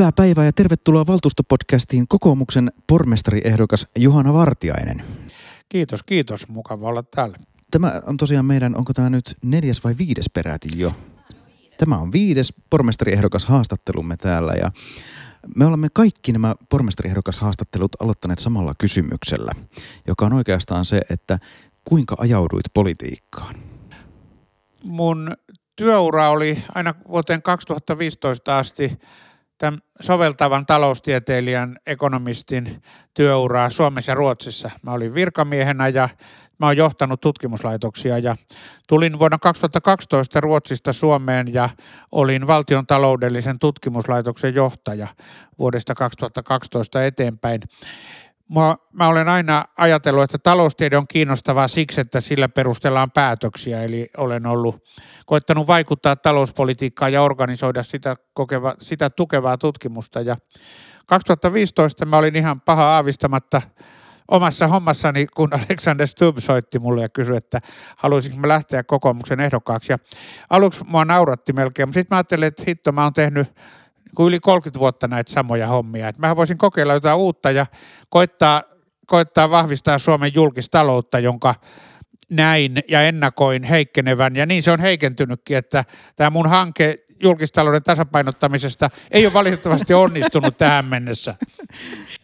Hyvää 0.00 0.12
päivää 0.12 0.44
ja 0.44 0.52
tervetuloa 0.52 1.06
valtuustopodcastiin 1.06 2.08
kokoomuksen 2.08 2.72
pormestariehdokas 2.86 3.86
Juhana 3.98 4.32
Vartiainen. 4.32 5.02
Kiitos, 5.68 6.02
kiitos. 6.02 6.48
Mukava 6.48 6.88
olla 6.88 7.02
täällä. 7.02 7.38
Tämä 7.70 7.92
on 8.06 8.16
tosiaan 8.16 8.44
meidän, 8.44 8.76
onko 8.76 8.92
tämä 8.92 9.10
nyt 9.10 9.36
neljäs 9.42 9.84
vai 9.84 9.94
viides 9.98 10.30
peräti 10.30 10.68
jo? 10.76 10.92
Tämä 11.78 11.98
on 11.98 12.12
viides 12.12 12.54
pormestariehdokas 12.70 13.44
haastattelumme 13.44 14.16
täällä 14.16 14.52
ja 14.52 14.70
me 15.56 15.66
olemme 15.66 15.88
kaikki 15.92 16.32
nämä 16.32 16.54
pormestariehdokas 16.68 17.38
haastattelut 17.38 18.02
aloittaneet 18.02 18.38
samalla 18.38 18.74
kysymyksellä, 18.78 19.52
joka 20.06 20.26
on 20.26 20.32
oikeastaan 20.32 20.84
se, 20.84 21.00
että 21.10 21.38
kuinka 21.84 22.16
ajauduit 22.18 22.66
politiikkaan? 22.74 23.54
Mun 24.84 25.36
työura 25.76 26.30
oli 26.30 26.64
aina 26.74 26.94
vuoteen 27.08 27.42
2015 27.42 28.58
asti 28.58 28.98
tämän 29.60 29.80
soveltavan 30.00 30.66
taloustieteilijän, 30.66 31.76
ekonomistin 31.86 32.82
työuraa 33.14 33.70
Suomessa 33.70 34.10
ja 34.10 34.14
Ruotsissa. 34.14 34.70
Mä 34.82 34.92
olin 34.92 35.14
virkamiehenä 35.14 35.88
ja 35.88 36.08
mä 36.58 36.66
oon 36.66 36.76
johtanut 36.76 37.20
tutkimuslaitoksia 37.20 38.18
ja 38.18 38.36
tulin 38.88 39.18
vuonna 39.18 39.38
2012 39.38 40.40
Ruotsista 40.40 40.92
Suomeen 40.92 41.54
ja 41.54 41.68
olin 42.12 42.46
valtion 42.46 42.86
taloudellisen 42.86 43.58
tutkimuslaitoksen 43.58 44.54
johtaja 44.54 45.08
vuodesta 45.58 45.94
2012 45.94 47.04
eteenpäin. 47.04 47.60
Mä, 48.54 48.76
mä 48.92 49.08
olen 49.08 49.28
aina 49.28 49.64
ajatellut, 49.78 50.24
että 50.24 50.38
taloustiede 50.38 50.96
on 50.96 51.06
kiinnostavaa 51.08 51.68
siksi, 51.68 52.00
että 52.00 52.20
sillä 52.20 52.48
perustellaan 52.48 53.10
päätöksiä, 53.10 53.82
eli 53.82 54.08
olen 54.16 54.46
ollut 54.46 54.84
koettanut 55.26 55.66
vaikuttaa 55.66 56.16
talouspolitiikkaan 56.16 57.12
ja 57.12 57.22
organisoida 57.22 57.82
sitä, 57.82 58.16
kokeva, 58.32 58.74
sitä 58.80 59.10
tukevaa 59.10 59.58
tutkimusta. 59.58 60.20
Ja 60.20 60.36
2015 61.06 62.06
mä 62.06 62.16
olin 62.16 62.36
ihan 62.36 62.60
paha 62.60 62.84
aavistamatta 62.84 63.62
omassa 64.28 64.68
hommassani, 64.68 65.26
kun 65.26 65.50
Alexander 65.68 66.06
Stubb 66.06 66.38
soitti 66.38 66.78
mulle 66.78 67.02
ja 67.02 67.08
kysyi, 67.08 67.36
että 67.36 67.60
haluaisinko 67.96 68.38
mä 68.38 68.48
lähteä 68.48 68.82
kokoomuksen 68.82 69.40
ehdokkaaksi. 69.40 69.92
Ja 69.92 69.98
aluksi 70.50 70.84
mua 70.86 71.04
nauratti 71.04 71.52
melkein, 71.52 71.88
mutta 71.88 71.98
sitten 71.98 72.14
mä 72.14 72.18
ajattelin, 72.18 72.46
että 72.46 72.62
hitto, 72.68 72.92
mä 72.92 73.02
oon 73.02 73.14
tehnyt 73.14 73.48
niin 74.18 74.28
yli 74.28 74.40
30 74.40 74.80
vuotta 74.80 75.08
näitä 75.08 75.32
samoja 75.32 75.66
hommia. 75.66 76.08
Että 76.08 76.26
mä 76.26 76.36
voisin 76.36 76.58
kokeilla 76.58 76.94
jotain 76.94 77.18
uutta 77.18 77.50
ja 77.50 77.66
koittaa, 78.08 78.62
koittaa 79.06 79.50
vahvistaa 79.50 79.98
Suomen 79.98 80.34
julkistaloutta, 80.34 81.18
jonka 81.18 81.54
näin 82.30 82.82
ja 82.88 83.02
ennakoin 83.02 83.62
heikkenevän. 83.62 84.36
Ja 84.36 84.46
niin 84.46 84.62
se 84.62 84.70
on 84.70 84.80
heikentynytkin, 84.80 85.56
että 85.56 85.84
tämä 86.16 86.30
mun 86.30 86.48
hanke 86.48 86.98
julkistalouden 87.22 87.82
tasapainottamisesta 87.82 88.90
ei 89.10 89.26
ole 89.26 89.32
valitettavasti 89.32 89.94
onnistunut 89.94 90.58
tähän 90.58 90.84
mennessä 90.84 91.34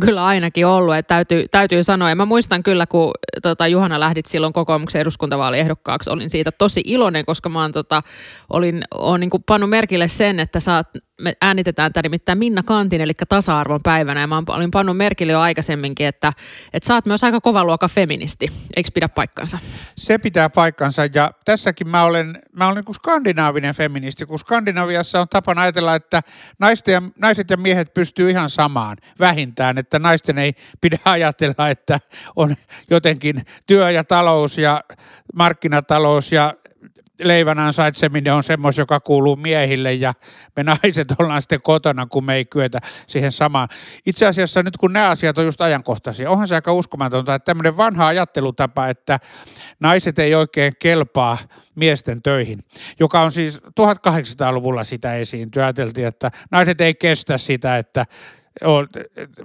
kyllä 0.00 0.24
ainakin 0.24 0.66
ollut, 0.66 0.94
että 0.94 1.14
täytyy, 1.14 1.44
täytyy 1.50 1.84
sanoa. 1.84 2.08
Ja 2.08 2.16
mä 2.16 2.24
muistan 2.24 2.62
kyllä, 2.62 2.86
kun 2.86 3.12
tota, 3.42 3.66
Juhana 3.66 4.00
lähdit 4.00 4.26
silloin 4.26 4.52
kokoomuksen 4.52 5.00
eduskuntavaaliehdokkaaksi, 5.00 6.10
olin 6.10 6.30
siitä 6.30 6.52
tosi 6.52 6.82
iloinen, 6.84 7.26
koska 7.26 7.48
mä 7.48 7.62
oon, 7.62 7.72
tota, 7.72 8.02
olin, 8.50 8.84
olen 8.94 9.20
niin 9.20 9.30
pannut 9.46 9.70
merkille 9.70 10.08
sen, 10.08 10.40
että 10.40 10.60
saat 10.60 10.88
me 11.22 11.32
äänitetään 11.40 11.92
tämä 11.92 12.02
nimittäin 12.02 12.38
Minna 12.38 12.62
Kantin, 12.62 13.00
eli 13.00 13.12
tasa-arvon 13.28 13.80
päivänä, 13.82 14.20
ja 14.20 14.26
mä 14.26 14.42
olin 14.48 14.70
pannut 14.70 14.96
merkille 14.96 15.32
jo 15.32 15.40
aikaisemminkin, 15.40 16.06
että, 16.06 16.32
että 16.72 16.86
sä 16.86 16.94
oot 16.94 17.06
myös 17.06 17.24
aika 17.24 17.40
kova 17.40 17.64
luokka 17.64 17.88
feministi. 17.88 18.52
Eikö 18.76 18.90
pidä 18.94 19.08
paikkansa? 19.08 19.58
Se 19.96 20.18
pitää 20.18 20.50
paikkansa, 20.50 21.02
ja 21.14 21.30
tässäkin 21.44 21.88
mä 21.88 22.04
olen, 22.04 22.38
mä 22.52 22.68
olen 22.68 22.84
niin 22.86 22.94
skandinaavinen 22.94 23.74
feministi, 23.74 24.26
kun 24.26 24.38
Skandinaviassa 24.38 25.20
on 25.20 25.28
tapana 25.28 25.62
ajatella, 25.62 25.94
että 25.94 26.20
naiset 26.58 26.86
ja, 26.86 27.02
naiset 27.18 27.50
ja 27.50 27.56
miehet 27.56 27.94
pystyy 27.94 28.30
ihan 28.30 28.50
samaan 28.50 28.96
vähintään, 29.18 29.78
että 29.78 29.98
naisten 29.98 30.38
ei 30.38 30.52
pidä 30.80 30.98
ajatella, 31.04 31.68
että 31.68 32.00
on 32.36 32.54
jotenkin 32.90 33.46
työ 33.66 33.90
ja 33.90 34.04
talous 34.04 34.58
ja 34.58 34.80
markkinatalous 35.34 36.32
ja 36.32 36.54
leivän 37.22 37.58
ansaitseminen 37.58 38.34
on 38.34 38.42
semmoista, 38.42 38.80
joka 38.80 39.00
kuuluu 39.00 39.36
miehille 39.36 39.92
ja 39.92 40.14
me 40.56 40.62
naiset 40.62 41.08
ollaan 41.18 41.42
sitten 41.42 41.62
kotona, 41.62 42.06
kun 42.06 42.24
me 42.24 42.34
ei 42.34 42.44
kyetä 42.44 42.80
siihen 43.06 43.32
samaan. 43.32 43.68
Itse 44.06 44.26
asiassa 44.26 44.62
nyt 44.62 44.76
kun 44.76 44.92
nämä 44.92 45.10
asiat 45.10 45.38
on 45.38 45.44
just 45.44 45.60
ajankohtaisia, 45.60 46.30
onhan 46.30 46.48
se 46.48 46.54
aika 46.54 46.72
uskomatonta, 46.72 47.34
että 47.34 47.44
tämmöinen 47.44 47.76
vanha 47.76 48.06
ajattelutapa, 48.06 48.88
että 48.88 49.18
naiset 49.80 50.18
ei 50.18 50.34
oikein 50.34 50.72
kelpaa 50.78 51.38
miesten 51.74 52.22
töihin, 52.22 52.64
joka 53.00 53.20
on 53.20 53.32
siis 53.32 53.58
1800-luvulla 53.58 54.84
sitä 54.84 55.14
esiintyä. 55.14 55.64
Ajateltiin, 55.64 56.06
että 56.06 56.30
naiset 56.50 56.80
ei 56.80 56.94
kestä 56.94 57.38
sitä, 57.38 57.78
että 57.78 58.06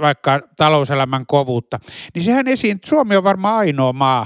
vaikka 0.01 0.41
talouselämän 0.57 1.25
kovuutta. 1.25 1.79
Niin 2.13 2.23
sehän 2.23 2.47
esiin, 2.47 2.79
Suomi 2.85 3.15
on 3.15 3.23
varmaan 3.23 3.57
ainoa 3.57 3.93
maa, 3.93 4.25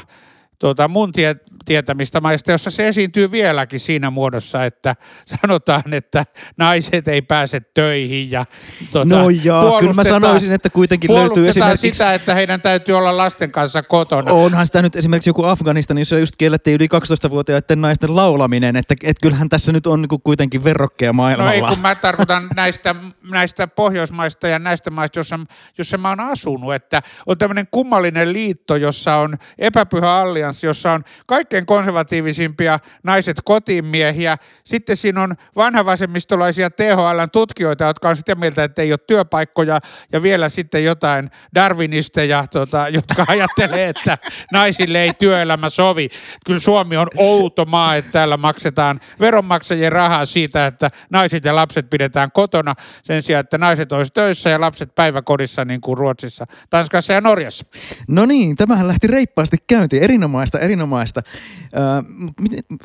tuota, 0.61 0.88
mun 0.88 1.11
tie, 1.11 1.35
tietämistä 1.66 2.22
maista, 2.22 2.51
jossa 2.51 2.72
se 2.72 2.88
esiintyy 2.88 3.31
vieläkin 3.31 3.79
siinä 3.79 4.09
muodossa, 4.09 4.66
että 4.66 4.95
sanotaan, 5.25 5.94
että 5.94 6.25
naiset 6.57 7.07
ei 7.07 7.22
pääse 7.22 7.61
töihin 7.73 8.31
ja 8.31 8.45
tuota, 8.91 9.16
No 9.16 9.29
joo, 9.29 9.79
kyllä 9.79 9.94
mä 9.94 10.03
sanoisin, 10.03 10.51
että 10.51 10.69
kuitenkin 10.69 11.13
löytyy 11.13 11.50
esimerkiksi... 11.50 11.91
sitä, 11.91 12.13
että 12.13 12.35
heidän 12.35 12.61
täytyy 12.61 12.97
olla 12.97 13.17
lasten 13.17 13.51
kanssa 13.51 13.83
kotona. 13.83 14.31
Onhan 14.31 14.66
sitä 14.66 14.81
nyt 14.81 14.95
esimerkiksi 14.95 15.29
joku 15.29 15.44
Afganistan, 15.44 15.97
jossa 15.97 16.19
just 16.19 16.35
kiellettiin 16.38 16.75
yli 16.75 16.88
12-vuotiaiden 16.88 17.81
naisten 17.81 18.16
laulaminen, 18.16 18.75
että 18.75 18.95
et 19.03 19.17
kyllähän 19.21 19.50
tässä 19.50 19.71
nyt 19.71 19.88
on 19.88 20.01
niinku 20.01 20.19
kuitenkin 20.19 20.63
verrokkeja 20.63 21.13
maailmalla. 21.13 21.51
No 21.51 21.55
ei, 21.55 21.61
kun 21.61 21.79
mä 21.79 21.95
tarkoitan 21.95 22.50
näistä, 22.55 22.95
näistä 23.31 23.67
Pohjoismaista 23.67 24.47
ja 24.47 24.59
näistä 24.59 24.91
maista, 24.91 25.19
jossa, 25.19 25.39
jossa 25.77 25.97
mä 25.97 26.09
oon 26.09 26.19
asunut, 26.19 26.73
että 26.73 27.01
on 27.25 27.38
tämmöinen 27.38 27.67
kummallinen 27.71 28.33
liitto, 28.33 28.75
jossa 28.75 29.16
on 29.16 29.38
epäpyhä 29.57 30.16
allianssi, 30.51 30.67
jossa 30.67 30.91
on 30.91 31.03
kaikkein 31.28 31.66
konservatiivisimpia 31.66 32.79
naiset 33.03 33.38
kotimiehiä. 33.45 34.38
Sitten 34.63 34.97
siinä 34.97 35.22
on 35.23 35.35
vanhavasemmistolaisia 35.56 36.69
THL-tutkijoita, 36.69 37.84
jotka 37.84 38.09
on 38.09 38.16
sitä 38.16 38.35
mieltä, 38.35 38.63
että 38.63 38.81
ei 38.81 38.91
ole 38.91 39.00
työpaikkoja 39.07 39.79
ja 40.12 40.22
vielä 40.22 40.50
sitten 40.50 40.84
jotain 40.84 41.31
darwinisteja, 41.56 42.47
tota, 42.47 42.89
jotka 42.89 43.25
ajattelee, 43.28 43.89
että 43.89 44.17
naisille 44.51 45.01
ei 45.01 45.12
työelämä 45.19 45.69
sovi. 45.69 46.09
Kyllä 46.45 46.59
Suomi 46.59 46.97
on 46.97 47.07
outo 47.18 47.66
maa, 47.66 47.95
että 47.95 48.12
täällä 48.12 48.38
maksetaan 48.38 49.00
veronmaksajien 49.19 49.91
rahaa 49.91 50.25
siitä, 50.25 50.68
että 50.68 50.91
naiset 51.09 51.45
ja 51.45 51.56
lapset 51.56 51.89
pidetään 51.89 52.31
kotona 52.31 52.73
sen 53.03 53.22
sijaan, 53.22 53.39
että 53.39 53.57
naiset 53.57 53.91
olisivat 53.91 54.13
töissä 54.13 54.50
ja 54.50 54.62
lapset 54.62 54.95
päiväkodissa 54.95 55.66
niin 55.66 55.81
kuin 55.81 55.97
Ruotsissa, 55.97 56.45
Tanskassa 56.69 57.13
ja 57.13 57.22
Norjassa. 57.22 57.66
No 58.07 58.25
niin, 58.25 58.56
tämähän 58.56 58.88
lähti 58.88 59.07
reippaasti 59.07 59.57
käyntiin. 59.68 60.03
Erinomaista, 60.41 60.59
erinomaista. 60.59 61.22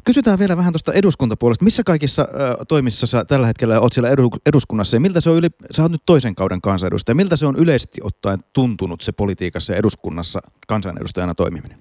Kysytään 0.05 0.39
vielä 0.39 0.57
vähän 0.57 0.73
tuosta 0.73 0.93
eduskuntapuolesta. 0.93 1.65
Missä 1.65 1.83
kaikissa 1.85 2.29
toimissa 2.69 3.07
sä 3.07 3.25
tällä 3.25 3.47
hetkellä 3.47 3.81
olet 3.81 3.93
siellä 3.93 4.11
eduskunnassa 4.47 4.97
ja 4.97 5.01
miltä 5.01 5.21
se 5.21 5.31
on 5.31 5.37
yli, 5.37 5.49
sä 5.71 5.83
oot 5.83 5.93
nyt 5.93 6.03
toisen 6.07 6.35
kauden 6.35 6.61
kansanedustaja, 6.61 7.15
miltä 7.15 7.37
se 7.37 7.47
on 7.47 7.57
yleisesti 7.57 8.01
ottaen 8.05 8.39
tuntunut 8.53 9.01
se 9.01 9.13
politiikassa 9.13 9.73
ja 9.73 9.79
eduskunnassa 9.79 10.41
kansanedustajana 10.69 11.35
toimiminen? 11.35 11.79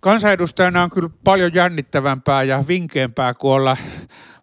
Kansanedustajana 0.00 0.82
on 0.82 0.90
kyllä 0.90 1.10
paljon 1.24 1.54
jännittävämpää 1.54 2.42
ja 2.42 2.64
vinkeämpää 2.68 3.34
kuin 3.34 3.52
olla 3.52 3.76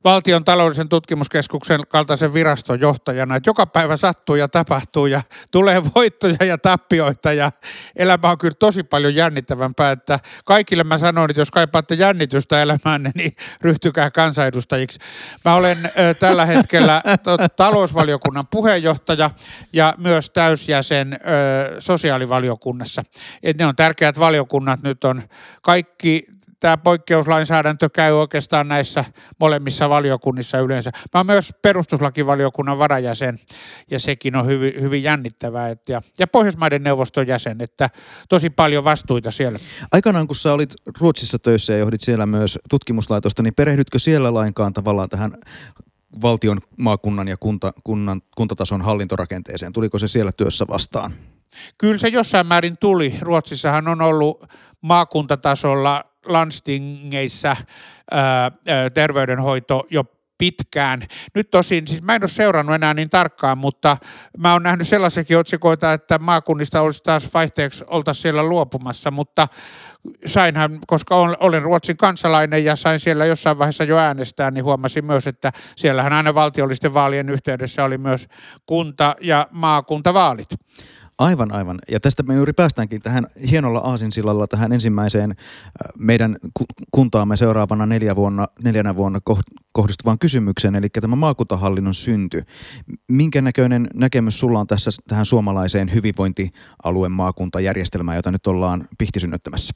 valtion 0.06 0.46
taloudellisen 0.46 0.90
tutkimuskeskuksen 0.90 1.82
kaltaisen 1.88 2.34
viraston 2.34 2.80
johtajana, 2.80 3.36
että 3.36 3.50
joka 3.50 3.66
päivä 3.66 3.98
sattuu 3.98 4.36
ja 4.36 4.48
tapahtuu 4.48 5.06
ja 5.06 5.22
tulee 5.52 5.82
voittoja 5.96 6.46
ja 6.46 6.58
tappioita 6.58 7.34
ja 7.34 7.52
elämä 7.96 8.32
on 8.32 8.38
kyllä 8.38 8.56
tosi 8.60 8.84
paljon 8.84 9.16
jännittävämpää, 9.16 9.92
että 9.92 10.20
kaikille 10.46 10.84
mä 10.84 10.98
sanon, 10.98 11.30
että 11.30 11.42
jos 11.42 11.52
kaipaatte 11.52 11.96
jännitystä 11.96 12.62
elämäänne, 12.62 13.12
niin 13.16 13.36
ryhtykää 13.62 14.12
kansanedustajiksi. 14.12 15.00
Mä 15.46 15.56
olen 15.56 15.78
tällä 16.20 16.46
hetkellä 16.46 17.02
talousvaliokunnan 17.56 18.48
puheenjohtaja 18.48 19.32
ja 19.74 19.94
myös 19.98 20.30
täysjäsen 20.30 21.20
sosiaalivaliokunnassa. 21.80 23.04
Et 23.44 23.58
ne 23.58 23.66
on 23.66 23.76
tärkeät 23.76 24.20
valiokunnat, 24.20 24.84
nyt 24.84 25.04
on 25.04 25.22
kaikki 25.62 26.26
tämä 26.66 26.78
poikkeuslainsäädäntö 26.78 27.90
käy 27.90 28.14
oikeastaan 28.14 28.68
näissä 28.68 29.06
molemmissa 29.40 29.90
valiokunnissa 29.90 30.60
yleensä. 30.60 30.92
Mä 31.14 31.20
oon 31.20 31.26
myös 31.26 31.54
perustuslakivaliokunnan 31.62 32.80
varajäsen 32.80 33.40
ja 33.92 34.00
sekin 34.00 34.36
on 34.36 34.46
hyvin, 34.46 34.74
hyvin 34.82 35.04
jännittävää. 35.04 35.70
Et, 35.70 35.90
ja, 35.90 36.02
ja 36.20 36.28
Pohjoismaiden 36.28 36.84
neuvoston 36.84 37.28
jäsen, 37.28 37.62
että 37.62 37.90
tosi 38.30 38.50
paljon 38.50 38.84
vastuita 38.84 39.32
siellä. 39.32 39.60
Aikanaan 39.92 40.28
kun 40.28 40.36
sä 40.36 40.54
olit 40.54 40.74
Ruotsissa 41.00 41.40
töissä 41.40 41.74
ja 41.74 41.80
johdit 41.80 42.02
siellä 42.02 42.26
myös 42.26 42.60
tutkimuslaitosta, 42.70 43.44
niin 43.44 43.54
perehdytkö 43.56 44.00
siellä 44.00 44.34
lainkaan 44.34 44.74
tavallaan 44.74 45.10
tähän 45.10 45.38
valtion, 46.22 46.58
maakunnan 46.78 47.28
ja 47.28 47.38
kunta, 47.38 47.74
kunnan, 47.84 48.22
kuntatason 48.36 48.82
hallintorakenteeseen? 48.82 49.74
Tuliko 49.74 50.00
se 50.00 50.08
siellä 50.08 50.32
työssä 50.32 50.66
vastaan? 50.70 51.14
Kyllä 51.78 51.98
se 51.98 52.08
jossain 52.08 52.48
määrin 52.48 52.78
tuli. 52.78 53.16
Ruotsissahan 53.22 53.88
on 53.88 54.02
ollut 54.02 54.46
maakuntatasolla 54.82 56.15
landstingeissa 56.26 57.56
ää, 58.12 58.52
terveydenhoito 58.94 59.84
jo 59.90 60.04
pitkään. 60.38 61.02
Nyt 61.36 61.52
tosin, 61.52 61.88
siis 61.88 62.02
mä 62.02 62.16
en 62.16 62.24
ole 62.24 62.30
seurannut 62.30 62.76
enää 62.76 62.94
niin 62.94 63.10
tarkkaan, 63.10 63.58
mutta 63.58 63.98
mä 64.38 64.54
oon 64.54 64.64
nähnyt 64.64 64.88
sellaisiakin 64.88 65.38
otsikoita, 65.38 65.94
että 65.94 66.20
maakunnista 66.20 66.82
olisi 66.82 67.04
taas 67.04 67.34
vaihteeksi 67.34 67.84
oltaisiin 67.88 68.22
siellä 68.22 68.44
luopumassa, 68.44 69.12
mutta 69.12 69.48
sainhan, 70.26 70.80
koska 70.88 71.16
olen 71.16 71.62
Ruotsin 71.62 71.98
kansalainen 71.98 72.66
ja 72.66 72.76
sain 72.76 73.00
siellä 73.00 73.26
jossain 73.26 73.58
vaiheessa 73.58 73.84
jo 73.84 73.98
äänestää, 73.98 74.52
niin 74.52 74.64
huomasin 74.64 75.06
myös, 75.06 75.28
että 75.28 75.52
siellähän 75.76 76.14
aina 76.14 76.36
valtiollisten 76.36 76.94
vaalien 76.94 77.30
yhteydessä 77.30 77.84
oli 77.84 77.98
myös 77.98 78.28
kunta- 78.66 79.16
ja 79.22 79.48
maakuntavaalit. 79.52 80.50
Aivan, 81.18 81.52
aivan. 81.52 81.80
Ja 81.92 82.00
tästä 82.00 82.24
me 82.24 82.36
juuri 82.36 82.54
päästäänkin 82.54 83.02
tähän 83.02 83.28
hienolla 83.50 83.80
aasinsillalla 83.80 84.48
tähän 84.48 84.74
ensimmäiseen 84.74 85.32
äh, 85.32 85.38
meidän 85.98 86.36
kuntaamme 86.92 87.38
seuraavana 87.38 87.86
neljä 87.86 88.16
vuonna, 88.16 88.46
neljänä 88.64 88.96
vuonna 88.96 89.20
kohdistuvaan 89.72 90.20
kysymykseen, 90.20 90.76
eli 90.76 90.90
tämä 90.90 91.16
maakuntahallinnon 91.16 91.94
synty. 91.94 92.44
Minkä 93.12 93.42
näköinen 93.42 93.88
näkemys 93.94 94.40
sulla 94.40 94.60
on 94.60 94.68
tässä 94.68 94.92
tähän 95.08 95.26
suomalaiseen 95.26 95.94
hyvinvointialueen 95.94 97.12
maakuntajärjestelmään, 97.12 98.16
jota 98.16 98.32
nyt 98.32 98.48
ollaan 98.48 98.88
pihtisynnyttämässä? 98.98 99.74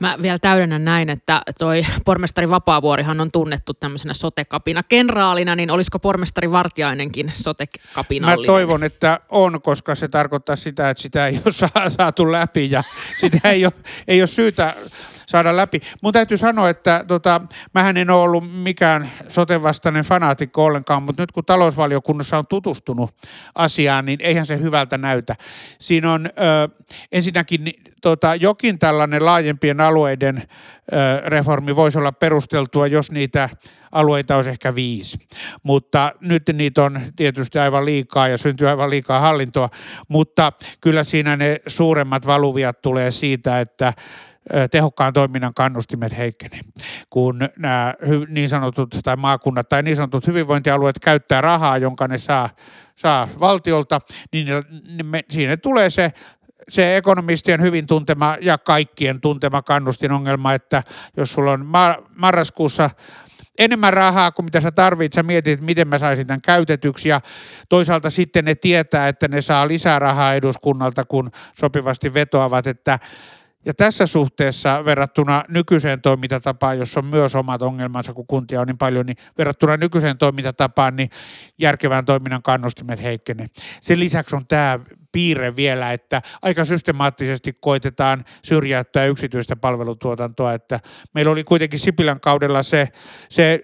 Mä 0.00 0.16
vielä 0.22 0.38
täydennän 0.38 0.84
näin, 0.84 1.10
että 1.10 1.42
toi 1.58 1.82
pormestari 2.04 2.48
Vapaavuorihan 2.50 3.20
on 3.20 3.32
tunnettu 3.32 3.74
tämmöisenä 3.74 4.14
sotekapina 4.14 4.82
kenraalina, 4.82 5.56
niin 5.56 5.70
olisiko 5.70 5.98
pormestari 5.98 6.50
Vartiainenkin 6.50 7.32
sotekapinallinen? 7.34 8.52
Mä 8.52 8.58
toivon, 8.58 8.84
että 8.84 9.20
on, 9.28 9.62
koska 9.62 9.94
se 9.94 10.08
tarkoittaa 10.08 10.56
sitä, 10.56 10.90
että 10.90 11.02
sitä 11.02 11.26
ei 11.26 11.40
ole 11.44 11.90
saatu 11.90 12.32
läpi 12.32 12.70
ja 12.70 12.82
sitä 13.20 13.50
ei 13.50 13.64
ole, 13.64 13.72
ei 14.08 14.20
ole 14.20 14.26
syytä 14.26 14.74
saada 15.26 15.56
läpi. 15.56 15.80
Mun 16.02 16.12
täytyy 16.12 16.36
sanoa, 16.36 16.68
että 16.68 17.04
tota, 17.08 17.40
mähän 17.74 17.96
en 17.96 18.10
ole 18.10 18.22
ollut 18.22 18.52
mikään 18.52 19.10
sotevastainen 19.28 20.04
fanaatikko 20.04 20.64
ollenkaan, 20.64 21.02
mutta 21.02 21.22
nyt 21.22 21.32
kun 21.32 21.44
talousvaliokunnassa 21.44 22.38
on 22.38 22.44
tutustunut 22.48 23.10
asiaan, 23.54 24.04
niin 24.04 24.20
eihän 24.22 24.46
se 24.46 24.60
hyvältä 24.60 24.98
näytä. 24.98 25.36
Siinä 25.78 26.12
on 26.12 26.26
ö, 26.26 26.30
ensinnäkin 27.12 27.72
tota, 28.02 28.34
jokin 28.34 28.78
tällainen 28.78 29.24
laajempien 29.24 29.80
alueiden 29.80 30.42
ö, 30.92 31.22
reformi 31.26 31.76
voisi 31.76 31.98
olla 31.98 32.12
perusteltua, 32.12 32.86
jos 32.86 33.10
niitä 33.10 33.48
alueita 33.92 34.36
olisi 34.36 34.50
ehkä 34.50 34.74
viisi. 34.74 35.18
Mutta 35.62 36.12
nyt 36.20 36.42
niitä 36.52 36.84
on 36.84 37.00
tietysti 37.16 37.58
aivan 37.58 37.84
liikaa 37.84 38.28
ja 38.28 38.38
syntyy 38.38 38.68
aivan 38.68 38.90
liikaa 38.90 39.20
hallintoa, 39.20 39.68
mutta 40.08 40.52
kyllä 40.80 41.04
siinä 41.04 41.36
ne 41.36 41.60
suuremmat 41.66 42.26
valuviat 42.26 42.82
tulee 42.82 43.10
siitä, 43.10 43.60
että 43.60 43.92
tehokkaan 44.70 45.12
toiminnan 45.12 45.54
kannustimet 45.54 46.18
heikkenee. 46.18 46.60
Kun 47.10 47.38
nämä 47.58 47.94
niin 48.28 48.48
sanotut 48.48 49.00
tai 49.02 49.16
maakunnat 49.16 49.68
tai 49.68 49.82
niin 49.82 49.96
sanotut 49.96 50.26
hyvinvointialueet 50.26 50.98
käyttää 50.98 51.40
rahaa, 51.40 51.78
jonka 51.78 52.08
ne 52.08 52.18
saa, 52.18 52.48
saa 52.96 53.28
valtiolta, 53.40 54.00
niin 54.32 54.46
me, 55.02 55.24
siinä 55.30 55.56
tulee 55.56 55.90
se 55.90 56.12
se 56.68 56.96
ekonomistien 56.96 57.62
hyvin 57.62 57.86
tuntema 57.86 58.36
ja 58.40 58.58
kaikkien 58.58 59.20
tuntema 59.20 59.62
kannustin 59.62 60.12
ongelma, 60.12 60.54
että 60.54 60.82
jos 61.16 61.32
sulla 61.32 61.52
on 61.52 61.66
marraskuussa 62.16 62.90
enemmän 63.58 63.92
rahaa 63.92 64.32
kuin 64.32 64.44
mitä 64.44 64.60
sä 64.60 64.72
tarvitset, 64.72 65.12
sä 65.12 65.22
mietit, 65.22 65.52
että 65.52 65.64
miten 65.64 65.88
mä 65.88 65.98
saisin 65.98 66.26
tämän 66.26 66.40
käytetyksi 66.40 67.08
ja 67.08 67.20
toisaalta 67.68 68.10
sitten 68.10 68.44
ne 68.44 68.54
tietää, 68.54 69.08
että 69.08 69.28
ne 69.28 69.42
saa 69.42 69.68
lisää 69.68 69.98
rahaa 69.98 70.34
eduskunnalta, 70.34 71.04
kun 71.04 71.30
sopivasti 71.60 72.14
vetoavat, 72.14 72.66
että 72.66 72.98
ja 73.66 73.74
tässä 73.74 74.06
suhteessa 74.06 74.84
verrattuna 74.84 75.44
nykyiseen 75.48 76.00
toimintatapaan, 76.00 76.78
jossa 76.78 77.00
on 77.00 77.06
myös 77.06 77.34
omat 77.34 77.62
ongelmansa, 77.62 78.12
kun 78.14 78.26
kuntia 78.26 78.60
on 78.60 78.66
niin 78.66 78.78
paljon, 78.78 79.06
niin 79.06 79.16
verrattuna 79.38 79.76
nykyiseen 79.76 80.18
toimintatapaan, 80.18 80.96
niin 80.96 81.10
järkevän 81.58 82.04
toiminnan 82.04 82.42
kannustimet 82.42 83.02
heikkenee. 83.02 83.46
Sen 83.80 84.00
lisäksi 84.00 84.36
on 84.36 84.46
tämä 84.46 84.78
piirre 85.16 85.56
vielä, 85.56 85.92
että 85.92 86.22
aika 86.42 86.64
systemaattisesti 86.64 87.54
koitetaan 87.60 88.24
syrjäyttää 88.42 89.06
yksityistä 89.06 89.56
palvelutuotantoa, 89.56 90.52
että 90.52 90.80
meillä 91.14 91.32
oli 91.32 91.44
kuitenkin 91.44 91.78
Sipilän 91.78 92.20
kaudella 92.20 92.62
se, 92.62 92.88
se 93.28 93.60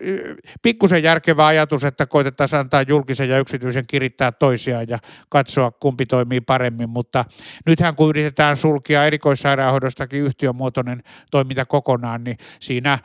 pikkusen 0.63 1.03
järkevä 1.03 1.47
ajatus, 1.47 1.85
että 1.85 2.07
koitetaan 2.07 2.49
antaa 2.53 2.83
julkisen 2.83 3.29
ja 3.29 3.39
yksityisen 3.39 3.87
kirittää 3.87 4.33
toisiaan 4.33 4.87
ja 4.89 4.99
katsoa, 5.29 5.71
kumpi 5.71 6.07
toimii 6.07 6.41
paremmin, 6.41 6.91
mutta 6.91 7.25
nythän 7.67 7.97
kun 7.97 8.09
yritetään 8.09 8.57
sulkia 8.57 9.07
erikoissairaanhoidostakin 9.07 10.23
yhtiömuotoinen 10.23 11.03
toiminta 11.31 11.65
kokonaan, 11.65 12.25
niin 12.25 12.37
siinä 12.61 12.99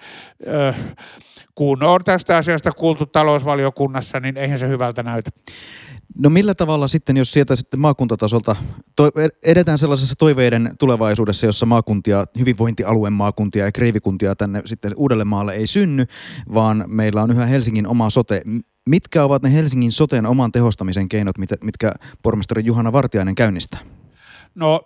kun 1.56 1.84
on 1.84 2.04
tästä 2.04 2.38
asiasta 2.38 2.72
kuultu 2.72 3.06
talousvaliokunnassa, 3.06 4.20
niin 4.20 4.38
eihän 4.38 4.60
se 4.60 4.68
hyvältä 4.68 5.04
näytä. 5.04 5.32
No 6.18 6.30
millä 6.30 6.56
tavalla 6.56 6.88
sitten, 6.88 7.18
jos 7.18 7.32
sieltä 7.32 7.56
sitten 7.56 7.80
maakuntatasolta 7.80 8.37
to, 8.95 9.12
edetään 9.45 9.78
sellaisessa 9.78 10.16
toiveiden 10.16 10.75
tulevaisuudessa, 10.80 11.45
jossa 11.45 11.66
maakuntia, 11.66 12.25
hyvinvointialueen 12.39 13.13
maakuntia 13.13 13.66
ja 13.66 13.72
kreivikuntia 13.72 14.36
tänne 14.36 14.62
sitten 14.66 14.94
uudelle 14.95 15.24
maalle 15.24 15.54
ei 15.54 15.68
synny, 15.68 16.06
vaan 16.54 16.84
meillä 16.88 17.22
on 17.24 17.31
yhä 17.31 17.45
Helsingin 17.45 17.88
oma 17.88 18.10
sote. 18.10 18.42
Mitkä 18.89 19.24
ovat 19.24 19.42
ne 19.42 19.54
Helsingin 19.54 19.92
soteen 19.92 20.25
oman 20.25 20.51
tehostamisen 20.51 21.10
keinot, 21.10 21.36
mitkä 21.62 21.92
pormestari 22.24 22.66
Juhana 22.66 22.94
Vartiainen 22.94 23.36
käynnistää? 23.36 23.80
No, 24.56 24.81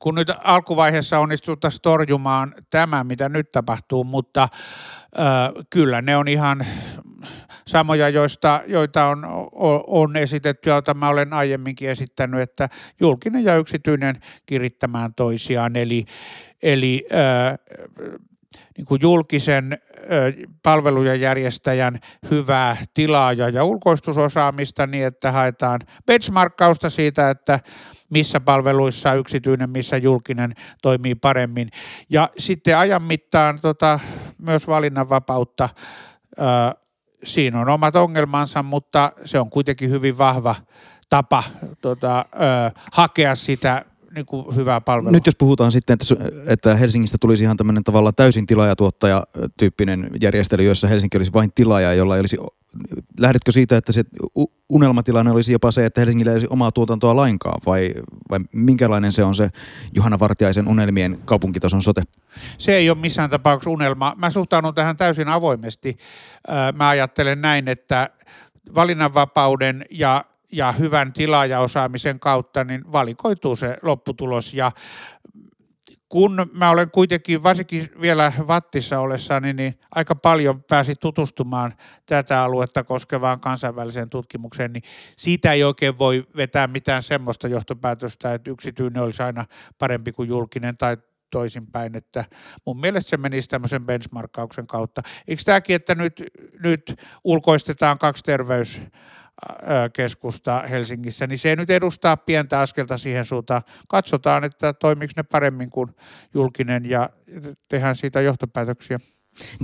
kun 0.00 0.14
nyt 0.14 0.28
alkuvaiheessa 0.44 1.18
onnistuttaisiin 1.18 1.82
torjumaan 1.82 2.54
tämä, 2.70 3.04
mitä 3.04 3.28
nyt 3.28 3.52
tapahtuu, 3.52 4.04
mutta 4.04 4.48
kyllä 5.70 6.02
ne 6.02 6.16
on 6.16 6.28
ihan 6.28 6.66
samoja, 7.70 8.08
joista, 8.08 8.60
joita 8.66 9.06
on, 9.06 9.26
on 9.86 10.16
esitetty 10.16 10.70
joita 10.70 10.94
mä 10.94 11.08
olen 11.08 11.32
aiemminkin 11.32 11.90
esittänyt, 11.90 12.40
että 12.40 12.68
julkinen 13.00 13.44
ja 13.44 13.56
yksityinen 13.56 14.20
kirittämään 14.46 15.14
toisiaan, 15.14 15.76
eli, 15.76 16.04
eli 16.62 17.06
äh, 17.12 17.58
niin 18.76 18.84
kuin 18.84 19.00
julkisen 19.02 19.78
palvelujen 20.62 21.20
järjestäjän 21.20 22.00
hyvää 22.30 22.76
tilaaja- 22.94 23.48
ja 23.48 23.64
ulkoistusosaamista 23.64 24.86
niin, 24.86 25.06
että 25.06 25.32
haetaan 25.32 25.80
benchmarkkausta 26.06 26.90
siitä, 26.90 27.30
että 27.30 27.60
missä 28.10 28.40
palveluissa 28.40 29.14
yksityinen, 29.14 29.70
missä 29.70 29.96
julkinen 29.96 30.52
toimii 30.82 31.14
paremmin. 31.14 31.70
Ja 32.10 32.28
sitten 32.38 32.78
ajan 32.78 33.02
mittaan 33.02 33.60
tota, 33.60 34.00
myös 34.38 34.66
valinnanvapautta. 34.66 35.68
Siinä 37.24 37.60
on 37.60 37.68
omat 37.68 37.96
ongelmansa, 37.96 38.62
mutta 38.62 39.12
se 39.24 39.38
on 39.38 39.50
kuitenkin 39.50 39.90
hyvin 39.90 40.18
vahva 40.18 40.54
tapa 41.08 41.42
tota, 41.80 42.24
hakea 42.92 43.34
sitä 43.34 43.84
niin 44.14 44.26
kuin 44.26 44.56
hyvää 44.56 44.80
palvelua. 44.80 45.10
Nyt 45.10 45.26
jos 45.26 45.36
puhutaan 45.36 45.72
sitten, 45.72 45.94
että, 45.94 46.24
että 46.46 46.74
Helsingistä 46.76 47.18
tulisi 47.20 47.42
ihan 47.42 47.56
tämmöinen 47.56 47.84
tavallaan 47.84 48.14
täysin 48.14 48.46
tilaajatuottaja-tyyppinen 48.46 50.10
järjestely, 50.20 50.62
jossa 50.62 50.88
Helsinki 50.88 51.16
olisi 51.16 51.32
vain 51.32 51.52
tilaaja, 51.54 51.94
jolla 51.94 52.16
ei 52.16 52.20
olisi 52.20 52.38
lähdetkö 53.18 53.52
siitä, 53.52 53.76
että 53.76 53.92
se 53.92 54.04
unelmatilanne 54.68 55.30
olisi 55.30 55.52
jopa 55.52 55.70
se, 55.70 55.86
että 55.86 56.00
Helsingillä 56.00 56.30
ei 56.30 56.34
olisi 56.34 56.46
omaa 56.50 56.72
tuotantoa 56.72 57.16
lainkaan, 57.16 57.60
vai, 57.66 57.94
vai 58.30 58.40
minkälainen 58.52 59.12
se 59.12 59.24
on 59.24 59.34
se 59.34 59.48
Johanna 59.92 60.18
Vartiaisen 60.18 60.68
unelmien 60.68 61.18
kaupunkitason 61.24 61.82
sote? 61.82 62.02
Se 62.58 62.76
ei 62.76 62.90
ole 62.90 62.98
missään 62.98 63.30
tapauksessa 63.30 63.70
unelma. 63.70 64.14
Mä 64.16 64.30
suhtaudun 64.30 64.74
tähän 64.74 64.96
täysin 64.96 65.28
avoimesti. 65.28 65.96
Mä 66.74 66.88
ajattelen 66.88 67.42
näin, 67.42 67.68
että 67.68 68.10
valinnanvapauden 68.74 69.84
ja 69.90 70.24
ja 70.52 70.72
hyvän 70.72 71.12
tilaajaosaamisen 71.12 72.20
kautta 72.20 72.64
niin 72.64 72.92
valikoituu 72.92 73.56
se 73.56 73.76
lopputulos 73.82 74.54
ja 74.54 74.72
kun 76.08 76.50
mä 76.52 76.70
olen 76.70 76.90
kuitenkin, 76.90 77.42
varsinkin 77.42 77.90
vielä 78.00 78.32
Vattissa 78.46 79.00
ollessani, 79.00 79.52
niin 79.52 79.78
aika 79.94 80.14
paljon 80.14 80.62
pääsi 80.62 80.94
tutustumaan 80.96 81.74
tätä 82.06 82.42
aluetta 82.42 82.84
koskevaan 82.84 83.40
kansainväliseen 83.40 84.10
tutkimukseen, 84.10 84.72
niin 84.72 84.82
siitä 85.16 85.52
ei 85.52 85.64
oikein 85.64 85.98
voi 85.98 86.26
vetää 86.36 86.66
mitään 86.66 87.02
semmoista 87.02 87.48
johtopäätöstä, 87.48 88.34
että 88.34 88.50
yksityinen 88.50 89.02
olisi 89.02 89.22
aina 89.22 89.44
parempi 89.78 90.12
kuin 90.12 90.28
julkinen 90.28 90.76
tai 90.76 90.96
toisinpäin, 91.30 91.96
että 91.96 92.24
mun 92.66 92.80
mielestä 92.80 93.10
se 93.10 93.16
menisi 93.16 93.48
tämmöisen 93.48 93.86
benchmarkkauksen 93.86 94.66
kautta. 94.66 95.02
Eikö 95.28 95.42
tämäkin, 95.44 95.76
että 95.76 95.94
nyt, 95.94 96.22
nyt 96.62 97.00
ulkoistetaan 97.24 97.98
kaksi 97.98 98.24
terveys 98.24 98.82
keskusta 99.92 100.62
Helsingissä, 100.70 101.26
niin 101.26 101.38
se 101.38 101.56
nyt 101.56 101.70
edustaa 101.70 102.16
pientä 102.16 102.60
askelta 102.60 102.98
siihen 102.98 103.24
suuntaan. 103.24 103.62
Katsotaan, 103.88 104.44
että 104.44 104.72
toimiko 104.72 105.12
ne 105.16 105.22
paremmin 105.22 105.70
kuin 105.70 105.90
julkinen 106.34 106.90
ja 106.90 107.08
tehdään 107.68 107.96
siitä 107.96 108.20
johtopäätöksiä. 108.20 109.00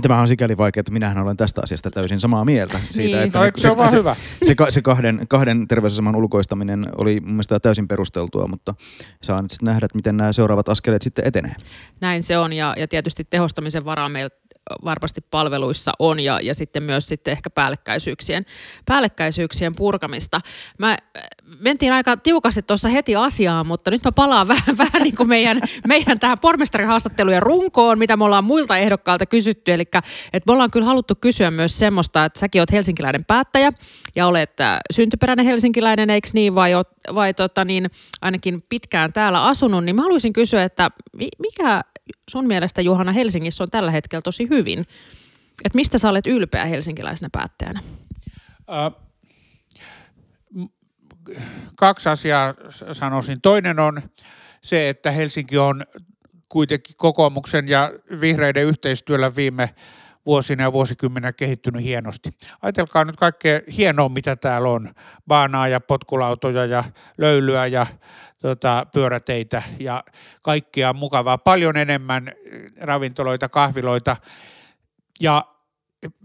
Tämä 0.01 0.21
on 0.21 0.27
sikäli 0.27 0.57
vaikea, 0.57 0.81
että 0.81 0.91
minähän 0.91 1.23
olen 1.23 1.37
tästä 1.37 1.61
asiasta 1.63 1.91
täysin 1.91 2.19
samaa 2.19 2.45
mieltä. 2.45 2.79
Siitä, 2.91 3.17
niin, 3.17 3.27
että 3.27 3.39
se, 3.55 3.61
se, 3.61 3.71
on 3.71 3.89
se, 3.89 3.97
hyvä. 3.97 4.15
Se, 4.43 4.55
se 4.69 4.81
kahden, 4.81 5.27
kahden 5.29 5.67
terveysaseman 5.67 6.15
ulkoistaminen 6.15 6.89
oli 6.97 7.19
mun 7.19 7.31
mielestä 7.31 7.59
täysin 7.59 7.87
perusteltua, 7.87 8.47
mutta 8.47 8.73
saa 9.23 9.41
nyt 9.41 9.51
sitten 9.51 9.65
nähdä, 9.65 9.85
että 9.85 9.95
miten 9.95 10.17
nämä 10.17 10.33
seuraavat 10.33 10.69
askeleet 10.69 11.01
sitten 11.01 11.27
etenee. 11.27 11.55
Näin 12.01 12.23
se 12.23 12.37
on 12.37 12.53
ja, 12.53 12.73
ja 12.77 12.87
tietysti 12.87 13.23
tehostamisen 13.23 13.85
varaa 13.85 14.09
meillä 14.09 14.29
varmasti 14.83 15.21
palveluissa 15.21 15.91
on 15.99 16.19
ja, 16.19 16.39
ja 16.41 16.53
sitten 16.53 16.83
myös 16.83 17.07
sitten 17.07 17.31
ehkä 17.31 17.49
päällekkäisyyksien, 17.49 18.45
päällekkäisyyksien 18.85 19.75
purkamista. 19.75 20.41
Mä 20.79 20.97
mentiin 21.59 21.93
aika 21.93 22.17
tiukasti 22.17 22.61
tuossa 22.61 22.89
heti 22.89 23.15
asiaan, 23.15 23.67
mutta 23.67 23.91
nyt 23.91 24.03
mä 24.03 24.11
palaan 24.11 24.47
vähän, 24.53 24.77
vähän 24.77 25.01
niin 25.03 25.15
kuin 25.15 25.29
meidän, 25.29 25.61
meidän 25.87 26.19
tähän 26.19 26.37
pormestarihaastattelujen 26.41 27.41
runkoon, 27.41 27.99
mitä 27.99 28.17
me 28.17 28.23
ollaan 28.23 28.43
muilta 28.43 28.77
ehdokkailta 28.77 29.25
kysytty. 29.25 29.73
Eli 29.73 29.83
että 30.33 30.47
me 30.47 30.53
ollaan 30.53 30.71
kyllä 30.71 30.85
haluttu 30.85 31.15
kysyä 31.15 31.51
myös 31.51 31.79
semmoista, 31.79 32.25
että 32.25 32.39
säkin 32.39 32.61
oot 32.61 32.71
helsinkiläinen 32.71 33.25
päättäjä 33.25 33.71
ja 34.15 34.27
olet 34.27 34.61
äh, 34.61 34.79
syntyperäinen 34.93 35.45
helsinkiläinen, 35.45 36.09
eikö 36.09 36.29
niin, 36.33 36.55
vai, 36.55 36.71
vai 37.15 37.33
tota 37.33 37.65
niin, 37.65 37.89
ainakin 38.21 38.59
pitkään 38.69 39.13
täällä 39.13 39.45
asunut, 39.45 39.85
niin 39.85 39.95
mä 39.95 40.01
haluaisin 40.01 40.33
kysyä, 40.33 40.63
että 40.63 40.91
mikä 41.39 41.81
sun 42.29 42.47
mielestä 42.47 42.81
Juhana 42.81 43.11
Helsingissä 43.11 43.63
on 43.63 43.69
tällä 43.69 43.91
hetkellä 43.91 44.21
tosi 44.21 44.47
hyvin? 44.49 44.79
Että 45.65 45.75
mistä 45.75 45.97
sä 45.97 46.09
olet 46.09 46.27
ylpeä 46.27 46.65
helsinkiläisenä 46.65 47.29
päättäjänä? 47.31 47.79
Uh 48.69 49.07
kaksi 51.75 52.09
asiaa 52.09 52.53
sanoisin. 52.91 53.41
Toinen 53.41 53.79
on 53.79 54.01
se, 54.61 54.89
että 54.89 55.11
Helsinki 55.11 55.57
on 55.57 55.83
kuitenkin 56.49 56.95
kokoomuksen 56.97 57.67
ja 57.67 57.91
vihreiden 58.21 58.63
yhteistyöllä 58.63 59.35
viime 59.35 59.69
vuosina 60.25 60.63
ja 60.63 60.73
vuosikymmenen 60.73 61.35
kehittynyt 61.35 61.83
hienosti. 61.83 62.29
Ajatelkaa 62.61 63.05
nyt 63.05 63.15
kaikkea 63.15 63.59
hienoa, 63.77 64.09
mitä 64.09 64.35
täällä 64.35 64.69
on. 64.69 64.93
Baanaa 65.27 65.67
ja 65.67 65.79
potkulautoja 65.79 66.65
ja 66.65 66.83
löylyä 67.17 67.65
ja 67.65 67.85
tota, 68.47 68.85
pyöräteitä 68.93 69.63
ja 69.79 70.03
kaikkea 70.41 70.93
mukavaa. 70.93 71.37
Paljon 71.37 71.77
enemmän 71.77 72.31
ravintoloita, 72.81 73.49
kahviloita. 73.49 74.15
Ja 75.21 75.45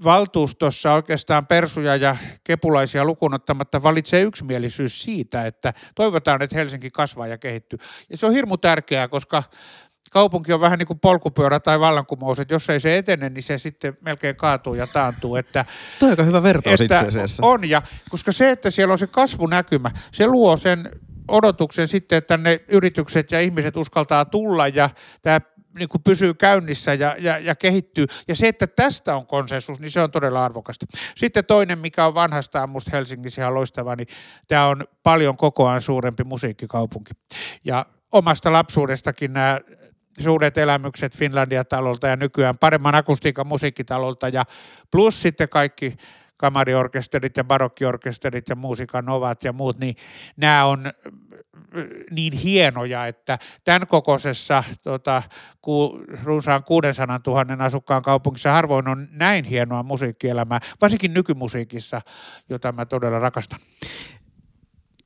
valtuustossa 0.04 0.92
oikeastaan 0.92 1.46
persuja 1.46 1.96
ja 1.96 2.16
kepulaisia 2.44 3.04
lukunottamatta 3.04 3.82
valitsee 3.82 4.22
yksimielisyys 4.22 5.02
siitä, 5.02 5.46
että 5.46 5.74
toivotaan, 5.94 6.42
että 6.42 6.56
Helsinki 6.56 6.90
kasvaa 6.90 7.26
ja 7.26 7.38
kehittyy. 7.38 7.78
Ja 8.10 8.16
se 8.16 8.26
on 8.26 8.32
hirmu 8.32 8.56
tärkeää, 8.56 9.08
koska 9.08 9.42
kaupunki 10.10 10.52
on 10.52 10.60
vähän 10.60 10.78
niin 10.78 10.86
kuin 10.86 11.00
polkupyörä 11.00 11.60
tai 11.60 11.80
vallankumous, 11.80 12.38
että 12.38 12.54
jos 12.54 12.70
ei 12.70 12.80
se 12.80 12.98
etene, 12.98 13.28
niin 13.28 13.42
se 13.42 13.58
sitten 13.58 13.98
melkein 14.00 14.36
kaatuu 14.36 14.74
ja 14.74 14.86
taantuu. 14.86 15.36
Että, 15.36 15.64
on 16.02 16.10
aika 16.10 16.22
hyvä 16.22 16.42
vertaus 16.42 16.80
itse 16.80 17.06
asiassa. 17.06 17.46
On, 17.46 17.68
ja 17.68 17.82
koska 18.10 18.32
se, 18.32 18.50
että 18.50 18.70
siellä 18.70 18.92
on 18.92 18.98
se 18.98 19.06
kasvunäkymä, 19.06 19.90
se 20.12 20.26
luo 20.26 20.56
sen 20.56 20.90
odotuksen 21.28 21.88
sitten, 21.88 22.18
että 22.18 22.36
ne 22.36 22.60
yritykset 22.68 23.32
ja 23.32 23.40
ihmiset 23.40 23.76
uskaltaa 23.76 24.24
tulla 24.24 24.68
ja 24.68 24.90
tämä 25.22 25.40
niin 25.78 25.88
kuin 25.88 26.02
pysyy 26.02 26.34
käynnissä 26.34 26.94
ja, 26.94 27.16
ja, 27.18 27.38
ja 27.38 27.54
kehittyy. 27.54 28.06
Ja 28.28 28.36
se, 28.36 28.48
että 28.48 28.66
tästä 28.66 29.16
on 29.16 29.26
konsensus, 29.26 29.80
niin 29.80 29.90
se 29.90 30.00
on 30.00 30.10
todella 30.10 30.44
arvokasta. 30.44 30.86
Sitten 31.16 31.44
toinen, 31.44 31.78
mikä 31.78 32.06
on 32.06 32.14
vanhastaan 32.14 32.70
musta 32.70 32.90
Helsingissä 32.90 33.42
ihan 33.42 33.54
loistava, 33.54 33.96
niin 33.96 34.08
tämä 34.48 34.66
on 34.66 34.84
paljon 35.02 35.36
kokoaan 35.36 35.80
suurempi 35.80 36.24
musiikkikaupunki. 36.24 37.12
Ja 37.64 37.86
omasta 38.12 38.52
lapsuudestakin 38.52 39.32
nämä 39.32 39.60
suuret 40.20 40.58
elämykset 40.58 41.16
Finlandia-talolta 41.16 42.06
ja 42.08 42.16
nykyään 42.16 42.58
paremman 42.60 42.94
akustiikan 42.94 43.46
musiikkitalolta 43.46 44.28
ja 44.28 44.44
plus 44.90 45.22
sitten 45.22 45.48
kaikki 45.48 45.96
kamariorkesterit 46.42 47.36
ja 47.36 47.44
barokkiorkesterit 47.44 48.48
ja 48.48 48.56
muusikan 48.56 49.08
ovat 49.08 49.44
ja 49.44 49.52
muut, 49.52 49.78
niin 49.78 49.94
nämä 50.36 50.64
on 50.64 50.92
niin 52.10 52.32
hienoja, 52.32 53.06
että 53.06 53.38
tämän 53.64 53.86
kokoisessa 53.86 54.64
tota, 54.82 55.22
ku, 55.60 56.00
runsaan 56.24 56.64
600 56.64 57.20
000 57.26 57.64
asukkaan 57.64 58.02
kaupungissa 58.02 58.52
harvoin 58.52 58.88
on 58.88 59.08
näin 59.10 59.44
hienoa 59.44 59.82
musiikkielämää, 59.82 60.60
varsinkin 60.80 61.14
nykymusiikissa, 61.14 62.00
jota 62.48 62.72
mä 62.72 62.86
todella 62.86 63.18
rakastan. 63.18 63.60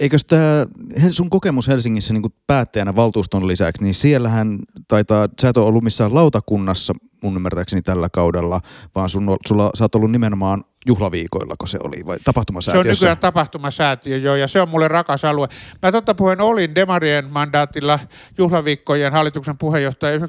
Eikös 0.01 0.25
tämä 0.25 0.67
sun 1.11 1.31
kokemus 1.31 1.69
Helsingissä 1.69 2.15
niin 2.15 2.35
päättäjänä 2.47 2.97
valtuuston 2.97 3.49
lisäksi, 3.49 3.83
niin 3.83 3.95
siellähän 3.95 4.59
taitaa, 4.89 5.29
sä 5.41 5.49
et 5.49 5.57
ole 5.57 5.67
ollut 5.67 5.85
missään 5.85 6.15
lautakunnassa 6.15 6.95
mun 7.23 7.37
ymmärtääkseni 7.37 7.83
tällä 7.83 8.09
kaudella, 8.13 8.61
vaan 8.95 9.11
sun, 9.11 9.37
sulla, 9.47 9.71
sä 9.75 9.85
oot 9.85 9.95
ollut 9.95 10.11
nimenomaan 10.11 10.65
juhlaviikoillako 10.87 11.67
se 11.67 11.79
oli 11.83 12.07
vai 12.07 12.17
tapahtumasäätiössä? 12.25 13.01
Se 13.01 13.07
on 13.07 13.11
nykyään 13.11 13.19
tapahtumasäätiö, 13.19 14.17
joo, 14.17 14.35
ja 14.37 14.49
se 14.49 14.61
on 14.61 14.69
mulle 14.69 14.89
rakas 14.89 15.25
alue. 15.25 15.49
Mä 15.83 15.93
totta 15.93 16.15
puheen 16.15 16.41
olin 16.41 16.75
Demarien 16.75 17.27
mandaatilla 17.31 17.99
juhlaviikkojen 18.39 19.13
hallituksen 19.13 19.59
puheenjohtaja 19.59 20.19
97-2001. 20.19 20.23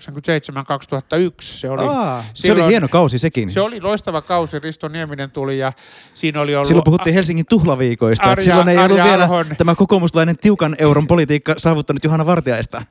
Se 1.39 1.69
oli, 1.69 1.83
Aa, 1.83 2.23
silloin, 2.33 2.57
se 2.59 2.63
oli 2.63 2.71
hieno 2.71 2.87
kausi 2.87 3.17
sekin. 3.17 3.51
Se 3.51 3.61
oli 3.61 3.81
loistava 3.81 4.21
kausi, 4.21 4.59
Risto 4.59 4.87
Nieminen 4.87 5.31
tuli 5.31 5.59
ja 5.59 5.73
siinä 6.13 6.41
oli 6.41 6.55
ollut... 6.55 6.67
Silloin 6.67 6.83
puhuttiin 6.83 7.13
Helsingin 7.13 7.45
tuhlaviikoista, 7.49 8.25
Arja, 8.25 8.43
silloin 8.43 8.69
ei 8.69 8.77
Arja 8.77 8.95
ollut 8.95 9.11
vielä 9.11 9.23
Alhon. 9.23 9.45
tämä 9.57 9.75
kokoomuslainen 9.75 10.37
tiukan 10.37 10.75
euron 10.79 11.07
politiikka 11.07 11.53
saavuttanut 11.57 12.03
Johanna 12.03 12.25
Vartiaista. 12.25 12.83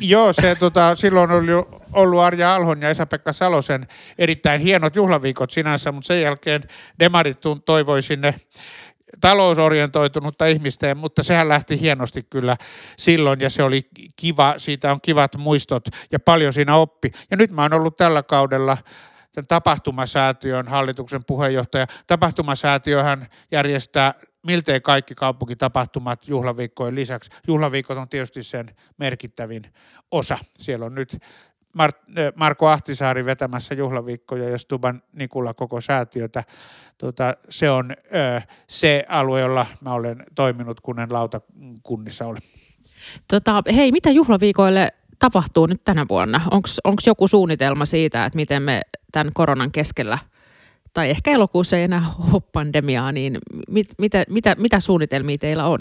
Joo, 0.00 0.32
se 0.32 0.54
tota, 0.54 0.94
silloin 0.94 1.30
oli 1.30 1.81
ollut 1.92 2.20
Arja 2.20 2.54
Alhon 2.54 2.82
ja 2.82 2.90
Esa-Pekka 2.90 3.32
Salosen 3.32 3.86
erittäin 4.18 4.60
hienot 4.60 4.96
juhlaviikot 4.96 5.50
sinänsä, 5.50 5.92
mutta 5.92 6.06
sen 6.06 6.22
jälkeen 6.22 6.62
demarit 6.98 7.38
toivoi 7.64 8.02
sinne 8.02 8.34
talousorientoitunutta 9.20 10.46
ihmistä, 10.46 10.94
mutta 10.94 11.22
sehän 11.22 11.48
lähti 11.48 11.80
hienosti 11.80 12.22
kyllä 12.22 12.56
silloin 12.96 13.40
ja 13.40 13.50
se 13.50 13.62
oli 13.62 13.88
kiva, 14.16 14.54
siitä 14.56 14.92
on 14.92 15.00
kivat 15.00 15.36
muistot 15.36 15.84
ja 16.12 16.20
paljon 16.20 16.52
siinä 16.52 16.76
oppi. 16.76 17.12
Ja 17.30 17.36
nyt 17.36 17.50
mä 17.50 17.62
oon 17.62 17.74
ollut 17.74 17.96
tällä 17.96 18.22
kaudella 18.22 18.76
tämän 19.32 19.46
tapahtumasäätiön 19.46 20.68
hallituksen 20.68 21.20
puheenjohtaja. 21.26 21.86
Tapahtumasäätiöhän 22.06 23.26
järjestää 23.50 24.14
miltei 24.46 24.80
kaikki 24.80 25.14
kaupunkitapahtumat 25.14 26.28
juhlaviikkojen 26.28 26.94
lisäksi. 26.94 27.30
Juhlaviikot 27.48 27.98
on 27.98 28.08
tietysti 28.08 28.42
sen 28.42 28.66
merkittävin 28.98 29.62
osa. 30.10 30.38
Siellä 30.52 30.86
on 30.86 30.94
nyt 30.94 31.18
Mar- 31.78 32.32
Marko 32.36 32.68
Ahtisaari 32.68 33.24
vetämässä 33.24 33.74
juhlaviikkoja 33.74 34.48
ja 34.48 34.58
Stuban 34.58 35.02
Nikula 35.12 35.54
koko 35.54 35.80
säätiötä. 35.80 36.44
Tota, 36.98 37.36
se 37.48 37.70
on 37.70 37.90
ö, 37.90 38.40
se 38.68 39.04
alue, 39.08 39.40
jolla 39.40 39.66
mä 39.80 39.92
olen 39.92 40.24
toiminut, 40.34 40.80
kun 40.80 41.00
en 41.00 41.12
lautakunnissa 41.12 42.26
ole. 42.26 42.38
Tota, 43.28 43.62
hei, 43.74 43.92
mitä 43.92 44.10
juhlaviikoille 44.10 44.88
tapahtuu 45.18 45.66
nyt 45.66 45.84
tänä 45.84 46.06
vuonna? 46.08 46.40
Onko 46.84 47.00
joku 47.06 47.28
suunnitelma 47.28 47.84
siitä, 47.84 48.24
että 48.24 48.36
miten 48.36 48.62
me 48.62 48.82
tämän 49.12 49.32
koronan 49.34 49.72
keskellä, 49.72 50.18
tai 50.92 51.10
ehkä 51.10 51.30
elokuussa 51.30 51.76
ei 51.76 51.82
enää 51.82 52.04
ole 52.32 52.42
pandemiaa, 52.52 53.12
niin 53.12 53.38
mit, 53.68 53.86
mitä, 53.98 54.24
mitä, 54.28 54.54
mitä 54.58 54.80
suunnitelmia 54.80 55.38
teillä 55.38 55.66
on? 55.66 55.78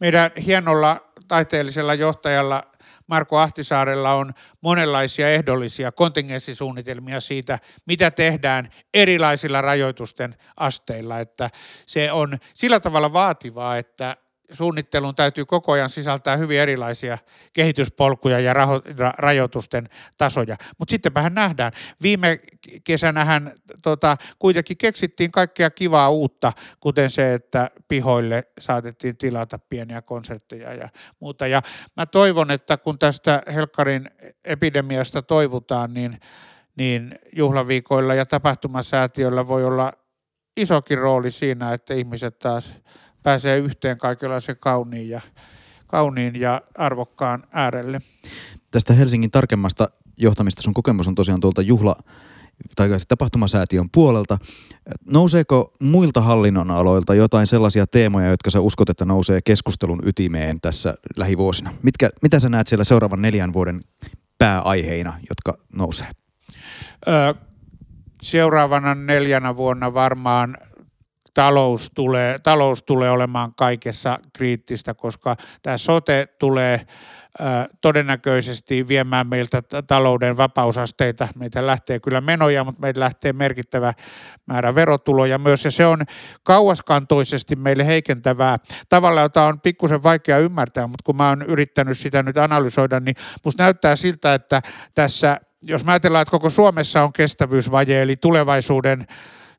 Meidän 0.00 0.30
hienolla 0.46 1.00
taiteellisella 1.28 1.94
johtajalla 1.94 2.62
Marko 3.06 3.38
Ahtisaarella 3.38 4.14
on 4.14 4.32
monenlaisia 4.60 5.30
ehdollisia 5.30 5.92
kontingenssisuunnitelmia 5.92 7.20
siitä, 7.20 7.58
mitä 7.86 8.10
tehdään 8.10 8.68
erilaisilla 8.94 9.62
rajoitusten 9.62 10.36
asteilla. 10.56 11.20
Että 11.20 11.50
se 11.86 12.12
on 12.12 12.38
sillä 12.54 12.80
tavalla 12.80 13.12
vaativaa, 13.12 13.78
että 13.78 14.16
suunnittelun 14.54 15.14
täytyy 15.14 15.44
koko 15.44 15.72
ajan 15.72 15.90
sisältää 15.90 16.36
hyvin 16.36 16.60
erilaisia 16.60 17.18
kehityspolkuja 17.52 18.40
ja 18.40 18.52
raho- 18.52 18.82
ra- 18.90 19.14
rajoitusten 19.18 19.88
tasoja. 20.18 20.56
Mutta 20.78 20.92
sittenpähän 20.92 21.34
nähdään. 21.34 21.72
Viime 22.02 22.40
kesänähän 22.84 23.52
tota, 23.82 24.16
kuitenkin 24.38 24.76
keksittiin 24.76 25.30
kaikkea 25.30 25.70
kivaa 25.70 26.10
uutta, 26.10 26.52
kuten 26.80 27.10
se, 27.10 27.34
että 27.34 27.70
pihoille 27.88 28.42
saatettiin 28.58 29.16
tilata 29.16 29.58
pieniä 29.58 30.02
konsertteja 30.02 30.74
ja 30.74 30.88
muuta. 31.20 31.46
Ja 31.46 31.62
mä 31.96 32.06
toivon, 32.06 32.50
että 32.50 32.76
kun 32.76 32.98
tästä 32.98 33.42
Helkkarin 33.54 34.10
epidemiasta 34.44 35.22
toivutaan, 35.22 35.94
niin, 35.94 36.20
niin 36.76 37.18
juhlaviikoilla 37.32 38.14
ja 38.14 38.26
tapahtumasäätiöllä 38.26 39.48
voi 39.48 39.64
olla 39.64 39.92
isokin 40.56 40.98
rooli 40.98 41.30
siinä, 41.30 41.72
että 41.72 41.94
ihmiset 41.94 42.38
taas 42.38 42.74
pääsee 43.24 43.58
yhteen 43.58 43.98
kaikenlaisen 43.98 44.56
kauniin 44.60 45.08
ja, 45.08 45.20
kauniin 45.86 46.40
ja 46.40 46.60
arvokkaan 46.78 47.44
äärelle. 47.52 48.00
Tästä 48.70 48.94
Helsingin 48.94 49.30
tarkemmasta 49.30 49.88
johtamista 50.16 50.62
sun 50.62 50.74
kokemus 50.74 51.08
on 51.08 51.14
tosiaan 51.14 51.40
tuolta 51.40 51.62
juhla 51.62 51.96
tai 52.76 52.88
tapahtumasäätiön 53.08 53.90
puolelta. 53.90 54.38
Nouseeko 55.10 55.74
muilta 55.80 56.20
hallinnon 56.20 56.70
aloilta 56.70 57.14
jotain 57.14 57.46
sellaisia 57.46 57.86
teemoja, 57.86 58.30
jotka 58.30 58.50
sä 58.50 58.60
uskot, 58.60 58.88
että 58.88 59.04
nousee 59.04 59.40
keskustelun 59.44 60.02
ytimeen 60.06 60.60
tässä 60.60 60.94
lähivuosina? 61.16 61.74
Mitkä, 61.82 62.10
mitä 62.22 62.40
sä 62.40 62.48
näet 62.48 62.66
siellä 62.66 62.84
seuraavan 62.84 63.22
neljän 63.22 63.52
vuoden 63.52 63.80
pääaiheina, 64.38 65.12
jotka 65.28 65.64
nousee? 65.76 66.08
Öö, 67.08 67.34
seuraavana 68.22 68.94
neljänä 68.94 69.56
vuonna 69.56 69.94
varmaan 69.94 70.56
talous 71.34 71.90
tulee, 71.94 72.38
talous 72.38 72.82
tulee 72.82 73.10
olemaan 73.10 73.54
kaikessa 73.54 74.18
kriittistä, 74.32 74.94
koska 74.94 75.36
tämä 75.62 75.78
sote 75.78 76.28
tulee 76.38 76.86
todennäköisesti 77.80 78.88
viemään 78.88 79.28
meiltä 79.28 79.62
talouden 79.86 80.36
vapausasteita. 80.36 81.28
Meitä 81.38 81.66
lähtee 81.66 82.00
kyllä 82.00 82.20
menoja, 82.20 82.64
mutta 82.64 82.80
meitä 82.80 83.00
lähtee 83.00 83.32
merkittävä 83.32 83.92
määrä 84.46 84.74
verotuloja 84.74 85.38
myös, 85.38 85.64
ja 85.64 85.70
se 85.70 85.86
on 85.86 86.02
kauaskantoisesti 86.42 87.56
meille 87.56 87.86
heikentävää 87.86 88.56
tavalla, 88.88 89.20
jota 89.20 89.46
on 89.46 89.60
pikkusen 89.60 90.02
vaikea 90.02 90.38
ymmärtää, 90.38 90.86
mutta 90.86 91.02
kun 91.04 91.16
mä 91.16 91.28
oon 91.28 91.42
yrittänyt 91.42 91.98
sitä 91.98 92.22
nyt 92.22 92.38
analysoida, 92.38 93.00
niin 93.00 93.16
musta 93.44 93.62
näyttää 93.62 93.96
siltä, 93.96 94.34
että 94.34 94.60
tässä, 94.94 95.36
jos 95.62 95.84
mä 95.84 95.92
ajatellaan, 95.92 96.22
että 96.22 96.30
koko 96.30 96.50
Suomessa 96.50 97.02
on 97.02 97.12
kestävyysvaje, 97.12 98.02
eli 98.02 98.16
tulevaisuuden 98.16 99.06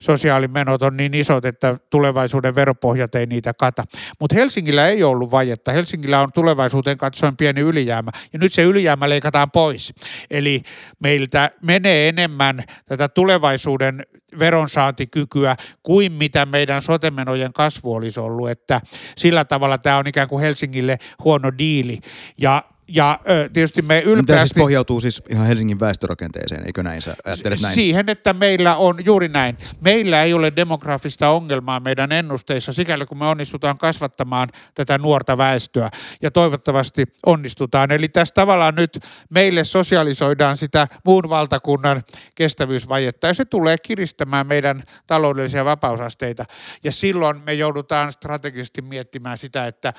sosiaalimenot 0.02 0.82
on 0.82 0.98
niin 0.98 1.14
isot, 1.14 1.46
että 1.46 1.78
tulevaisuuden 1.90 2.56
veropohjat 2.56 3.16
ei 3.16 3.26
niitä 3.26 3.54
kata. 3.54 3.84
Mutta 4.20 4.36
Helsingillä 4.36 4.88
ei 4.88 5.04
ollut 5.04 5.32
vajetta. 5.32 5.72
Helsingillä 5.72 6.22
on 6.22 6.32
tulevaisuuteen 6.34 6.98
katsoen 6.98 7.38
pieni 7.38 7.62
ylijäämä, 7.62 8.12
ja 8.34 8.40
nyt 8.40 8.54
se 8.54 8.64
ylijäämä 8.64 9.10
leikataan 9.10 9.52
pois. 9.52 9.94
Eli 10.30 10.62
meiltä 11.00 11.52
menee 11.62 12.10
enemmän 12.10 12.64
tätä 12.86 13.08
tulevaisuuden 13.10 14.04
veronsaantikykyä 14.40 15.56
kuin 15.84 16.12
mitä 16.12 16.46
meidän 16.46 16.82
sotemenojen 16.82 17.54
kasvu 17.54 17.94
olisi 17.94 18.20
ollut, 18.20 18.50
että 18.50 18.82
sillä 19.18 19.46
tavalla 19.46 19.78
tämä 19.78 19.98
on 19.98 20.08
ikään 20.08 20.28
kuin 20.28 20.42
Helsingille 20.42 20.98
huono 21.24 21.52
diili. 21.58 22.00
Ja 22.38 22.64
ja 22.88 23.20
ö, 23.30 23.50
tietysti 23.54 23.82
me 23.82 24.00
ylpeästi... 24.00 24.26
Tämä 24.26 24.46
siis 24.46 24.54
pohjautuu 24.54 25.00
siis 25.02 25.24
ihan 25.30 25.48
Helsingin 25.48 25.80
väestörakenteeseen, 25.80 26.66
eikö 26.66 26.84
näin 26.84 27.02
sä 27.02 27.16
ajattelet 27.26 27.62
näin? 27.62 27.76
Siihen, 27.76 28.10
että 28.10 28.34
meillä 28.34 28.76
on 28.76 29.06
juuri 29.06 29.28
näin. 29.28 29.58
Meillä 29.82 30.24
ei 30.24 30.34
ole 30.34 30.54
demografista 30.56 31.30
ongelmaa 31.30 31.80
meidän 31.80 32.12
ennusteissa, 32.12 32.74
sikäli 32.74 33.06
kun 33.06 33.18
me 33.18 33.26
onnistutaan 33.26 33.78
kasvattamaan 33.78 34.50
tätä 34.76 34.98
nuorta 34.98 35.38
väestöä. 35.38 35.90
Ja 36.22 36.32
toivottavasti 36.32 37.06
onnistutaan. 37.26 37.92
Eli 37.92 38.08
tässä 38.08 38.34
tavallaan 38.34 38.76
nyt 38.76 39.00
meille 39.30 39.64
sosialisoidaan 39.64 40.58
sitä 40.58 40.88
muun 41.06 41.30
valtakunnan 41.30 42.04
kestävyysvajetta. 42.36 43.28
Ja 43.28 43.34
se 43.34 43.46
tulee 43.46 43.78
kiristämään 43.78 44.48
meidän 44.48 44.84
taloudellisia 45.08 45.66
vapausasteita. 45.66 46.46
Ja 46.84 46.92
silloin 46.92 47.42
me 47.46 47.54
joudutaan 47.54 48.12
strategisesti 48.12 48.82
miettimään 48.82 49.38
sitä, 49.38 49.68
että 49.68 49.94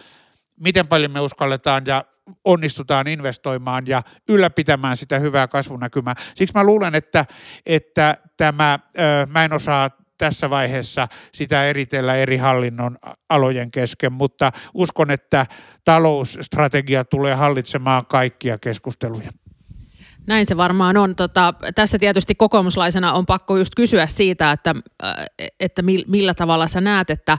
miten 0.60 0.86
paljon 0.86 1.12
me 1.12 1.20
uskalletaan 1.20 1.82
ja 1.86 2.04
onnistutaan 2.44 3.08
investoimaan 3.08 3.86
ja 3.86 4.02
ylläpitämään 4.28 4.96
sitä 4.96 5.18
hyvää 5.18 5.48
kasvunäkymää. 5.48 6.14
Siksi 6.34 6.54
mä 6.54 6.64
luulen, 6.64 6.94
että, 6.94 7.24
että 7.66 8.16
tämä, 8.36 8.78
mä 9.30 9.44
en 9.44 9.52
osaa 9.52 9.90
tässä 10.18 10.50
vaiheessa 10.50 11.08
sitä 11.32 11.64
eritellä 11.64 12.14
eri 12.14 12.36
hallinnon 12.36 12.98
alojen 13.28 13.70
kesken, 13.70 14.12
mutta 14.12 14.52
uskon, 14.74 15.10
että 15.10 15.46
talousstrategia 15.84 17.04
tulee 17.04 17.34
hallitsemaan 17.34 18.06
kaikkia 18.06 18.58
keskusteluja. 18.58 19.30
Näin 20.26 20.46
se 20.46 20.56
varmaan 20.56 20.96
on. 20.96 21.16
Tota, 21.16 21.54
tässä 21.74 21.98
tietysti 21.98 22.34
kokoomuslaisena 22.34 23.12
on 23.12 23.26
pakko 23.26 23.56
just 23.56 23.72
kysyä 23.76 24.06
siitä, 24.06 24.52
että, 24.52 24.74
että 25.60 25.82
millä 26.06 26.34
tavalla 26.34 26.68
sä 26.68 26.80
näet, 26.80 27.10
että 27.10 27.38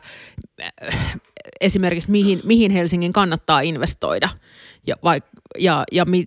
esimerkiksi 1.62 2.12
mihin, 2.12 2.42
mihin 2.44 2.72
Helsingin 2.72 3.14
kannattaa 3.14 3.62
investoida 3.62 4.30
ja, 4.88 4.96
vai, 5.04 5.22
ja, 5.58 5.84
ja 5.92 6.06
mi, 6.06 6.26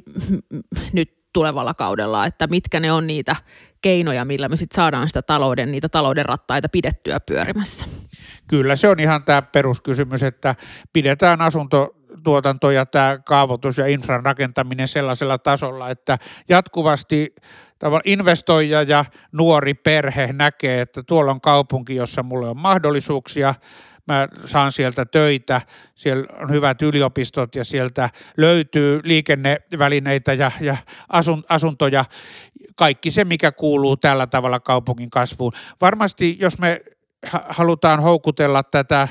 nyt 0.92 1.20
tulevalla 1.32 1.74
kaudella, 1.74 2.26
että 2.26 2.46
mitkä 2.46 2.80
ne 2.80 2.92
on 2.92 3.06
niitä 3.06 3.36
keinoja, 3.82 4.24
millä 4.24 4.48
me 4.48 4.56
sitten 4.56 4.76
saadaan 4.76 5.08
sitä 5.08 5.22
talouden, 5.22 5.72
niitä 5.72 5.88
talouden 5.88 6.26
rattaita 6.26 6.68
pidettyä 6.68 7.20
pyörimässä. 7.20 7.86
Kyllä 8.48 8.76
se 8.76 8.88
on 8.88 9.00
ihan 9.00 9.24
tämä 9.24 9.42
peruskysymys, 9.42 10.22
että 10.22 10.54
pidetään 10.92 11.40
asunto 11.40 11.96
tuotanto 12.24 12.70
ja 12.70 12.86
tämä 12.86 13.18
kaavoitus 13.26 13.78
ja 13.78 13.86
infran 13.86 14.24
rakentaminen 14.24 14.88
sellaisella 14.88 15.38
tasolla, 15.38 15.90
että 15.90 16.18
jatkuvasti 16.48 17.34
investoija 18.04 18.82
ja 18.82 19.04
nuori 19.32 19.74
perhe 19.74 20.32
näkee, 20.32 20.80
että 20.80 21.02
tuolla 21.02 21.30
on 21.30 21.40
kaupunki, 21.40 21.94
jossa 21.94 22.22
mulle 22.22 22.48
on 22.48 22.56
mahdollisuuksia– 22.56 23.54
mä 24.10 24.28
saan 24.46 24.72
sieltä 24.72 25.04
töitä, 25.04 25.60
siellä 25.94 26.26
on 26.40 26.50
hyvät 26.50 26.82
yliopistot 26.82 27.54
ja 27.54 27.64
sieltä 27.64 28.10
löytyy 28.36 29.00
liikennevälineitä 29.04 30.32
ja, 30.32 30.50
ja 30.60 30.76
asun, 31.08 31.44
asuntoja, 31.48 32.04
kaikki 32.76 33.10
se, 33.10 33.24
mikä 33.24 33.52
kuuluu 33.52 33.96
tällä 33.96 34.26
tavalla 34.26 34.60
kaupungin 34.60 35.10
kasvuun. 35.10 35.52
Varmasti, 35.80 36.36
jos 36.40 36.58
me 36.58 36.80
halutaan 37.48 38.00
houkutella 38.00 38.62
tätä 38.62 39.08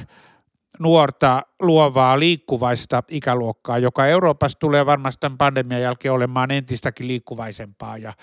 nuorta, 0.79 1.41
luovaa, 1.60 2.19
liikkuvaista 2.19 3.04
ikäluokkaa, 3.08 3.78
joka 3.78 4.08
Euroopassa 4.08 4.60
tulee 4.60 4.86
varmasti 4.86 5.19
tämän 5.19 5.38
pandemian 5.38 5.82
jälkeen 5.82 6.13
olemaan 6.13 6.52
entistäkin 6.52 7.08
liikkuvaisempaa. 7.08 7.98
Ja, 7.98 8.13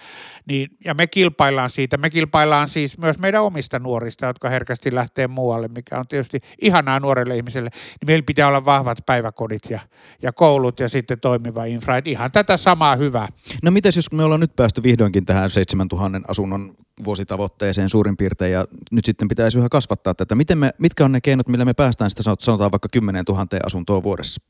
niin, 0.48 0.68
ja 0.84 0.94
me 0.94 1.06
kilpaillaan 1.06 1.70
siitä. 1.70 1.96
Me 1.96 2.10
kilpaillaan 2.10 2.68
siis 2.68 2.98
myös 2.98 3.18
meidän 3.18 3.42
omista 3.42 3.78
nuorista, 3.78 4.26
jotka 4.26 4.48
herkästi 4.48 4.94
lähtee 4.94 5.26
muualle, 5.26 5.68
mikä 5.68 5.98
on 5.98 6.08
tietysti 6.08 6.40
ihanaa 6.60 7.00
nuorelle 7.00 7.36
ihmiselle. 7.36 7.70
Niin 7.72 8.06
meillä 8.06 8.24
pitää 8.26 8.48
olla 8.48 8.64
vahvat 8.64 8.98
päiväkodit 9.06 9.62
ja, 9.70 9.80
ja 10.22 10.32
koulut 10.32 10.80
ja 10.80 10.88
sitten 10.88 11.20
toimiva 11.20 11.64
infra. 11.64 11.96
Et 11.96 12.06
ihan 12.06 12.32
tätä 12.32 12.56
samaa 12.56 12.96
hyvää. 12.96 13.28
No 13.62 13.70
mitäs 13.70 13.96
jos 13.96 14.12
me 14.12 14.24
ollaan 14.24 14.40
nyt 14.40 14.56
päästy 14.56 14.82
vihdoinkin 14.82 15.24
tähän 15.24 15.50
7000 15.50 16.20
asunnon 16.28 16.74
vuositavoitteeseen 17.04 17.88
suurin 17.88 18.16
piirtein 18.16 18.52
ja 18.52 18.64
nyt 18.90 19.04
sitten 19.04 19.28
pitäisi 19.28 19.58
yhä 19.58 19.68
kasvattaa 19.68 20.14
tätä. 20.14 20.34
Miten 20.34 20.58
me, 20.58 20.70
mitkä 20.78 21.04
on 21.04 21.12
ne 21.12 21.20
keinot, 21.20 21.48
millä 21.48 21.64
me 21.64 21.74
päästään 21.74 22.10
sitä 22.10 22.22
sanotaan 22.22 22.72
vaikka 22.72 22.88
10 22.92 23.24
000 23.28 23.46
asuntoa 23.66 24.02
vuodessa? 24.02 24.42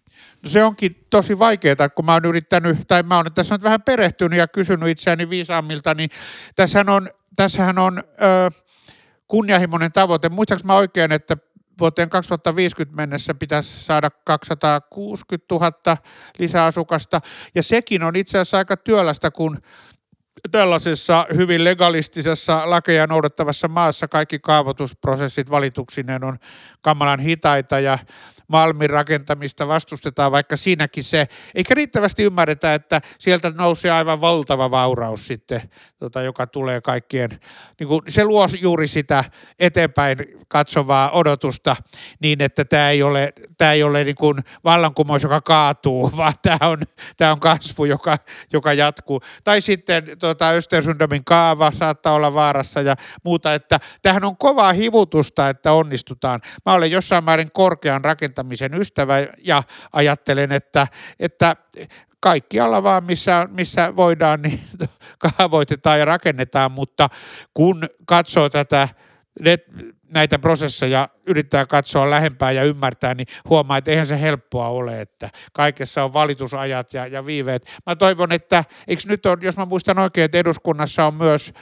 No 0.42 0.48
se 0.48 0.64
onkin 0.64 1.06
tosi 1.10 1.38
vaikeaa, 1.38 1.88
kun 1.94 2.04
mä 2.04 2.12
oon 2.12 2.24
yrittänyt, 2.24 2.78
tai 2.88 3.02
mä 3.02 3.16
oon 3.16 3.26
tässä 3.34 3.54
nyt 3.54 3.62
vähän 3.62 3.82
perehtynyt 3.82 4.38
ja 4.38 4.48
kysynyt 4.48 4.88
itseäni 4.88 5.30
viisaammilta, 5.30 5.94
niin 5.94 6.10
tässähän 6.56 6.88
on, 6.88 7.08
tässähän 7.36 7.78
on 7.78 7.98
ö, 7.98 8.50
kunnianhimoinen 9.28 9.92
tavoite. 9.92 10.28
Muistaaks 10.28 10.64
mä 10.64 10.76
oikein, 10.76 11.12
että 11.12 11.36
vuoteen 11.80 12.10
2050 12.10 12.96
mennessä 12.96 13.34
pitäisi 13.34 13.84
saada 13.84 14.10
260 14.24 15.54
000 15.54 15.96
lisäasukasta, 16.38 17.20
ja 17.54 17.62
sekin 17.62 18.02
on 18.02 18.16
itse 18.16 18.38
asiassa 18.38 18.58
aika 18.58 18.76
työlästä, 18.76 19.30
kun 19.30 19.58
tällaisessa 20.50 21.26
hyvin 21.36 21.64
legalistisessa 21.64 22.70
lakeja 22.70 23.06
noudattavassa 23.06 23.68
maassa 23.68 24.08
kaikki 24.08 24.38
kaavoitusprosessit 24.38 25.50
valituksineen 25.50 26.24
on 26.24 26.38
kamalan 26.80 27.20
hitaita 27.20 27.80
ja 27.80 27.98
Malmin 28.48 28.90
rakentamista 28.90 29.68
vastustetaan, 29.68 30.32
vaikka 30.32 30.56
siinäkin 30.56 31.04
se, 31.04 31.26
eikä 31.54 31.74
riittävästi 31.74 32.22
ymmärretä, 32.22 32.74
että 32.74 33.00
sieltä 33.18 33.50
nousee 33.50 33.90
aivan 33.90 34.20
valtava 34.20 34.70
vauraus 34.70 35.26
sitten, 35.26 35.62
tota, 35.98 36.22
joka 36.22 36.46
tulee 36.46 36.80
kaikkien, 36.80 37.30
niin 37.80 37.88
kuin, 37.88 38.02
se 38.08 38.24
luo 38.24 38.48
juuri 38.60 38.88
sitä 38.88 39.24
eteenpäin 39.58 40.18
katsovaa 40.48 41.10
odotusta 41.10 41.76
niin, 42.20 42.42
että 42.42 42.64
tämä 42.64 42.90
ei 42.90 43.02
ole, 43.02 43.32
tämä 43.58 43.72
ei 43.72 43.82
ole 43.82 44.04
niin 44.04 44.16
kuin 44.16 44.38
vallankumous, 44.64 45.22
joka 45.22 45.40
kaatuu, 45.40 46.12
vaan 46.16 46.34
tämä 46.42 46.70
on, 46.70 46.78
tämä 47.16 47.32
on 47.32 47.40
kasvu, 47.40 47.84
joka, 47.84 48.18
joka 48.52 48.72
jatkuu. 48.72 49.20
Tai 49.44 49.60
sitten 49.60 50.04
tota, 50.18 50.50
Östersundomin 50.50 51.24
kaava 51.24 51.70
saattaa 51.70 52.12
olla 52.12 52.34
vaarassa 52.34 52.80
ja 52.80 52.96
muuta, 53.24 53.54
että 53.54 53.80
tähän 54.02 54.24
on 54.24 54.36
kovaa 54.36 54.72
hivutusta, 54.72 55.48
että 55.48 55.72
onnistutaan. 55.72 56.40
Mä 56.66 56.72
olen 56.72 56.90
jossain 56.90 57.24
määrin 57.24 57.52
korkean 57.52 58.04
rakentamisen 58.04 58.35
ystävä 58.74 59.14
ja 59.38 59.62
ajattelen, 59.92 60.52
että, 60.52 60.86
että 61.20 61.56
kaikkialla 62.20 62.82
vaan, 62.82 63.04
missä, 63.04 63.48
missä 63.50 63.96
voidaan, 63.96 64.42
niin 64.42 64.60
kaavoitetaan 65.38 65.98
ja 65.98 66.04
rakennetaan, 66.04 66.72
mutta 66.72 67.08
kun 67.54 67.88
katsoo 68.06 68.48
tätä 68.48 68.88
näitä 70.14 70.38
prosesseja 70.38 71.08
yrittää 71.26 71.66
katsoa 71.66 72.10
lähempää 72.10 72.52
ja 72.52 72.64
ymmärtää, 72.64 73.14
niin 73.14 73.26
huomaa, 73.48 73.78
että 73.78 73.90
eihän 73.90 74.06
se 74.06 74.20
helppoa 74.20 74.68
ole, 74.68 75.00
että 75.00 75.30
kaikessa 75.52 76.04
on 76.04 76.12
valitusajat 76.12 76.94
ja, 76.94 77.06
ja 77.06 77.26
viiveet. 77.26 77.80
Mä 77.86 77.96
toivon, 77.96 78.32
että 78.32 78.64
eikö 78.88 79.02
nyt 79.06 79.26
on, 79.26 79.38
jos 79.42 79.56
mä 79.56 79.64
muistan 79.64 79.98
oikein, 79.98 80.24
että 80.24 80.38
eduskunnassa 80.38 81.06
on 81.06 81.14
myös 81.14 81.52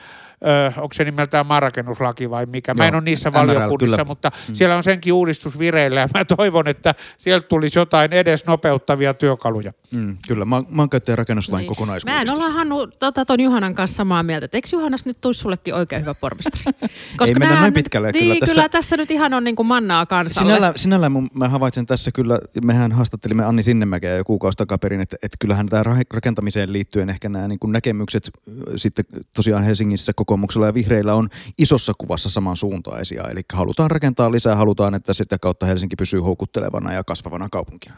ö, 0.43 0.73
onko 0.77 0.93
se 0.95 1.05
nimeltään 1.05 1.47
maanrakennuslaki 1.47 2.31
vai 2.31 2.47
mikä. 2.47 2.71
Joo, 2.73 2.77
mä 2.77 2.89
en 2.89 2.95
ole 2.95 3.03
niissä 3.03 3.31
MRL, 3.31 3.39
valiokunnissa, 3.39 3.97
kyllä. 3.97 4.05
mutta 4.05 4.31
mm. 4.49 4.55
siellä 4.55 4.77
on 4.77 4.83
senkin 4.83 5.13
uudistus 5.13 5.59
vireillä 5.59 6.01
ja 6.01 6.09
mä 6.15 6.25
toivon, 6.25 6.69
että 6.69 6.95
sieltä 7.17 7.49
tulisi 7.49 7.79
jotain 7.79 8.13
edes 8.13 8.47
nopeuttavia 8.47 9.15
työkaluja. 9.15 9.73
Mm, 9.95 10.17
kyllä, 10.29 10.45
mä, 10.45 10.63
maankäyttö- 10.69 11.13
ja 11.13 11.17
rakennuslain 11.17 11.63
niin. 11.63 11.69
kokonaisuudistus. 11.69 12.15
Mä 12.15 12.23
en 12.23 12.43
olla 12.43 12.59
Hannu 12.59 12.87
tota, 12.87 13.25
ton 13.25 13.41
Juhanan 13.41 13.75
kanssa 13.75 13.97
samaa 13.97 14.23
mieltä, 14.23 14.45
että 14.45 14.59
eikö 14.59 14.69
Juhanas 14.73 15.07
nyt 15.07 15.21
tulisi 15.21 15.41
sullekin 15.41 15.75
oikein 15.75 16.03
hyvä 16.03 16.15
pormestari? 16.15 16.65
Koska 17.19 17.25
Ei 17.27 17.35
mennä 17.35 17.61
noin 17.61 17.73
pitkälle. 17.73 18.11
Niin, 18.11 18.25
kyllä, 18.25 18.41
tässä, 18.41 18.55
kyllä 18.55 18.69
tässä 18.69 18.97
nyt 18.97 19.11
ihan 19.11 19.35
on 19.35 19.45
niin 19.45 19.57
kuin 19.57 19.67
mannaa 19.67 20.07
kansalle. 20.07 20.53
Sinällä, 20.53 20.73
sinällä 20.77 21.09
mun, 21.09 21.31
mä 21.35 21.49
havaitsen 21.49 21.87
tässä 21.87 22.11
kyllä, 22.13 22.39
mehän 22.63 22.93
haastattelimme 22.93 23.45
Anni 23.45 23.63
Sinnemäkeä 23.63 24.17
jo 24.17 24.25
kuukausi 24.25 24.57
takaperin, 24.57 25.01
että, 25.01 25.17
että 25.23 25.37
kyllähän 25.41 25.67
tämä 25.67 25.83
rakentamiseen 26.11 26.73
liittyen 26.73 27.11
ehkä 27.11 27.29
nämä 27.29 27.49
niin 27.49 27.59
kuin 27.59 27.73
näkemykset 27.73 28.31
sitten 28.77 29.05
tosiaan 29.35 29.65
Helsingissä 29.65 30.13
kokoomuksella 30.25 30.67
ja 30.67 30.75
vihreillä 30.75 31.15
on 31.15 31.29
isossa 31.59 31.93
kuvassa 31.99 32.29
samansuuntaisia. 32.29 33.29
Eli 33.31 33.41
halutaan 33.53 33.91
rakentaa 33.91 34.33
lisää, 34.33 34.57
halutaan, 34.57 34.95
että 34.95 35.15
sitä 35.15 35.39
kautta 35.39 35.67
Helsinki 35.67 35.97
pysyy 35.97 36.21
houkuttelevana 36.21 36.93
ja 36.93 37.05
kasvavana 37.05 37.49
kaupunkina. 37.49 37.95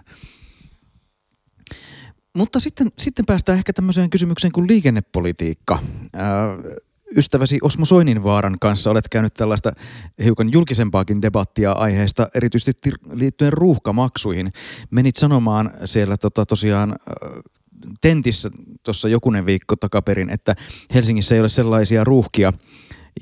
Mutta 2.37 2.61
sitten, 2.61 2.89
sitten 2.99 3.27
päästään 3.27 3.59
ehkä 3.59 3.73
tämmöiseen 3.73 4.11
kysymykseen 4.11 4.53
kuin 4.53 4.69
liikennepolitiikka. 4.69 5.79
Ää, 6.15 6.49
ystäväsi 7.17 7.59
Osmo 7.62 7.85
Soininvaaran 7.85 8.57
kanssa 8.61 8.91
olet 8.91 9.09
käynyt 9.09 9.35
tällaista 9.35 9.73
hiukan 10.25 10.53
julkisempaakin 10.53 11.23
debattia 11.23 11.73
aiheesta, 11.73 12.29
erityisesti 12.35 12.93
liittyen 13.12 13.53
ruuhkamaksuihin. 13.53 14.53
Menit 14.91 15.17
sanomaan 15.17 15.71
siellä 15.85 16.17
tota, 16.17 16.47
tosiaan 16.47 16.97
tentissä 18.01 18.51
tuossa 18.85 19.09
jokunen 19.09 19.47
viikko 19.47 19.77
takaperin, 19.77 20.31
että 20.31 20.55
Helsingissä 20.95 21.35
ei 21.35 21.41
ole 21.41 21.49
sellaisia 21.49 22.05
ruuhkia, 22.05 22.53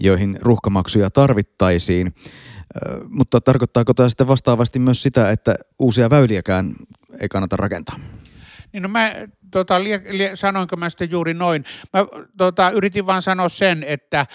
joihin 0.01 0.39
ruuhkamaksuja 0.41 1.11
tarvittaisiin. 1.11 2.15
Mutta 3.09 3.41
tarkoittaako 3.41 3.95
tämä 3.95 4.09
sitten 4.09 4.29
vastaavasti 4.29 4.79
myös 4.79 5.03
sitä, 5.03 5.31
että 5.31 5.55
uusia 5.79 6.11
väyliäkään 6.11 6.75
ei 7.21 7.29
kannata 7.29 7.57
rakentaa? 7.57 7.97
Niin 8.73 8.83
no 8.83 8.89
mä, 8.89 9.13
tota, 9.51 9.85
lie, 9.85 10.03
lie, 10.11 10.37
sanoinko 10.37 10.77
mä 10.77 10.91
sitten 10.91 11.11
juuri 11.11 11.35
noin? 11.35 11.65
Mä 11.93 12.07
tota, 12.37 12.71
yritin 12.71 13.07
vaan 13.07 13.23
sanoa 13.23 13.49
sen, 13.49 13.83
että 13.83 14.27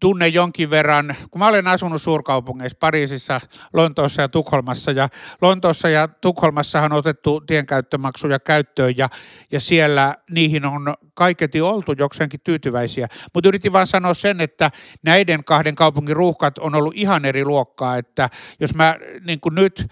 tunne 0.00 0.28
jonkin 0.28 0.70
verran, 0.70 1.14
kun 1.30 1.38
mä 1.38 1.46
olen 1.46 1.66
asunut 1.66 2.02
suurkaupungeissa, 2.02 2.78
Pariisissa, 2.80 3.40
Lontoossa 3.72 4.22
ja 4.22 4.28
Tukholmassa, 4.28 4.90
ja 4.90 5.08
Lontoossa 5.42 5.88
ja 5.88 6.08
Tukholmassahan 6.08 6.92
on 6.92 6.98
otettu 6.98 7.40
tienkäyttömaksuja 7.40 8.38
käyttöön, 8.38 8.96
ja, 8.96 9.08
ja 9.52 9.60
siellä 9.60 10.14
niihin 10.30 10.64
on 10.64 10.94
kaiketi 11.14 11.60
oltu 11.60 11.94
jokseenkin 11.98 12.40
tyytyväisiä. 12.44 13.08
Mutta 13.34 13.48
yritin 13.48 13.72
vaan 13.72 13.86
sanoa 13.86 14.14
sen, 14.14 14.40
että 14.40 14.70
näiden 15.02 15.44
kahden 15.44 15.74
kaupungin 15.74 16.16
ruuhkat 16.16 16.58
on 16.58 16.74
ollut 16.74 16.94
ihan 16.96 17.24
eri 17.24 17.44
luokkaa, 17.44 17.96
että 17.96 18.30
jos 18.60 18.74
mä 18.74 18.96
niin 19.26 19.40
nyt 19.50 19.86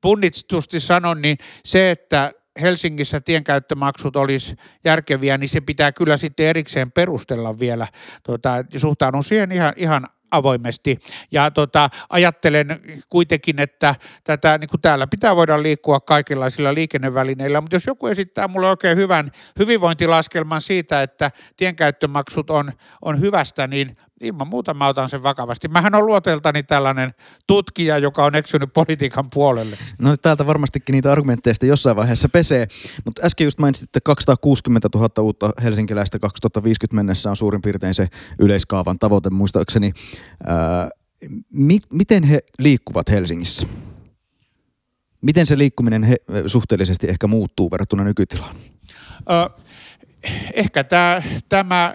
punnitstusti 0.00 0.80
sanon, 0.80 1.22
niin 1.22 1.38
se, 1.64 1.90
että 1.90 2.32
Helsingissä 2.60 3.20
tienkäyttömaksut 3.20 4.16
olisi 4.16 4.56
järkeviä, 4.84 5.38
niin 5.38 5.48
se 5.48 5.60
pitää 5.60 5.92
kyllä 5.92 6.16
sitten 6.16 6.46
erikseen 6.46 6.92
perustella 6.92 7.58
vielä. 7.58 7.86
Tuota, 8.22 8.50
suhtaudun 8.76 9.24
siihen 9.24 9.52
ihan, 9.52 9.72
ihan 9.76 10.06
avoimesti. 10.30 10.98
Ja 11.30 11.50
tota, 11.50 11.90
ajattelen 12.10 12.80
kuitenkin, 13.08 13.58
että 13.58 13.94
tätä, 14.24 14.58
niin 14.58 14.68
kuin 14.68 14.80
täällä 14.80 15.06
pitää 15.06 15.36
voida 15.36 15.62
liikkua 15.62 16.00
kaikenlaisilla 16.00 16.74
liikennevälineillä, 16.74 17.60
mutta 17.60 17.76
jos 17.76 17.86
joku 17.86 18.06
esittää 18.06 18.48
mulle 18.48 18.68
oikein 18.68 18.96
hyvän 18.96 19.30
hyvinvointilaskelman 19.58 20.60
siitä, 20.60 21.02
että 21.02 21.30
tienkäyttömaksut 21.56 22.50
on, 22.50 22.72
on 23.02 23.20
hyvästä, 23.20 23.66
niin 23.66 23.96
ilman 24.20 24.48
muuta 24.48 24.74
mä 24.74 24.86
otan 24.86 25.08
sen 25.08 25.22
vakavasti. 25.22 25.68
Mähän 25.68 25.94
on 25.94 26.06
luoteltani 26.06 26.62
tällainen 26.62 27.10
tutkija, 27.46 27.98
joka 27.98 28.24
on 28.24 28.34
eksynyt 28.34 28.72
politiikan 28.72 29.24
puolelle. 29.34 29.78
No 30.02 30.16
täältä 30.16 30.46
varmastikin 30.46 30.92
niitä 30.92 31.12
argumentteista 31.12 31.66
jossain 31.66 31.96
vaiheessa 31.96 32.28
pesee, 32.28 32.68
mutta 33.04 33.22
äsken 33.26 33.44
just 33.44 33.58
mainitsit, 33.58 33.88
että 33.88 34.00
260 34.00 34.88
000 34.94 35.22
uutta 35.22 35.50
helsinkiläistä 35.62 36.18
2050 36.18 36.96
mennessä 36.96 37.30
on 37.30 37.36
suurin 37.36 37.62
piirtein 37.62 37.94
se 37.94 38.06
yleiskaavan 38.38 38.98
tavoite 38.98 39.30
muistaakseni. 39.30 39.92
Ää, 40.46 40.88
mi- 41.52 41.80
miten 41.92 42.22
he 42.22 42.40
liikkuvat 42.58 43.10
Helsingissä? 43.10 43.66
Miten 45.22 45.46
se 45.46 45.58
liikkuminen 45.58 46.02
he, 46.02 46.16
suhteellisesti 46.46 47.08
ehkä 47.08 47.26
muuttuu 47.26 47.70
verrattuna 47.70 48.04
nykytilaan? 48.04 48.54
Ö, 49.30 49.62
ehkä 50.54 50.84
tämä, 51.48 51.94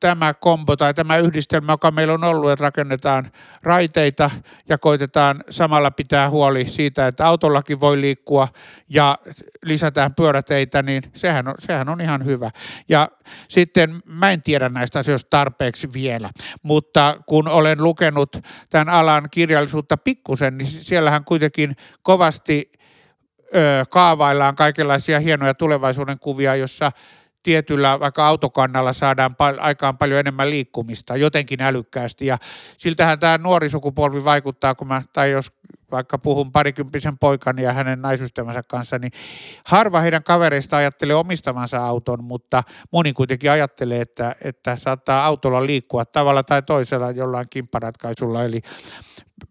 tämä 0.00 0.34
kombo 0.34 0.76
tai 0.76 0.94
tämä 0.94 1.16
yhdistelmä, 1.16 1.72
joka 1.72 1.90
meillä 1.90 2.14
on 2.14 2.24
ollut, 2.24 2.50
että 2.50 2.62
rakennetaan 2.62 3.30
raiteita 3.62 4.30
ja 4.68 4.78
koitetaan 4.78 5.44
samalla 5.50 5.90
pitää 5.90 6.30
huoli 6.30 6.66
siitä, 6.70 7.06
että 7.06 7.26
autollakin 7.26 7.80
voi 7.80 8.00
liikkua 8.00 8.48
ja 8.88 9.18
lisätään 9.64 10.14
pyöräteitä, 10.14 10.82
niin 10.82 11.02
sehän 11.14 11.48
on, 11.48 11.54
sehän 11.58 11.88
on 11.88 12.00
ihan 12.00 12.24
hyvä. 12.24 12.50
Ja 12.88 13.08
sitten 13.48 14.02
mä 14.04 14.30
en 14.30 14.42
tiedä 14.42 14.68
näistä 14.68 14.98
asioista 14.98 15.30
tarpeeksi 15.30 15.92
vielä, 15.92 16.30
mutta 16.62 17.16
kun 17.26 17.48
olen 17.48 17.82
lukenut 17.82 18.36
tämän 18.70 18.88
alan 18.88 19.28
kirjallisuutta 19.30 19.96
pikkusen, 19.96 20.58
niin 20.58 20.66
siellähän 20.66 21.24
kuitenkin 21.24 21.76
kovasti 22.02 22.70
ö, 23.54 23.84
kaavaillaan 23.90 24.54
kaikenlaisia 24.54 25.20
hienoja 25.20 25.54
tulevaisuuden 25.54 26.18
kuvia, 26.18 26.56
jossa 26.56 26.92
tietyllä 27.44 28.00
vaikka 28.00 28.26
autokannalla 28.26 28.92
saadaan 28.92 29.36
pal- 29.36 29.58
aikaan 29.60 29.98
paljon 29.98 30.20
enemmän 30.20 30.50
liikkumista 30.50 31.16
jotenkin 31.16 31.60
älykkäästi. 31.62 32.26
Ja 32.26 32.38
siltähän 32.78 33.18
tämä 33.18 33.38
nuori 33.38 33.68
sukupolvi 33.68 34.24
vaikuttaa, 34.24 34.74
kun 34.74 34.88
mä, 34.88 35.02
tai 35.12 35.30
jos 35.30 35.52
vaikka 35.90 36.18
puhun 36.18 36.52
parikymppisen 36.52 37.18
poikani 37.18 37.62
ja 37.62 37.72
hänen 37.72 38.02
naisystävänsä 38.02 38.62
kanssa, 38.68 38.98
niin 38.98 39.12
harva 39.64 40.00
heidän 40.00 40.22
kavereista 40.22 40.76
ajattelee 40.76 41.16
omistamansa 41.16 41.86
auton, 41.86 42.24
mutta 42.24 42.62
moni 42.92 43.12
kuitenkin 43.12 43.50
ajattelee, 43.50 44.00
että, 44.00 44.34
että 44.44 44.76
saattaa 44.76 45.26
autolla 45.26 45.66
liikkua 45.66 46.04
tavalla 46.04 46.42
tai 46.42 46.62
toisella 46.62 47.10
jollain 47.10 47.46
kimpparatkaisulla, 47.50 48.44
eli 48.44 48.60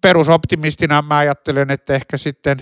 perusoptimistina 0.01 1.01
mä 1.01 1.17
ajattelen, 1.17 1.71
että 1.71 1.93
ehkä 1.93 2.17
sitten 2.17 2.57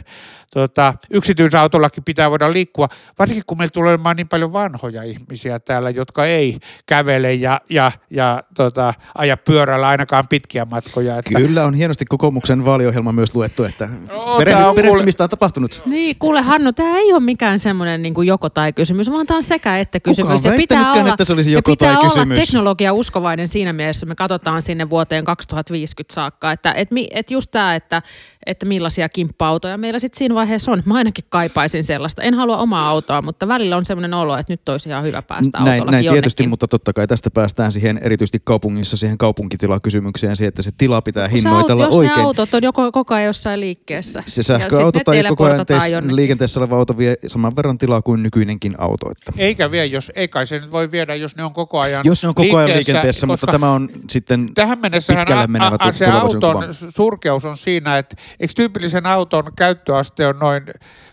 tota, 0.54 0.94
yksityisautollakin 1.10 2.04
pitää 2.04 2.30
voida 2.30 2.54
liikkua, 2.54 2.88
varsinkin 3.20 3.44
kun 3.48 3.58
meillä 3.58 3.72
tulee 3.72 3.94
olemaan 3.94 4.16
niin 4.16 4.28
paljon 4.28 4.54
vanhoja 4.54 5.04
ihmisiä 5.04 5.60
täällä, 5.60 5.90
jotka 5.90 6.26
ei 6.26 6.60
kävele 6.86 7.34
ja, 7.34 7.62
ja, 7.70 7.92
ja 8.10 8.44
tota, 8.56 8.94
aja 9.16 9.38
pyörällä 9.38 9.88
ainakaan 9.88 10.24
pitkiä 10.30 10.66
matkoja. 10.66 11.18
Että... 11.18 11.40
Kyllä 11.40 11.66
on 11.66 11.74
hienosti 11.74 12.06
kokoomuksen 12.06 12.66
vaaliohjelma 12.66 13.12
myös 13.12 13.36
luettu, 13.36 13.64
että 13.72 13.90
no, 14.08 14.74
perehtymistä 14.76 15.24
on 15.24 15.30
tapahtunut. 15.30 15.82
Niin, 15.86 16.16
kuule 16.20 16.42
Hannu, 16.42 16.74
tämä 16.74 16.98
ei 16.98 17.14
ole 17.14 17.20
mikään 17.20 17.60
semmoinen 17.60 18.02
niin 18.02 18.14
joko 18.26 18.50
tai 18.50 18.74
kysymys, 18.74 19.12
vaan 19.12 19.28
tämä 19.28 19.38
on 19.38 19.44
sekä 19.44 19.78
että 19.78 20.00
kysymys. 20.00 20.46
ja 20.46 20.52
pitää 20.58 20.94
olla, 20.94 21.10
että 21.10 21.26
se 21.26 21.34
olisi 21.34 21.52
joko 21.52 21.72
ja 21.72 21.76
pitää 21.76 21.94
tai 21.94 22.02
olla 22.04 22.10
kysymys. 22.14 22.40
teknologia 22.40 22.94
uskovainen 22.94 23.48
siinä 23.48 23.74
mielessä, 23.74 24.06
me 24.06 24.16
katsotaan 24.16 24.62
sinne 24.62 24.90
vuoteen 24.90 25.26
2050 25.26 26.14
saakka, 26.14 26.52
että 26.52 26.72
et, 26.72 26.90
et 27.12 27.32
just 27.32 27.52
tämä, 27.52 27.76
että, 27.76 28.02
että 28.46 28.66
millaisia 28.66 29.10
kimppa-autoja 29.10 29.78
meillä 29.78 30.00
sitten 30.00 30.18
siinä 30.18 30.36
vaiheessa 30.36 30.72
on. 30.72 30.84
Mä 30.86 30.94
ainakin 30.94 31.26
kaipaisin 31.30 31.84
sellaista. 31.84 32.22
En 32.22 32.34
halua 32.34 32.58
omaa 32.58 32.90
autoa, 32.90 33.22
mutta 33.22 33.48
välillä 33.48 33.78
on 33.78 33.86
sellainen 33.86 34.14
olo, 34.14 34.38
että 34.38 34.54
nyt 34.54 34.70
olisi 34.70 34.90
ihan 34.90 35.04
hyvä 35.04 35.22
päästä 35.22 35.58
näin, 35.58 35.68
autolla 35.68 35.92
Näin 35.92 36.06
jonnekin. 36.06 36.24
tietysti, 36.24 36.48
mutta 36.48 36.68
totta 36.68 36.94
kai 36.94 37.08
tästä 37.08 37.32
päästään 37.32 37.72
siihen 37.72 38.00
erityisesti 38.04 38.42
kaupungissa 38.44 38.98
siihen 38.98 39.18
kaupunkitilakysymykseen, 39.18 40.36
siihen, 40.36 40.48
että 40.48 40.62
se 40.62 40.72
tila 40.78 41.02
pitää 41.02 41.28
hinnoitella 41.28 41.86
jos 41.86 41.96
oikein. 41.96 42.12
Jos 42.12 42.18
ne 42.18 42.24
autot 42.24 42.54
on 42.54 42.64
joko, 42.64 42.92
koko 42.92 43.16
ajan 43.16 43.26
jossain 43.26 43.60
liikkeessä. 43.60 44.24
Se 44.28 44.44
sähköauto 44.44 45.00
tai 45.06 45.24
koko 45.24 45.44
ajan 45.44 45.66
teis, 45.66 45.84
liikenteessä 46.12 46.60
oleva 46.60 46.76
auto 46.76 46.98
vie 46.98 47.16
saman 47.28 47.56
verran 47.56 47.78
tilaa 47.78 48.02
kuin 48.02 48.24
nykyinenkin 48.24 48.76
auto. 48.78 49.12
Että. 49.12 49.32
Eikä 49.38 49.72
vie, 49.72 49.86
jos, 49.86 50.12
ei 50.16 50.28
kai 50.28 50.48
se 50.48 50.60
nyt 50.60 50.72
voi 50.72 50.92
viedä, 50.92 51.16
jos 51.16 51.36
ne 51.36 51.44
on 51.44 51.54
koko 51.54 51.80
ajan 51.80 52.02
Jos 52.06 52.24
ne 52.24 52.30
on 52.30 52.36
koko 52.36 52.58
ajan 52.58 52.78
liikenteessä, 52.78 53.28
mutta 53.28 53.48
tämä 53.48 53.72
on 53.72 53.90
sitten 54.10 54.54
tähän 54.54 54.80
pitkälle 54.82 55.48
menevä 55.48 55.76
a, 55.80 55.88
a, 55.88 55.92
se 55.92 56.06
auton 56.06 56.74
surkeus 56.90 57.46
on 57.46 57.58
siinä, 57.58 57.98
että 57.98 58.16
eikö 58.40 58.54
tyypillisen 58.56 59.06
auton 59.06 59.52
käyttöaste 59.56 60.28
on 60.28 60.40
noin 60.40 60.64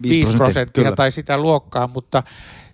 5 0.03 0.37
prosenttia 0.37 0.93
tai 0.93 1.13
sitä 1.13 1.39
luokkaa, 1.39 1.87
mutta 1.87 2.23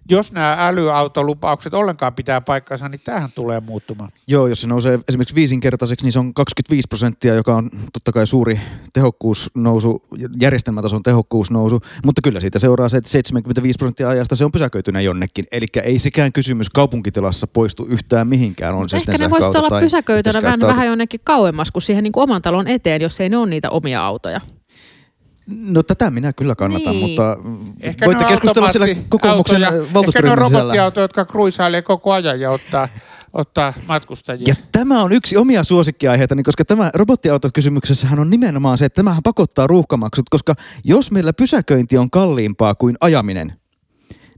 jos 0.09 0.33
nämä 0.33 0.57
älyautolupaukset 0.59 1.75
ollenkaan 1.75 2.14
pitää 2.14 2.40
paikkansa, 2.40 2.88
niin 2.88 3.01
tähän 3.05 3.33
tulee 3.33 3.61
muuttumaan. 3.61 4.11
Joo, 4.27 4.47
jos 4.47 4.61
se 4.61 4.67
nousee 4.67 4.99
esimerkiksi 5.09 5.35
viisinkertaiseksi, 5.35 6.05
niin 6.05 6.12
se 6.12 6.19
on 6.19 6.35
25 6.35 6.88
prosenttia, 6.88 7.35
joka 7.35 7.57
on 7.57 7.71
totta 7.93 8.12
kai 8.12 8.27
suuri 8.27 8.61
tehokkuusnousu, 8.93 10.03
järjestelmätason 10.40 11.03
tehokkuusnousu, 11.03 11.81
mutta 12.05 12.23
kyllä 12.23 12.40
siitä 12.40 12.59
seuraa 12.59 12.88
se, 12.88 12.97
että 12.97 13.11
75 13.11 13.79
prosenttia 13.79 14.09
ajasta 14.09 14.37
se 14.37 14.45
on 14.45 14.53
pysäköitynä 14.53 15.01
jonnekin. 15.01 15.45
Eli 15.53 15.67
ei 15.83 15.99
sekään 15.99 16.33
kysymys 16.33 16.71
kaupunkitilassa 16.71 17.47
poistu 17.47 17.87
yhtään 17.88 18.29
mihinkään. 18.29 18.75
On 18.75 18.88
se 18.88 18.97
Ehkä 18.97 19.19
ne 19.19 19.31
voisivat 19.31 19.57
olla 19.57 19.81
pysäköitynä 19.81 20.43
vähän, 20.43 20.61
vähän 20.61 20.87
jonnekin 20.87 21.21
kauemmas 21.25 21.71
kuin 21.71 21.83
siihen 21.83 22.05
niin 22.05 22.12
kuin 22.12 22.23
oman 22.23 22.43
talon 22.43 22.69
eteen, 22.69 23.03
jos 23.03 23.21
ei 23.21 23.29
ne 23.29 23.37
ole 23.37 23.47
niitä 23.47 23.71
omia 23.71 24.07
autoja. 24.07 24.40
No 25.46 25.83
tätä 25.83 26.11
minä 26.11 26.33
kyllä 26.33 26.54
kannatan, 26.54 26.92
niin. 26.92 27.07
mutta 27.09 27.37
Ehkä 27.80 28.07
voitte 28.07 28.24
keskustella 28.24 28.68
siellä 28.68 28.87
kokoomuksen 29.09 29.62
valtuustoryhmän 29.94 30.07
Ehkä 30.09 30.22
ne 30.22 30.30
on 30.33 30.38
robottiautoja, 30.38 31.04
jotka 31.04 31.24
kruisailee 31.24 31.83
koko 31.83 32.12
ajan 32.12 32.40
ja 32.40 32.50
ottaa, 32.50 32.88
ottaa 33.33 33.72
matkustajia. 33.88 34.44
Ja 34.46 34.54
tämä 34.72 35.02
on 35.02 35.12
yksi 35.12 35.37
omia 35.37 35.64
suosikkiaiheita, 35.64 36.37
koska 36.44 36.64
tämä 36.64 36.90
robottiautokysymyksessähän 36.94 38.18
on 38.18 38.30
nimenomaan 38.30 38.78
se, 38.78 38.85
että 38.85 38.96
tämähän 38.96 39.22
pakottaa 39.22 39.66
ruuhkamaksut, 39.66 40.28
koska 40.28 40.54
jos 40.85 41.11
meillä 41.11 41.33
pysäköinti 41.33 41.98
on 41.98 42.11
kalliimpaa 42.11 42.74
kuin 42.74 42.96
ajaminen, 43.00 43.52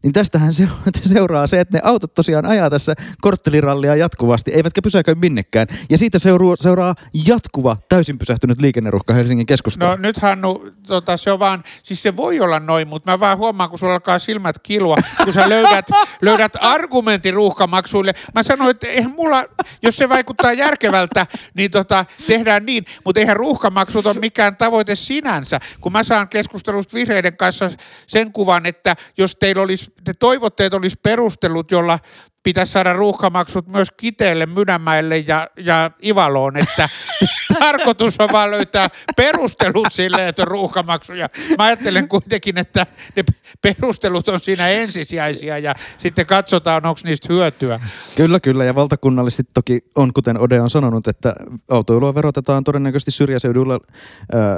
niin 0.06 0.12
tästähän 0.12 0.52
se, 0.52 0.68
seuraa 1.14 1.46
se, 1.46 1.60
että 1.60 1.76
ne 1.76 1.80
autot 1.84 2.14
tosiaan 2.14 2.46
ajaa 2.46 2.70
tässä 2.70 2.94
korttelirallia 3.20 3.96
jatkuvasti, 3.96 4.50
eivätkä 4.50 4.82
pysäkö 4.82 5.14
minnekään. 5.14 5.66
Ja 5.90 5.98
siitä 5.98 6.18
seuraa, 6.18 6.56
seuraa 6.56 6.94
jatkuva, 7.26 7.76
täysin 7.88 8.18
pysähtynyt 8.18 8.60
liikenneruhka 8.60 9.14
Helsingin 9.14 9.46
keskustaan. 9.46 9.90
No 9.90 10.08
nyt 10.08 10.18
Hannu, 10.18 10.70
tota, 10.86 11.16
se 11.16 11.32
on 11.32 11.38
vaan, 11.38 11.62
siis 11.82 12.02
se 12.02 12.16
voi 12.16 12.40
olla 12.40 12.60
noin, 12.60 12.88
mutta 12.88 13.10
mä 13.10 13.20
vaan 13.20 13.38
huomaan, 13.38 13.70
kun 13.70 13.78
sulla 13.78 13.92
alkaa 13.92 14.18
silmät 14.18 14.56
kilua, 14.62 14.96
kun 15.24 15.32
sä 15.32 15.48
löydät, 15.48 15.88
löydät 16.22 16.52
argumentin 16.60 17.34
ruuhkamaksuille. 17.34 18.12
Mä 18.34 18.42
sanoin, 18.42 18.70
että 18.70 18.86
eihän 18.86 19.10
mulla, 19.10 19.44
jos 19.82 19.96
se 19.96 20.08
vaikuttaa 20.08 20.52
järkevältä, 20.52 21.26
niin 21.54 21.70
tota, 21.70 22.04
tehdään 22.26 22.66
niin, 22.66 22.84
mutta 23.04 23.20
eihän 23.20 23.36
ruuhkamaksut 23.36 24.06
ole 24.06 24.14
mikään 24.20 24.56
tavoite 24.56 24.94
sinänsä. 24.96 25.60
Kun 25.80 25.92
mä 25.92 26.04
saan 26.04 26.28
keskustelusta 26.28 26.94
vihreiden 26.94 27.36
kanssa 27.36 27.70
sen 28.06 28.32
kuvan, 28.32 28.66
että 28.66 28.96
jos 29.18 29.36
teillä 29.36 29.62
olisi, 29.62 29.95
te 30.06 30.14
toivotte, 30.14 30.66
että 30.66 30.76
olisi 30.76 30.98
perustelut, 31.02 31.70
jolla 31.70 31.98
pitäisi 32.42 32.72
saada 32.72 32.92
ruuhkamaksut 32.92 33.68
myös 33.68 33.88
Kiteelle, 33.96 34.46
Mynämäelle 34.46 35.18
ja, 35.18 35.48
ja 35.56 35.90
Ivaloon, 36.04 36.56
että 36.56 36.88
tarkoitus 37.58 38.20
on 38.20 38.28
vaan 38.32 38.50
löytää 38.50 38.88
perustelut 39.16 39.86
sille, 39.90 40.28
että 40.28 40.42
on 40.42 40.48
ruuhkamaksuja. 40.48 41.28
Mä 41.58 41.64
ajattelen 41.64 42.08
kuitenkin, 42.08 42.58
että 42.58 42.86
ne 43.16 43.24
perustelut 43.62 44.28
on 44.28 44.40
siinä 44.40 44.68
ensisijaisia 44.68 45.58
ja 45.58 45.74
sitten 45.98 46.26
katsotaan, 46.26 46.86
onko 46.86 47.00
niistä 47.04 47.32
hyötyä. 47.32 47.80
Kyllä, 48.16 48.40
kyllä. 48.40 48.64
Ja 48.64 48.74
valtakunnallisesti 48.74 49.52
toki 49.54 49.80
on, 49.96 50.12
kuten 50.12 50.40
Ode 50.40 50.60
on 50.60 50.70
sanonut, 50.70 51.08
että 51.08 51.34
autoilua 51.70 52.14
verotetaan 52.14 52.64
todennäköisesti 52.64 53.10
syrjäseuduilla 53.10 53.80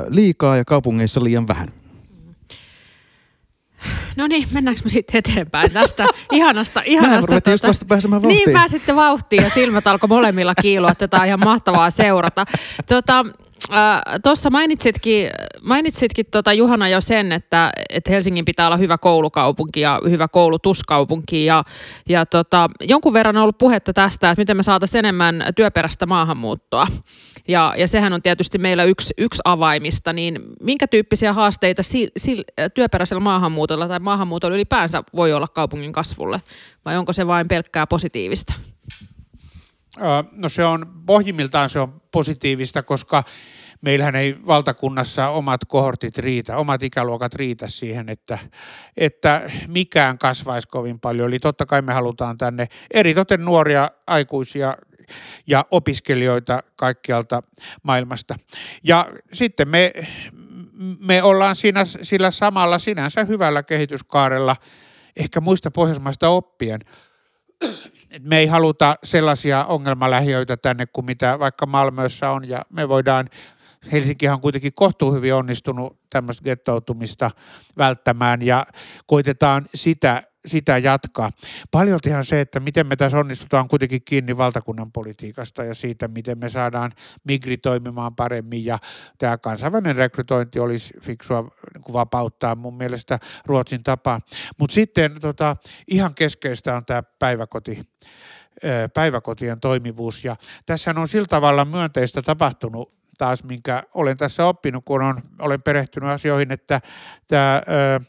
liikaa 0.08 0.56
ja 0.56 0.64
kaupungeissa 0.64 1.24
liian 1.24 1.48
vähän. 1.48 1.72
No 4.16 4.26
niin, 4.26 4.48
mennäänkö 4.52 4.80
me 4.84 4.90
sitten 4.90 5.18
eteenpäin 5.18 5.72
tästä 5.72 6.04
ihanasta, 6.32 6.82
ihanasta. 6.84 7.34
Mä 7.34 7.40
tuota, 7.40 7.68
vasta 7.68 7.86
vauhtiin. 8.10 8.28
Niin, 8.46 8.50
pääsitte 8.52 8.96
vauhtiin 8.96 9.42
ja 9.42 9.50
silmät 9.50 9.86
alkoi 9.86 10.08
molemmilla 10.08 10.54
kiilua. 10.62 10.94
Tätä 10.94 11.16
on 11.16 11.26
ihan 11.26 11.40
mahtavaa 11.44 11.90
seurata. 11.90 12.46
Tuota, 13.66 14.02
Tuossa 14.22 14.50
mainitsitkin, 14.50 15.30
mainitsitkin 15.62 16.26
tota 16.30 16.52
Juhana 16.52 16.88
jo 16.88 17.00
sen, 17.00 17.32
että, 17.32 17.70
että 17.88 18.10
Helsingin 18.10 18.44
pitää 18.44 18.66
olla 18.66 18.76
hyvä 18.76 18.98
koulukaupunki 18.98 19.80
ja 19.80 20.00
hyvä 20.10 20.28
koulutuskaupunki. 20.28 21.44
Ja, 21.44 21.64
ja 22.08 22.26
tota, 22.26 22.70
jonkun 22.80 23.12
verran 23.12 23.36
on 23.36 23.42
ollut 23.42 23.58
puhetta 23.58 23.92
tästä, 23.92 24.30
että 24.30 24.40
miten 24.40 24.56
me 24.56 24.62
saataisiin 24.62 24.98
enemmän 24.98 25.44
työperäistä 25.56 26.06
maahanmuuttoa. 26.06 26.86
Ja, 27.48 27.74
ja 27.76 27.88
sehän 27.88 28.12
on 28.12 28.22
tietysti 28.22 28.58
meillä 28.58 28.84
yksi, 28.84 29.14
yksi 29.18 29.42
avaimista. 29.44 30.12
Niin 30.12 30.40
minkä 30.62 30.86
tyyppisiä 30.86 31.32
haasteita 31.32 31.82
si, 31.82 32.08
si, 32.16 32.44
työperäisellä 32.74 33.20
maahanmuutolla 33.20 33.88
tai 33.88 33.98
maahanmuutolla 33.98 34.54
ylipäänsä 34.54 35.02
voi 35.16 35.32
olla 35.32 35.48
kaupungin 35.48 35.92
kasvulle? 35.92 36.42
Vai 36.84 36.96
onko 36.96 37.12
se 37.12 37.26
vain 37.26 37.48
pelkkää 37.48 37.86
positiivista? 37.86 38.54
No 40.32 40.48
se 40.48 40.64
on, 40.64 40.86
pohjimmiltaan 41.06 41.70
se 41.70 41.80
on 41.80 42.00
positiivista, 42.10 42.82
koska 42.82 43.24
meillähän 43.80 44.16
ei 44.16 44.36
valtakunnassa 44.46 45.28
omat 45.28 45.60
kohortit 45.68 46.18
riitä, 46.18 46.56
omat 46.56 46.82
ikäluokat 46.82 47.34
riitä 47.34 47.68
siihen, 47.68 48.08
että, 48.08 48.38
että 48.96 49.50
mikään 49.66 50.18
kasvaisi 50.18 50.68
kovin 50.68 51.00
paljon. 51.00 51.28
Eli 51.28 51.38
totta 51.38 51.66
kai 51.66 51.82
me 51.82 51.92
halutaan 51.92 52.38
tänne 52.38 52.66
eritoten 52.94 53.44
nuoria 53.44 53.90
aikuisia 54.06 54.76
ja 55.46 55.64
opiskelijoita 55.70 56.62
kaikkialta 56.76 57.42
maailmasta. 57.82 58.36
Ja 58.82 59.08
sitten 59.32 59.68
me, 59.68 59.92
me 61.00 61.22
ollaan 61.22 61.56
siinä, 61.56 61.84
sillä 61.84 62.30
samalla 62.30 62.78
sinänsä 62.78 63.24
hyvällä 63.24 63.62
kehityskaarella, 63.62 64.56
ehkä 65.16 65.40
muista 65.40 65.70
pohjoismaista 65.70 66.28
oppien, 66.28 66.80
me 68.20 68.38
ei 68.38 68.46
haluta 68.46 68.96
sellaisia 69.04 69.64
ongelmalähiöitä 69.64 70.56
tänne 70.56 70.86
kuin 70.86 71.04
mitä 71.04 71.38
vaikka 71.38 71.66
Malmössä 71.66 72.30
on 72.30 72.48
ja 72.48 72.62
me 72.70 72.88
voidaan 72.88 73.28
Helsinki 73.92 74.28
on 74.28 74.40
kuitenkin 74.40 74.72
kohtuu 74.72 75.12
hyvin 75.12 75.34
onnistunut 75.34 75.98
tämmöistä 76.10 76.44
gettoutumista 76.44 77.30
välttämään 77.78 78.42
ja 78.42 78.66
koitetaan 79.06 79.66
sitä, 79.74 80.22
sitä 80.46 80.78
jatkaa. 80.78 81.30
Paljoltihan 81.70 82.24
se, 82.24 82.40
että 82.40 82.60
miten 82.60 82.86
me 82.86 82.96
tässä 82.96 83.18
onnistutaan 83.18 83.68
kuitenkin 83.68 84.04
kiinni 84.04 84.36
valtakunnan 84.36 84.92
politiikasta 84.92 85.64
ja 85.64 85.74
siitä, 85.74 86.08
miten 86.08 86.38
me 86.38 86.48
saadaan 86.48 86.92
migri 87.24 87.56
toimimaan 87.56 88.16
paremmin 88.16 88.64
ja 88.64 88.78
tämä 89.18 89.38
kansainvälinen 89.38 89.96
rekrytointi 89.96 90.58
olisi 90.58 90.94
fiksua 91.00 91.42
niin 91.42 91.92
vapauttaa 91.92 92.54
mun 92.54 92.76
mielestä 92.76 93.18
Ruotsin 93.46 93.82
tapa. 93.82 94.20
Mutta 94.58 94.74
sitten 94.74 95.20
tota, 95.20 95.56
ihan 95.88 96.14
keskeistä 96.14 96.76
on 96.76 96.84
tämä 96.84 97.02
päiväkoti 97.18 97.82
päiväkotien 98.94 99.60
toimivuus. 99.60 100.24
Ja 100.24 100.36
tässä 100.66 100.94
on 100.96 101.08
sillä 101.08 101.26
tavalla 101.26 101.64
myönteistä 101.64 102.22
tapahtunut 102.22 102.97
taas, 103.18 103.44
minkä 103.44 103.82
olen 103.94 104.16
tässä 104.16 104.46
oppinut, 104.46 104.84
kun 104.84 105.02
on, 105.02 105.22
olen 105.38 105.62
perehtynyt 105.62 106.10
asioihin, 106.10 106.52
että 106.52 106.80
tämä 107.28 107.62
ö, 107.68 108.00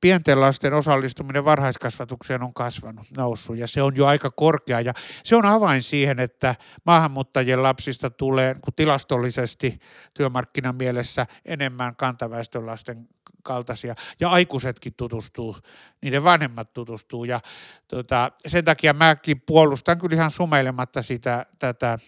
pienten 0.00 0.40
lasten 0.40 0.74
osallistuminen 0.74 1.44
varhaiskasvatukseen 1.44 2.42
on 2.42 2.54
kasvanut, 2.54 3.06
noussut 3.16 3.56
ja 3.56 3.66
se 3.66 3.82
on 3.82 3.96
jo 3.96 4.06
aika 4.06 4.30
korkea. 4.30 4.80
Ja 4.80 4.92
se 5.24 5.36
on 5.36 5.46
avain 5.46 5.82
siihen, 5.82 6.20
että 6.20 6.54
maahanmuuttajien 6.86 7.62
lapsista 7.62 8.10
tulee 8.10 8.54
kun 8.54 8.74
tilastollisesti 8.76 9.78
työmarkkinamielessä 10.14 11.26
enemmän 11.44 11.96
kantaväestön 11.96 12.66
lasten 12.66 13.08
kaltaisia 13.42 13.94
ja 14.20 14.30
aikuisetkin 14.30 14.94
tutustuu, 14.96 15.56
niiden 16.02 16.24
vanhemmat 16.24 16.72
tutustuu. 16.72 17.24
Ja 17.24 17.40
tota, 17.88 18.32
sen 18.46 18.64
takia 18.64 18.92
mäkin 18.92 19.40
puolustan 19.40 19.98
kyllä 19.98 20.14
ihan 20.14 20.30
sumeilematta 20.30 21.02
sitä, 21.02 21.46
tätä 21.58 21.98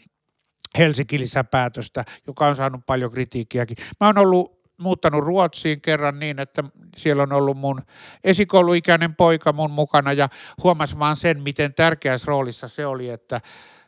Helsinki-lisäpäätöstä, 0.79 2.05
joka 2.27 2.47
on 2.47 2.57
saanut 2.57 2.87
paljon 2.87 3.11
kritiikkiäkin. 3.11 3.77
Mä 4.01 4.07
oon 4.07 4.19
ollut 4.19 4.63
muuttanut 4.77 5.25
Ruotsiin 5.25 5.81
kerran 5.81 6.19
niin, 6.19 6.39
että 6.39 6.65
siellä 6.97 7.23
on 7.23 7.33
ollut 7.33 7.59
mun 7.59 7.83
esikouluikäinen 8.25 9.15
poika 9.15 9.53
mun 9.53 9.71
mukana 9.71 10.13
ja 10.13 10.29
huomasin 10.63 10.99
vaan 10.99 11.17
sen, 11.17 11.43
miten 11.43 11.75
tärkeässä 11.75 12.27
roolissa 12.27 12.69
se 12.69 12.87
oli, 12.87 13.09
että 13.09 13.41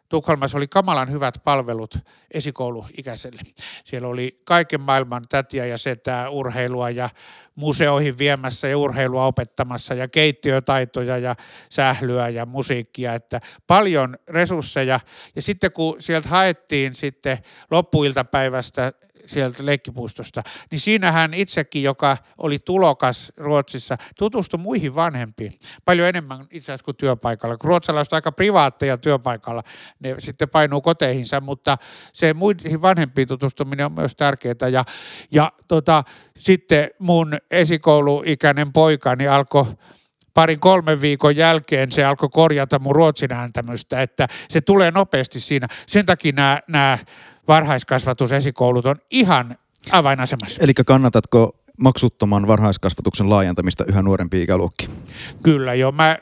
Tukholmassa 0.09 0.59
oli 0.59 0.69
kamalan 0.69 1.12
hyvät 1.12 1.35
palvelut 1.45 1.99
esikouluikäiselle. 2.35 3.43
Siellä 3.85 4.09
oli 4.09 4.40
kaiken 4.45 4.81
maailman 4.81 5.25
tätiä 5.29 5.67
ja 5.67 5.79
setää 5.79 6.31
urheilua 6.31 6.90
ja 6.90 7.11
museoihin 7.55 8.19
viemässä 8.19 8.69
ja 8.69 8.79
urheilua 8.79 9.27
opettamassa 9.27 9.95
ja 9.95 10.09
keittiötaitoja 10.09 11.19
ja 11.19 11.35
sählyä 11.69 12.29
ja 12.29 12.47
musiikkia, 12.47 13.14
että 13.14 13.40
paljon 13.67 14.17
resursseja. 14.29 15.01
Ja 15.37 15.43
sitten 15.43 15.73
kun 15.73 15.97
sieltä 15.99 16.29
haettiin 16.29 16.95
sitten 16.95 17.38
loppuiltapäivästä 17.71 18.93
sieltä 19.27 19.67
leikkipuistosta, 19.67 20.43
niin 20.71 20.81
siinähän 20.81 21.35
itsekin, 21.35 21.83
joka 21.83 22.17
oli 22.39 22.59
tulokas 22.59 23.33
Ruotsissa, 23.37 23.97
tutustui 24.19 24.61
muihin 24.61 24.95
vanhempiin. 24.95 25.53
Paljon 25.85 26.09
enemmän 26.09 26.47
itse 26.51 26.73
asiassa 26.73 26.85
kuin 26.85 26.97
työpaikalla. 26.97 27.57
Ruotsalaiset 27.63 28.13
ovat 28.13 28.17
aika 28.17 28.33
privaatteja 28.33 28.99
työpaikalla, 28.99 29.63
ne 30.01 30.15
sitten 30.19 30.49
painuu 30.49 30.81
koteihinsa, 30.81 31.41
mutta 31.41 31.77
se 32.13 32.35
muihin 32.35 32.83
vanhempiin 32.83 33.29
tutustuminen 33.29 33.87
on 33.87 33.93
myös 33.93 34.17
tärkeää. 34.17 34.69
Ja, 34.73 34.85
ja 35.31 35.53
tota, 35.69 36.05
sitten 36.39 36.91
mun 36.99 37.39
esikouluikäinen 37.51 38.73
poikani 38.73 39.29
alkoi 39.29 39.67
parin 40.35 40.61
kolmen 40.61 41.01
viikon 41.01 41.37
jälkeen 41.37 41.92
se 41.92 42.05
alkoi 42.05 42.29
korjata 42.33 42.79
mun 42.79 42.94
ruotsin 42.94 43.33
ääntämystä, 43.33 44.03
että 44.03 44.29
se 44.49 44.61
tulee 44.61 44.90
nopeasti 44.90 45.40
siinä. 45.40 45.68
Sen 45.87 46.07
takia 46.07 46.33
nämä, 46.33 46.61
nämä 46.68 46.99
varhaiskasvatusesikoulut 47.49 48.87
on 48.87 48.97
ihan 49.11 49.57
avainasemassa. 49.90 50.64
Eli 50.64 50.75
kannatatko 50.75 51.64
maksuttoman 51.79 52.47
varhaiskasvatuksen 52.47 53.31
laajentamista 53.31 53.85
yhä 53.85 54.03
nuorempiin 54.03 54.42
ikäluokkiin? 54.42 54.90
Kyllä 55.42 55.75
joo. 55.75 55.92
Mä, 55.92 56.16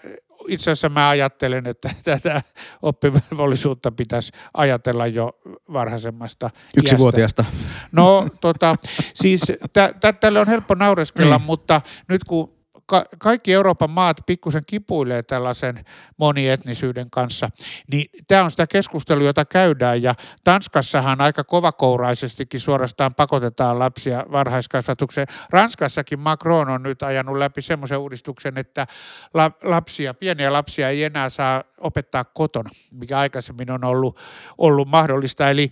itse 0.49 0.71
asiassa 0.71 0.89
mä 0.89 1.09
ajattelen, 1.09 1.67
että 1.67 1.91
tätä 2.05 2.43
oppivelvollisuutta 2.83 3.93
pitäisi 3.93 4.33
ajatella 4.55 5.07
jo 5.07 5.33
varhaisemmasta 5.73 6.51
Yksivuotiaasta. 6.77 7.45
No 7.93 8.27
tota, 8.41 8.77
siis 9.15 9.43
tä, 9.73 10.13
tälle 10.21 10.41
on 10.41 10.49
helppo 10.49 10.75
naureskella, 10.75 11.39
mm. 11.39 11.45
mutta 11.45 11.81
nyt 12.09 12.25
kun 12.25 12.62
ka- 12.93 13.05
kaikki 13.19 13.53
Euroopan 13.53 13.91
maat 13.91 14.17
pikkusen 14.27 14.63
kipuilee 14.67 15.23
tällaisen 15.23 15.85
monietnisyyden 16.17 17.11
kanssa, 17.11 17.51
niin 17.93 18.07
tämä 18.29 18.45
on 18.45 18.51
sitä 18.51 18.67
keskustelua, 18.67 19.27
jota 19.27 19.45
käydään 19.45 20.03
ja 20.03 20.15
Tanskassahan 20.45 21.21
aika 21.21 21.45
kovakouraisestikin 21.45 22.61
suorastaan 22.61 23.15
pakotetaan 23.15 23.79
lapsia 23.79 24.25
varhaiskasvatukseen. 24.33 25.27
Ranskassakin 25.51 26.19
Macron 26.19 26.69
on 26.69 26.83
nyt 26.83 27.03
ajanut 27.03 27.37
läpi 27.37 27.63
semmoisen 27.63 27.99
uudistuksen, 27.99 28.59
että 28.59 28.87
la- 29.35 29.53
lapsia, 29.63 30.15
pieniä 30.15 30.53
lapsia 30.53 30.89
ei 30.89 31.05
enää 31.05 31.29
saa 31.29 31.65
opettaa 31.81 32.25
kotona, 32.25 32.71
mikä 32.91 33.19
aikaisemmin 33.19 33.71
on 33.71 33.85
ollut, 33.85 34.21
ollut 34.59 34.89
mahdollista. 34.89 35.51
Eli 35.51 35.71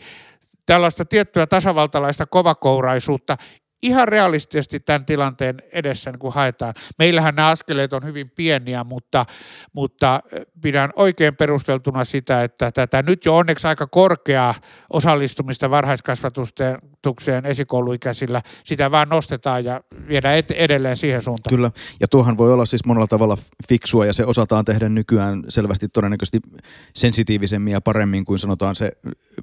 tällaista 0.67 1.05
tiettyä 1.05 1.47
tasavaltalaista 1.47 2.27
kovakouraisuutta 2.27 3.37
ihan 3.83 4.09
realistisesti 4.09 4.81
tämän 4.81 5.05
tilanteen 5.05 5.57
edessä 5.73 6.11
niin 6.11 6.19
kuin 6.19 6.35
haetaan. 6.35 6.75
Meillähän 6.99 7.35
nämä 7.35 7.49
askeleet 7.49 7.93
on 7.93 8.05
hyvin 8.05 8.31
pieniä, 8.31 8.85
mutta, 8.85 9.27
mutta 9.73 10.21
pidän 10.63 10.91
oikein 10.97 11.37
perusteltuna 11.37 12.05
sitä, 12.05 12.45
että 12.45 12.73
tätä 12.73 13.03
nyt 13.03 13.25
jo 13.25 13.37
onneksi 13.37 13.67
aika 13.67 13.87
korkeaa 13.87 14.55
osallistumista 14.91 15.71
varhaiskasvatukseen 15.71 17.47
esikouluikäisillä, 17.47 18.43
sitä 18.65 18.91
vaan 18.91 19.09
nostetaan 19.09 19.65
ja 19.65 19.81
viedään 20.09 20.37
et, 20.37 20.51
edelleen 20.51 20.97
siihen 20.97 21.23
suuntaan. 21.23 21.57
Kyllä, 21.57 21.71
ja 22.01 22.09
tuohan 22.09 22.39
voi 22.39 22.53
olla 22.53 22.67
siis 22.67 22.85
monella 22.85 23.07
tavalla 23.07 23.37
fiksua 23.69 24.07
ja 24.07 24.13
se 24.13 24.25
osataan 24.25 24.65
tehdä 24.65 24.89
nykyään 24.89 25.43
selvästi 25.49 25.89
todennäköisesti 25.89 26.41
sensitiivisemmin 26.95 27.73
ja 27.73 27.81
paremmin 27.81 28.25
kuin 28.25 28.39
sanotaan 28.39 28.75
se 28.77 28.93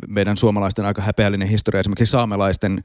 meidän 0.08 0.38
suomalaisten 0.38 0.86
aika 0.86 1.02
häpeällinen 1.02 1.48
historia 1.48 1.80
esimerkiksi 1.80 2.12
saamelaisten 2.12 2.84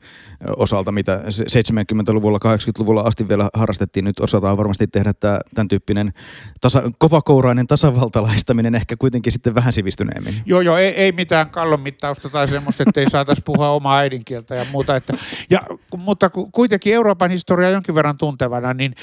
osalta, 0.56 0.92
mitä 0.92 1.22
70-luvulla, 1.42 2.38
80-luvulla 2.38 3.00
asti 3.00 3.28
vielä 3.28 3.48
harrastettiin. 3.54 4.04
Nyt 4.04 4.20
osataan 4.20 4.56
varmasti 4.56 4.86
tehdä 4.86 5.12
tämä, 5.12 5.40
tämän 5.54 5.68
tyyppinen 5.68 6.12
tasa, 6.60 6.82
kovakourainen 6.98 7.66
tasavaltalaistaminen 7.66 8.74
ehkä 8.74 8.96
kuitenkin 8.96 9.32
sitten 9.32 9.54
vähän 9.54 9.72
sivistyneemmin. 9.72 10.34
Joo, 10.46 10.60
joo, 10.60 10.76
ei, 10.76 10.94
ei 10.94 11.12
mitään 11.12 11.50
kallonmittausta 11.50 12.28
tai 12.28 12.48
semmoista, 12.48 12.82
että 12.82 13.00
ei 13.00 13.10
saataisi 13.10 13.42
puhua 13.44 13.70
omaa 13.70 13.98
äidinkieltä 13.98 14.54
ja 14.54 14.66
muuta. 14.72 14.96
Että, 14.96 15.14
ja, 15.50 15.60
mutta 15.96 16.30
kuitenkin 16.52 16.94
Euroopan 16.94 17.30
historia 17.30 17.70
jonkin 17.70 17.94
verran 17.94 18.16
tuntevana, 18.16 18.74
niin 18.74 18.94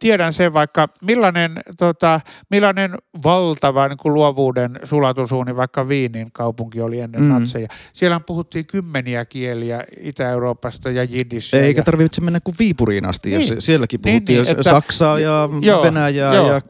tiedän 0.00 0.32
sen 0.32 0.52
vaikka, 0.52 0.88
millainen, 1.02 1.60
tota, 1.78 2.20
millainen 2.50 2.94
valtava 3.24 3.88
niin 3.88 3.96
kuin 3.96 4.14
luovuuden 4.14 4.80
sulatusuuni 4.84 5.56
vaikka 5.56 5.88
Viinin 5.88 6.32
kaupunki 6.32 6.80
oli 6.80 7.00
ennen 7.00 7.22
mm. 7.22 7.28
natseja. 7.28 7.68
Siellä 7.92 8.20
puhuttiin 8.20 8.66
kymmeniä 8.66 9.24
kieliä 9.24 9.84
Itä-Euroopasta 10.00 10.90
ja 10.90 11.04
jiddissä. 11.04 11.56
Eikä 11.56 11.80
ja... 11.80 11.84
tarvitse 11.84 12.20
mennä 12.20 12.40
kuin 12.44 12.54
Viipuriin 12.58 13.06
asti, 13.06 13.30
niin. 13.30 13.40
jos 13.40 13.54
sielläkin 13.58 14.00
niin, 14.04 14.12
puhuttiin 14.12 14.36
niin, 14.36 14.44
niin, 14.44 14.58
että, 14.60 14.70
Saksaa 14.70 15.18
ja 15.18 15.48
joo, 15.60 15.82
Venäjää 15.82 16.34
joo. 16.34 16.52
ja 16.52 16.60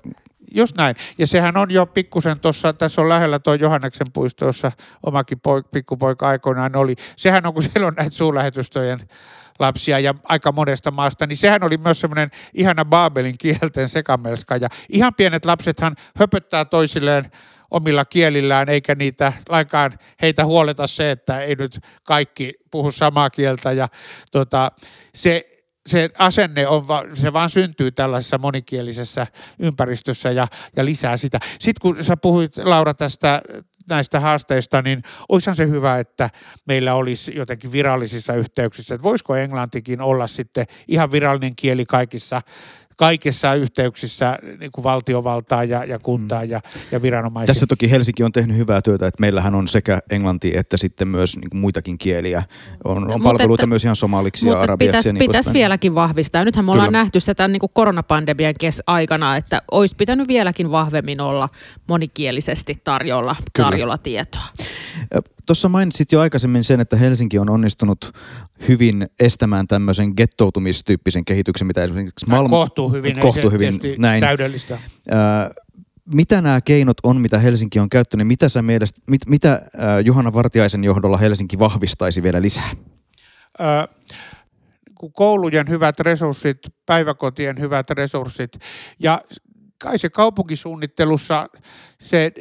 just 0.54 0.76
näin. 0.76 0.96
Ja 1.18 1.26
sehän 1.26 1.56
on 1.56 1.70
jo 1.70 1.86
pikkusen 1.86 2.40
tuossa, 2.40 2.72
tässä 2.72 3.02
on 3.02 3.08
lähellä 3.08 3.38
tuo 3.38 3.54
Johanneksen 3.54 4.06
puisto, 4.12 4.46
jossa 4.46 4.72
omakin 5.02 5.40
poik, 5.40 5.66
pikkupoika 5.72 6.28
aikoinaan 6.28 6.76
oli. 6.76 6.94
Sehän 7.16 7.46
on, 7.46 7.54
kun 7.54 7.62
siellä 7.62 7.86
on 7.86 7.94
näitä 7.94 8.16
suurlähetystöjen 8.16 9.00
lapsia 9.58 9.98
ja 9.98 10.14
aika 10.24 10.52
monesta 10.52 10.90
maasta, 10.90 11.26
niin 11.26 11.36
sehän 11.36 11.64
oli 11.64 11.76
myös 11.76 12.00
semmoinen 12.00 12.30
ihana 12.54 12.84
Baabelin 12.84 13.38
kielten 13.38 13.88
sekamelska. 13.88 14.56
Ja 14.56 14.68
ihan 14.88 15.14
pienet 15.14 15.44
lapsethan 15.44 15.96
höpöttää 16.16 16.64
toisilleen 16.64 17.30
omilla 17.70 18.04
kielillään, 18.04 18.68
eikä 18.68 18.94
niitä 18.94 19.32
lainkaan 19.48 19.92
heitä 20.22 20.44
huoleta 20.44 20.86
se, 20.86 21.10
että 21.10 21.40
ei 21.40 21.54
nyt 21.54 21.80
kaikki 22.02 22.54
puhu 22.70 22.90
samaa 22.90 23.30
kieltä. 23.30 23.72
Ja 23.72 23.88
tota, 24.32 24.72
se, 25.14 25.48
se 25.86 26.10
asenne 26.18 26.66
on, 26.66 26.86
se 27.14 27.32
vaan 27.32 27.50
syntyy 27.50 27.92
tällaisessa 27.92 28.38
monikielisessä 28.38 29.26
ympäristössä 29.58 30.30
ja, 30.30 30.46
ja 30.76 30.84
lisää 30.84 31.16
sitä. 31.16 31.38
Sitten 31.42 31.80
kun 31.82 32.04
sä 32.04 32.16
puhuit 32.16 32.56
Laura 32.56 32.94
tästä 32.94 33.42
näistä 33.88 34.20
haasteista, 34.20 34.82
niin 34.82 35.02
olisihan 35.28 35.56
se 35.56 35.68
hyvä, 35.68 35.98
että 35.98 36.30
meillä 36.66 36.94
olisi 36.94 37.36
jotenkin 37.36 37.72
virallisissa 37.72 38.34
yhteyksissä, 38.34 38.94
että 38.94 39.02
voisiko 39.02 39.36
englantikin 39.36 40.00
olla 40.00 40.26
sitten 40.26 40.66
ihan 40.88 41.12
virallinen 41.12 41.56
kieli 41.56 41.86
kaikissa 41.86 42.42
kaikissa 42.96 43.54
yhteyksissä 43.54 44.38
niin 44.60 44.72
kuin 44.72 44.84
valtiovaltaa 44.84 45.64
ja, 45.64 45.84
ja 45.84 45.98
kuntaa 45.98 46.44
mm. 46.44 46.50
ja, 46.50 46.60
ja 46.92 47.02
viranomaisia. 47.02 47.46
Tässä 47.46 47.66
toki 47.66 47.90
Helsinki 47.90 48.22
on 48.22 48.32
tehnyt 48.32 48.56
hyvää 48.56 48.82
työtä, 48.82 49.06
että 49.06 49.20
meillähän 49.20 49.54
on 49.54 49.68
sekä 49.68 49.98
englanti 50.10 50.52
että 50.56 50.76
sitten 50.76 51.08
myös 51.08 51.36
niin 51.36 51.50
kuin 51.50 51.60
muitakin 51.60 51.98
kieliä. 51.98 52.42
On, 52.84 53.12
on 53.12 53.22
palveluita 53.22 53.62
että, 53.62 53.66
myös 53.66 53.84
ihan 53.84 53.96
somaliksi 53.96 54.48
ja 54.48 54.60
arabiaksi. 54.60 54.86
Pitäisi, 54.86 55.12
niin 55.12 55.18
pitäisi 55.28 55.52
vieläkin 55.52 55.94
vahvistaa. 55.94 56.44
Nythän 56.44 56.64
me 56.64 56.72
Kyllä. 56.72 56.82
ollaan 56.82 56.92
nähty 56.92 57.20
se 57.20 57.34
tämän 57.34 57.52
niin 57.52 57.60
kuin 57.60 57.70
koronapandemian 57.74 58.54
kes 58.60 58.82
aikana, 58.86 59.36
että 59.36 59.62
olisi 59.70 59.96
pitänyt 59.96 60.28
vieläkin 60.28 60.70
vahvemmin 60.70 61.20
olla 61.20 61.48
monikielisesti 61.88 62.80
tarjolla, 62.84 63.36
tarjolla 63.56 63.98
tietoa. 63.98 64.42
Tuossa 65.46 65.68
mainitsit 65.68 66.12
jo 66.12 66.20
aikaisemmin 66.20 66.64
sen, 66.64 66.80
että 66.80 66.96
Helsinki 66.96 67.38
on 67.38 67.50
onnistunut 67.50 68.12
hyvin 68.68 69.06
estämään 69.20 69.66
tämmöisen 69.66 70.12
gettoutumistyyppisen 70.16 71.24
kehityksen, 71.24 71.66
mitä 71.66 71.84
esimerkiksi 71.84 72.26
Malmö... 72.28 72.48
Kohtuu 72.48 72.92
hyvin, 72.92 73.20
kohtuu 73.20 73.50
hyvin 73.50 73.80
näin. 73.98 74.20
täydellistä. 74.20 74.74
Äh, 74.74 74.80
mitä 76.14 76.40
nämä 76.40 76.60
keinot 76.60 76.96
on, 77.02 77.20
mitä 77.20 77.38
Helsinki 77.38 77.78
on 77.78 77.88
käyttänyt? 77.88 78.26
Mitä, 78.26 78.48
sä 78.48 78.62
mielestä, 78.62 79.00
mit, 79.10 79.20
mitä 79.28 79.52
äh, 79.52 79.60
Juhana 80.04 80.32
Vartiaisen 80.32 80.84
johdolla 80.84 81.16
Helsinki 81.16 81.58
vahvistaisi 81.58 82.22
vielä 82.22 82.42
lisää? 82.42 82.70
Äh, 83.60 83.88
koulujen 85.12 85.68
hyvät 85.68 86.00
resurssit, 86.00 86.58
päiväkotien 86.86 87.60
hyvät 87.60 87.90
resurssit 87.90 88.50
ja 88.98 89.20
kai 89.78 89.98
se 89.98 90.08
kaupunkisuunnittelussa 90.08 91.48
se 92.00 92.32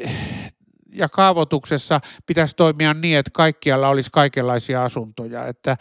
ja 0.96 1.10
kaavoituksessa 1.10 2.02
pitäisi 2.26 2.56
toimia 2.56 2.94
niin, 2.94 3.18
että 3.18 3.32
kaikkialla 3.34 3.90
olisi 3.90 4.10
kaikenlaisia 4.14 4.86
asuntoja. 4.86 5.48
Että 5.48 5.78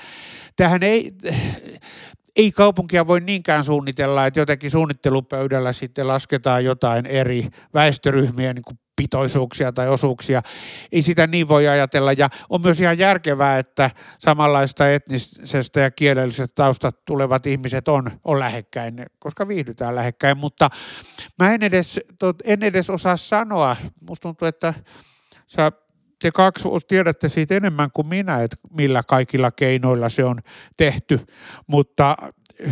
tähän 0.57 0.83
ei, 0.83 1.13
ei 2.37 2.53
kaupunkia 2.53 3.07
voi 3.07 3.21
niinkään 3.21 3.65
suunnitella, 3.65 4.27
että 4.27 4.41
jotenkin 4.41 4.71
suunnittelupöydällä 4.71 5.73
sitten 5.73 6.09
lasketaan 6.09 6.65
jotain 6.65 7.07
eri 7.07 7.49
väestöryhmien 7.75 8.55
niin 8.55 8.79
pitoisuuksia 8.97 9.73
tai 9.73 9.89
osuuksia. 9.89 10.43
Ei 10.93 11.03
sitä 11.03 11.27
niin 11.27 11.49
voi 11.49 11.69
ajatella. 11.69 12.13
Ja 12.13 12.29
on 12.51 12.61
myös 12.63 12.81
ihan 12.81 12.99
järkevää, 12.99 13.59
että 13.59 13.91
samanlaista 14.19 14.93
etnisestä 14.93 15.81
ja 15.81 15.91
kielellisestä 15.91 16.55
taustat 16.55 17.05
tulevat 17.05 17.47
ihmiset 17.47 17.89
on, 17.89 18.11
on 18.25 18.39
lähekkäin, 18.39 19.07
koska 19.19 19.49
viihdytään 19.49 19.95
lähekkäin. 19.95 20.39
Mutta 20.39 20.71
mä 21.39 21.55
en 21.55 21.63
edes, 21.63 22.01
en 22.45 22.63
edes 22.63 22.91
osaa 22.91 23.17
sanoa. 23.17 23.77
Musta 24.09 24.23
tuntuu, 24.23 24.49
että 24.49 24.75
sä 25.47 25.73
te 26.25 26.31
kaksi 26.31 26.65
tiedätte 26.89 27.29
siitä 27.29 27.55
enemmän 27.55 27.91
kuin 27.93 28.07
minä, 28.07 28.43
että 28.43 28.57
millä 28.71 29.03
kaikilla 29.03 29.51
keinoilla 29.51 30.09
se 30.09 30.25
on 30.25 30.39
tehty, 30.77 31.21
mutta 31.67 32.17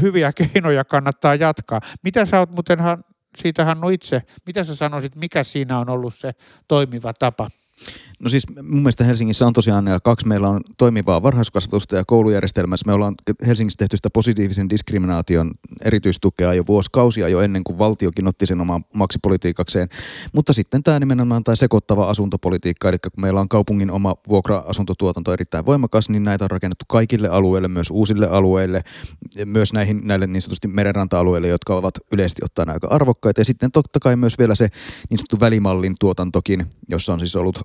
hyviä 0.01 0.33
keinoja 0.33 0.85
kannattaa 0.85 1.35
jatkaa. 1.35 1.81
Mitä 2.05 2.27
sä 2.27 2.39
oot 2.39 2.51
muutenhan 2.51 3.05
siitä 3.37 3.65
Hannu 3.65 3.89
itse, 3.89 4.23
mitä 4.47 4.65
sä 4.65 4.75
sanoisit, 4.75 5.17
mikä 5.17 5.45
siinä 5.45 5.79
on 5.79 5.91
ollut 5.91 6.15
se 6.15 6.33
toimiva 6.69 7.13
tapa? 7.13 7.51
No 8.23 8.29
siis 8.29 8.47
mun 8.63 8.83
mielestä 8.83 9.05
Helsingissä 9.05 9.47
on 9.47 9.53
tosiaan 9.53 9.85
kaksi. 10.05 10.29
Meillä 10.29 10.49
on 10.49 10.61
toimivaa 10.79 11.23
varhaiskasvatusta 11.23 11.97
ja 11.97 12.05
koulujärjestelmässä. 12.07 12.87
Me 12.87 12.93
ollaan 12.93 13.15
Helsingissä 13.47 13.79
tehty 13.79 13.97
sitä 13.97 14.09
positiivisen 14.13 14.71
diskriminaation 14.71 15.51
erityistukea 15.85 16.55
jo 16.55 16.65
vuosikausia 16.67 17.29
jo 17.29 17.41
ennen 17.41 17.65
kuin 17.65 17.79
valtiokin 17.79 18.29
otti 18.29 18.47
sen 18.47 18.61
omaan 18.61 18.85
maksipolitiikakseen. 18.95 19.89
Mutta 20.33 20.53
sitten 20.53 20.83
tämä 20.83 21.01
nimenomaan 21.01 21.45
tämä 21.45 21.57
sekoittava 21.57 22.11
asuntopolitiikka, 22.11 22.89
eli 22.89 22.99
kun 22.99 23.23
meillä 23.23 23.41
on 23.41 23.49
kaupungin 23.49 23.91
oma 23.91 24.15
vuokra-asuntotuotanto 24.29 25.33
erittäin 25.33 25.67
voimakas, 25.67 26.09
niin 26.09 26.23
näitä 26.23 26.45
on 26.45 26.51
rakennettu 26.51 26.85
kaikille 26.89 27.29
alueille, 27.29 27.69
myös 27.69 27.91
uusille 27.91 28.27
alueille, 28.27 28.83
myös 29.45 29.73
näihin, 29.73 30.01
näille 30.05 30.27
niin 30.27 30.43
sanotusti 30.43 30.69
merenranta-alueille, 30.69 31.49
jotka 31.49 31.77
ovat 31.77 31.95
yleisesti 32.13 32.43
ottaen 32.45 32.71
aika 32.71 32.89
arvokkaita. 32.89 33.41
Ja 33.41 33.45
sitten 33.45 33.73
totta 33.73 34.01
kai 34.01 34.17
myös 34.17 34.39
vielä 34.39 34.55
se 34.55 34.69
niin 35.11 35.19
sanottu 35.19 35.41
välimallin 35.41 35.95
tuotantokin, 36.01 36.67
jossa 36.91 37.13
on 37.13 37.19
siis 37.19 37.37
ollut 37.37 37.59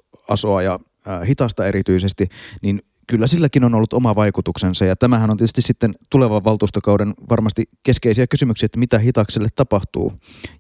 asoa 0.48 0.62
ja 0.62 0.80
hitasta 1.28 1.68
erityisesti, 1.68 2.30
niin 2.62 2.82
kyllä 3.08 3.28
silläkin 3.28 3.64
on 3.64 3.76
ollut 3.76 3.94
oma 3.94 4.16
vaikutuksensa 4.16 4.86
ja 4.86 4.96
tämähän 4.96 5.30
on 5.30 5.38
tietysti 5.38 5.62
sitten 5.62 5.96
tulevan 6.10 6.44
valtuustokauden 6.44 7.14
varmasti 7.30 7.64
keskeisiä 7.84 8.28
kysymyksiä, 8.28 8.66
että 8.66 8.80
mitä 8.80 9.00
hitakselle 9.00 9.48
tapahtuu 9.56 10.14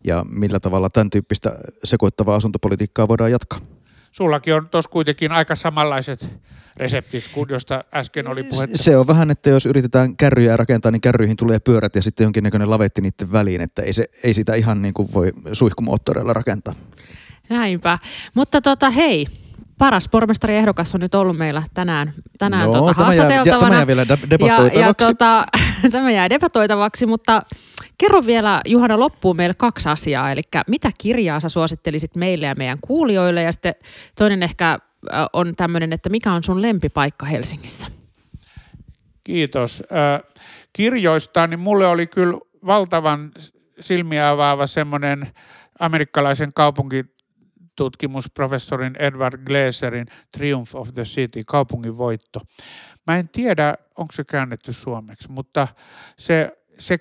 ja 0.03 0.25
millä 0.29 0.59
tavalla 0.59 0.89
tämän 0.89 1.09
tyyppistä 1.09 1.51
sekoittavaa 1.83 2.35
asuntopolitiikkaa 2.35 3.07
voidaan 3.07 3.31
jatkaa. 3.31 3.59
Sullakin 4.11 4.55
on 4.55 4.69
tuossa 4.69 4.89
kuitenkin 4.89 5.31
aika 5.31 5.55
samanlaiset 5.55 6.29
reseptit 6.77 7.23
kuin 7.33 7.49
josta 7.49 7.83
äsken 7.93 8.27
oli 8.27 8.43
puhetta. 8.43 8.77
Se 8.77 8.97
on 8.97 9.07
vähän, 9.07 9.31
että 9.31 9.49
jos 9.49 9.65
yritetään 9.65 10.17
kärryjä 10.17 10.57
rakentaa, 10.57 10.91
niin 10.91 11.01
kärryihin 11.01 11.37
tulee 11.37 11.59
pyörät 11.59 11.95
ja 11.95 12.01
sitten 12.01 12.25
jonkinnäköinen 12.25 12.69
lavetti 12.69 13.01
niiden 13.01 13.31
väliin, 13.31 13.61
että 13.61 13.81
ei, 13.81 13.93
se, 13.93 14.05
ei 14.23 14.33
sitä 14.33 14.55
ihan 14.55 14.81
niin 14.81 14.93
kuin 14.93 15.13
voi 15.13 15.31
suihkumoottoreilla 15.53 16.33
rakentaa. 16.33 16.73
Näinpä. 17.49 17.99
Mutta 18.33 18.61
tota, 18.61 18.89
hei, 18.89 19.25
paras 19.77 20.09
pormestariehdokas 20.09 20.95
on 20.95 21.01
nyt 21.01 21.15
ollut 21.15 21.37
meillä 21.37 21.63
tänään, 21.73 22.13
tänään 22.37 22.65
no, 22.65 22.71
tuota, 22.71 22.93
tämä 22.93 23.05
haastateltavana. 23.05 23.45
Jää, 23.45 23.59
tämä 23.59 23.75
jää 23.75 23.87
vielä 23.87 24.07
debatoitavaksi. 24.07 24.79
Ja, 24.79 24.87
ja 24.87 24.93
tuota, 24.93 25.45
tämä 25.91 26.11
jää 26.11 26.29
debatoitavaksi, 26.29 27.05
mutta 27.05 27.41
kerro 27.97 28.25
vielä 28.25 28.61
Juhana 28.65 28.99
loppuun 28.99 29.35
meille 29.35 29.53
kaksi 29.53 29.89
asiaa. 29.89 30.31
Eli 30.31 30.41
mitä 30.67 30.91
kirjaa 30.97 31.39
sä 31.39 31.49
suosittelisit 31.49 32.15
meille 32.15 32.45
ja 32.45 32.55
meidän 32.55 32.77
kuulijoille? 32.81 33.41
Ja 33.41 33.51
sitten 33.51 33.75
toinen 34.15 34.43
ehkä 34.43 34.79
on 35.33 35.55
tämmöinen, 35.55 35.93
että 35.93 36.09
mikä 36.09 36.33
on 36.33 36.43
sun 36.43 36.61
lempipaikka 36.61 37.25
Helsingissä? 37.25 37.87
Kiitos. 39.23 39.83
kirjoista, 40.73 41.47
niin 41.47 41.59
mulle 41.59 41.87
oli 41.87 42.07
kyllä 42.07 42.37
valtavan 42.65 43.31
silmiä 43.79 44.29
avaava 44.29 44.67
semmoinen 44.67 45.27
amerikkalaisen 45.79 46.53
kaupunki 46.53 47.05
tutkimusprofessorin 47.77 48.95
Edward 48.99 49.45
Glaserin 49.45 50.07
Triumph 50.31 50.75
of 50.75 50.93
the 50.93 51.03
City, 51.03 51.43
kaupungin 51.43 51.97
voitto. 51.97 52.39
Mä 53.07 53.17
en 53.17 53.29
tiedä, 53.29 53.75
onko 53.97 54.11
se 54.11 54.23
käännetty 54.23 54.73
suomeksi, 54.73 55.31
mutta 55.31 55.67
se, 56.17 56.57
se 56.79 56.97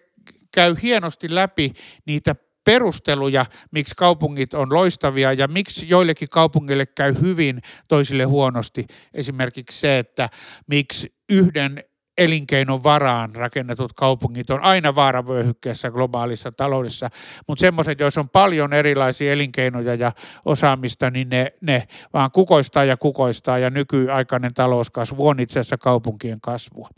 käy 0.55 0.77
hienosti 0.83 1.35
läpi 1.35 1.73
niitä 2.07 2.35
perusteluja, 2.65 3.47
miksi 3.71 3.95
kaupungit 3.97 4.55
on 4.55 4.75
loistavia 4.75 5.33
ja 5.33 5.49
miksi 5.49 5.89
joillekin 5.89 6.29
kaupungille 6.29 6.87
käy 6.87 7.15
hyvin, 7.21 7.63
toisille 7.89 8.25
huonosti. 8.25 8.87
Esimerkiksi 9.15 9.81
se, 9.81 9.99
että 9.99 10.29
miksi 10.67 11.15
yhden 11.29 11.85
elinkeinon 12.19 12.83
varaan 12.83 13.35
rakennetut 13.35 13.93
kaupungit 13.93 14.51
on 14.51 14.61
aina 14.61 14.95
vaaravyöhykkeessä 14.95 15.91
globaalissa 15.91 16.53
taloudessa, 16.53 17.09
mutta 17.49 17.61
semmoiset, 17.61 18.01
joissa 18.01 18.21
on 18.21 18.29
paljon 18.29 18.73
erilaisia 18.73 19.33
elinkeinoja 19.33 19.95
ja 19.95 20.13
osaamista, 20.45 21.11
niin 21.11 21.29
ne, 21.29 21.53
ne 21.61 21.89
vaan 22.13 22.31
kukoistaa 22.31 22.85
ja 22.85 22.97
kukoistaa 22.97 23.59
ja 23.59 23.71
nykyaikainen 23.71 24.55
talouskasvu 24.55 25.29
on 25.29 25.41
itse 25.41 25.61
asiassa 25.61 25.79
kaupunkien 25.79 26.41
kasvua. 26.41 26.89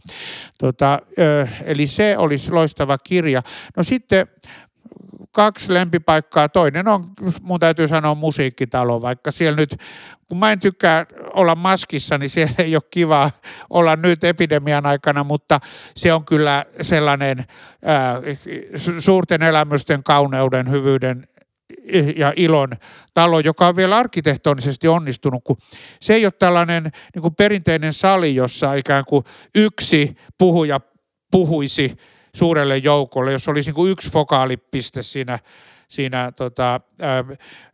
Tota, 0.58 0.98
eli 1.64 1.86
se 1.86 2.18
olisi 2.18 2.52
loistava 2.52 2.98
kirja. 2.98 3.42
No 3.76 3.82
sitten 3.82 4.26
kaksi 5.32 5.74
lempipaikkaa. 5.74 6.48
Toinen 6.48 6.88
on, 6.88 7.04
mun 7.42 7.60
täytyy 7.60 7.88
sanoa, 7.88 8.14
musiikkitalo, 8.14 9.02
vaikka 9.02 9.30
siellä 9.30 9.56
nyt, 9.56 9.76
kun 10.28 10.38
mä 10.38 10.52
en 10.52 10.60
tykkää 10.60 11.06
olla 11.34 11.54
maskissa, 11.54 12.18
niin 12.18 12.30
siellä 12.30 12.54
ei 12.58 12.76
ole 12.76 12.82
kiva 12.90 13.30
olla 13.70 13.96
nyt 13.96 14.24
epidemian 14.24 14.86
aikana, 14.86 15.24
mutta 15.24 15.60
se 15.96 16.12
on 16.12 16.24
kyllä 16.24 16.64
sellainen 16.80 17.44
ää, 17.84 18.20
suurten 18.98 19.42
elämysten, 19.42 20.02
kauneuden, 20.02 20.70
hyvyyden 20.70 21.26
ja 22.16 22.32
ilon 22.36 22.70
talo, 23.14 23.40
joka 23.40 23.68
on 23.68 23.76
vielä 23.76 23.96
arkkitehtonisesti 23.96 24.88
onnistunut, 24.88 25.44
kun 25.44 25.56
se 26.00 26.14
ei 26.14 26.26
ole 26.26 26.32
tällainen 26.38 26.82
niin 27.14 27.22
kuin 27.22 27.34
perinteinen 27.34 27.92
sali, 27.92 28.34
jossa 28.34 28.74
ikään 28.74 29.04
kuin 29.08 29.24
yksi 29.54 30.16
puhuja 30.38 30.80
puhuisi 31.30 31.96
suurelle 32.38 32.76
joukolle, 32.76 33.32
jos 33.32 33.48
olisi 33.48 33.72
niin 33.72 33.90
yksi 33.90 34.10
fokaalipiste 34.10 35.02
siinä, 35.02 35.38
siinä 35.88 36.32
tota, 36.32 36.80
ää, 37.00 37.24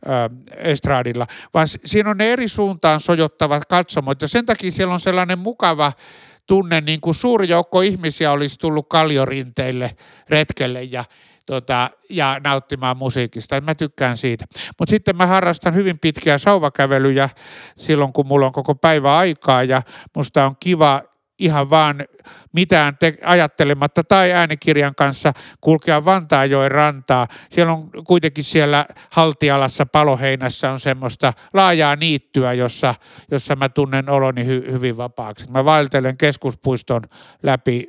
ää, 0.07 0.31
estradilla, 0.57 1.27
vaan 1.55 1.69
siinä 1.69 2.11
on 2.11 2.19
ne 2.19 2.33
eri 2.33 2.49
suuntaan 2.49 3.01
sojottavat 3.01 3.65
katsomot 3.65 4.23
ja 4.23 4.29
sen 4.29 4.47
takia 4.47 4.73
siellä 4.73 4.95
on 4.95 5.01
sellainen 5.01 5.39
mukava 5.39 5.93
tunne, 6.47 6.81
niin 6.81 7.01
kuin 7.01 7.15
suuri 7.15 7.49
joukko 7.49 7.81
ihmisiä 7.81 8.33
olisi 8.33 8.59
tullut 8.59 8.89
kalliorinteille 8.89 9.97
retkelle 10.29 10.83
ja 10.83 11.05
tota, 11.47 11.91
ja 12.11 12.41
nauttimaan 12.45 12.97
musiikista. 12.97 13.61
Mä 13.61 13.75
tykkään 13.75 14.17
siitä. 14.17 14.45
Mutta 14.79 14.91
sitten 14.91 15.17
mä 15.17 15.27
harrastan 15.27 15.75
hyvin 15.75 15.99
pitkiä 15.99 16.39
sauvakävelyjä 16.39 17.29
silloin, 17.77 18.13
kun 18.13 18.27
mulla 18.27 18.47
on 18.47 18.53
koko 18.53 18.75
päivä 18.75 19.17
aikaa 19.17 19.63
ja 19.63 19.83
musta 20.17 20.47
on 20.47 20.57
kiva 20.61 21.03
ihan 21.39 21.71
vaan 21.71 22.05
mitään 22.53 22.97
te- 22.99 23.15
ajattelematta 23.25 24.05
tai 24.05 24.33
äänikirjan 24.33 24.95
kanssa 24.95 25.33
kulkea 25.61 26.05
Vantaajoen 26.05 26.71
rantaa. 26.71 27.27
Siellä 27.51 27.73
on 27.73 27.91
kuitenkin 28.07 28.45
siellä 28.45 28.87
Haltialassa 29.11 29.87
paloheinässä 29.87 30.71
on 30.71 30.81
semmoista 30.81 31.33
laajaa 31.53 31.97
niittyä, 31.97 32.53
jossa, 32.53 32.95
jossa 33.31 33.57
mä 33.57 33.69
tunnen 33.69 34.11
oloni 34.11 34.45
hy- 34.45 34.73
hyvin 34.73 34.97
vapaaksi. 34.97 35.51
Mä 35.51 35.65
vaeltelen 35.65 36.17
keskuspuiston 36.17 37.03
läpi 37.43 37.89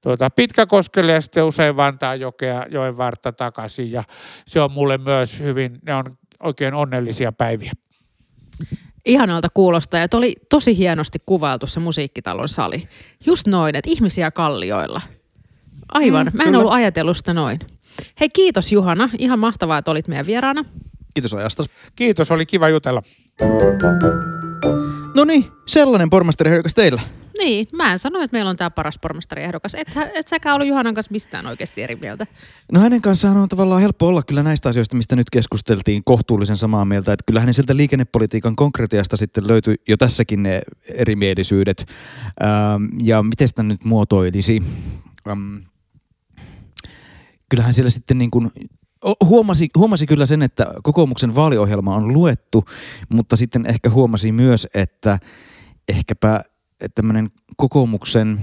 tuota, 0.00 0.30
Pitkäkoskelle 0.30 1.12
ja 1.12 1.20
sitten 1.20 1.44
usein 1.44 1.76
Vantaajokea 1.76 2.66
joen 2.70 2.96
vartta 2.96 3.32
takaisin 3.32 3.92
ja 3.92 4.04
se 4.46 4.60
on 4.60 4.72
mulle 4.72 4.98
myös 4.98 5.40
hyvin, 5.40 5.78
ne 5.86 5.94
on 5.94 6.04
oikein 6.40 6.74
onnellisia 6.74 7.32
päiviä 7.32 7.72
ihanalta 9.06 9.48
kuulostaa 9.54 10.00
ja 10.00 10.08
oli 10.14 10.36
tosi 10.50 10.78
hienosti 10.78 11.18
kuvailtu 11.26 11.66
se 11.66 11.80
musiikkitalon 11.80 12.48
sali. 12.48 12.88
Just 13.26 13.46
noin, 13.46 13.76
että 13.76 13.90
ihmisiä 13.90 14.30
kallioilla. 14.30 15.00
Aivan, 15.88 16.26
mm, 16.26 16.36
mä 16.36 16.42
en 16.42 16.46
kyllä. 16.46 16.58
ollut 16.58 16.72
ajatellut 16.72 17.16
sitä 17.16 17.34
noin. 17.34 17.60
Hei 18.20 18.28
kiitos 18.28 18.72
Juhana, 18.72 19.08
ihan 19.18 19.38
mahtavaa, 19.38 19.78
että 19.78 19.90
olit 19.90 20.08
meidän 20.08 20.26
vieraana. 20.26 20.64
Kiitos 21.14 21.34
ajasta. 21.34 21.64
Kiitos, 21.96 22.30
oli 22.30 22.46
kiva 22.46 22.68
jutella. 22.68 23.02
No 25.14 25.24
niin, 25.24 25.44
sellainen 25.66 26.10
pormestari 26.10 26.50
teillä. 26.74 27.00
Niin, 27.44 27.68
mä 27.72 27.92
en 27.92 27.98
sano, 27.98 28.20
että 28.20 28.34
meillä 28.34 28.50
on 28.50 28.56
tämä 28.56 28.70
paras 28.70 28.98
pormestariehdokas. 28.98 29.74
Et, 29.74 29.88
et 30.14 30.28
säkään 30.28 30.54
ollut 30.54 30.68
Juhanan 30.68 30.94
kanssa 30.94 31.12
mistään 31.12 31.46
oikeasti 31.46 31.82
eri 31.82 31.96
mieltä. 31.96 32.26
No 32.72 32.80
hänen 32.80 33.02
kanssaan 33.02 33.36
on 33.36 33.48
tavallaan 33.48 33.80
helppo 33.80 34.06
olla 34.06 34.22
kyllä 34.22 34.42
näistä 34.42 34.68
asioista, 34.68 34.96
mistä 34.96 35.16
nyt 35.16 35.30
keskusteltiin 35.30 36.04
kohtuullisen 36.04 36.56
samaa 36.56 36.84
mieltä. 36.84 37.12
Että 37.12 37.24
kyllähän 37.26 37.54
sieltä 37.54 37.76
liikennepolitiikan 37.76 38.56
konkretiasta 38.56 39.16
sitten 39.16 39.48
löytyi 39.48 39.74
jo 39.88 39.96
tässäkin 39.96 40.42
ne 40.42 40.62
erimielisyydet. 40.94 41.86
Ähm, 42.42 42.84
ja 43.02 43.22
miten 43.22 43.48
sitä 43.48 43.62
nyt 43.62 43.84
muotoilisi? 43.84 44.62
Ähm, 45.28 45.56
kyllähän 47.48 47.74
siellä 47.74 47.90
sitten 47.90 48.18
niin 48.18 48.30
kuin 48.30 48.50
huomasi, 49.24 49.68
huomasi 49.76 50.06
kyllä 50.06 50.26
sen, 50.26 50.42
että 50.42 50.66
kokoomuksen 50.82 51.34
vaaliohjelma 51.34 51.96
on 51.96 52.12
luettu, 52.12 52.64
mutta 53.08 53.36
sitten 53.36 53.66
ehkä 53.66 53.90
huomasi 53.90 54.32
myös, 54.32 54.68
että 54.74 55.18
ehkäpä 55.88 56.44
tämmöinen 56.94 57.30
kokoomuksen 57.56 58.40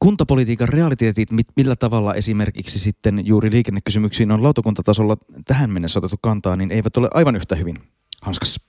kuntapolitiikan 0.00 0.68
realiteetit, 0.68 1.28
millä 1.56 1.76
tavalla 1.76 2.14
esimerkiksi 2.14 2.78
sitten 2.78 3.26
juuri 3.26 3.50
liikennekysymyksiin 3.50 4.32
on 4.32 4.42
lautakuntatasolla 4.42 5.16
tähän 5.44 5.70
mennessä 5.70 5.98
otettu 5.98 6.16
kantaa, 6.20 6.56
niin 6.56 6.72
eivät 6.72 6.96
ole 6.96 7.08
aivan 7.14 7.36
yhtä 7.36 7.54
hyvin 7.54 7.78
hanskassa. 8.22 8.60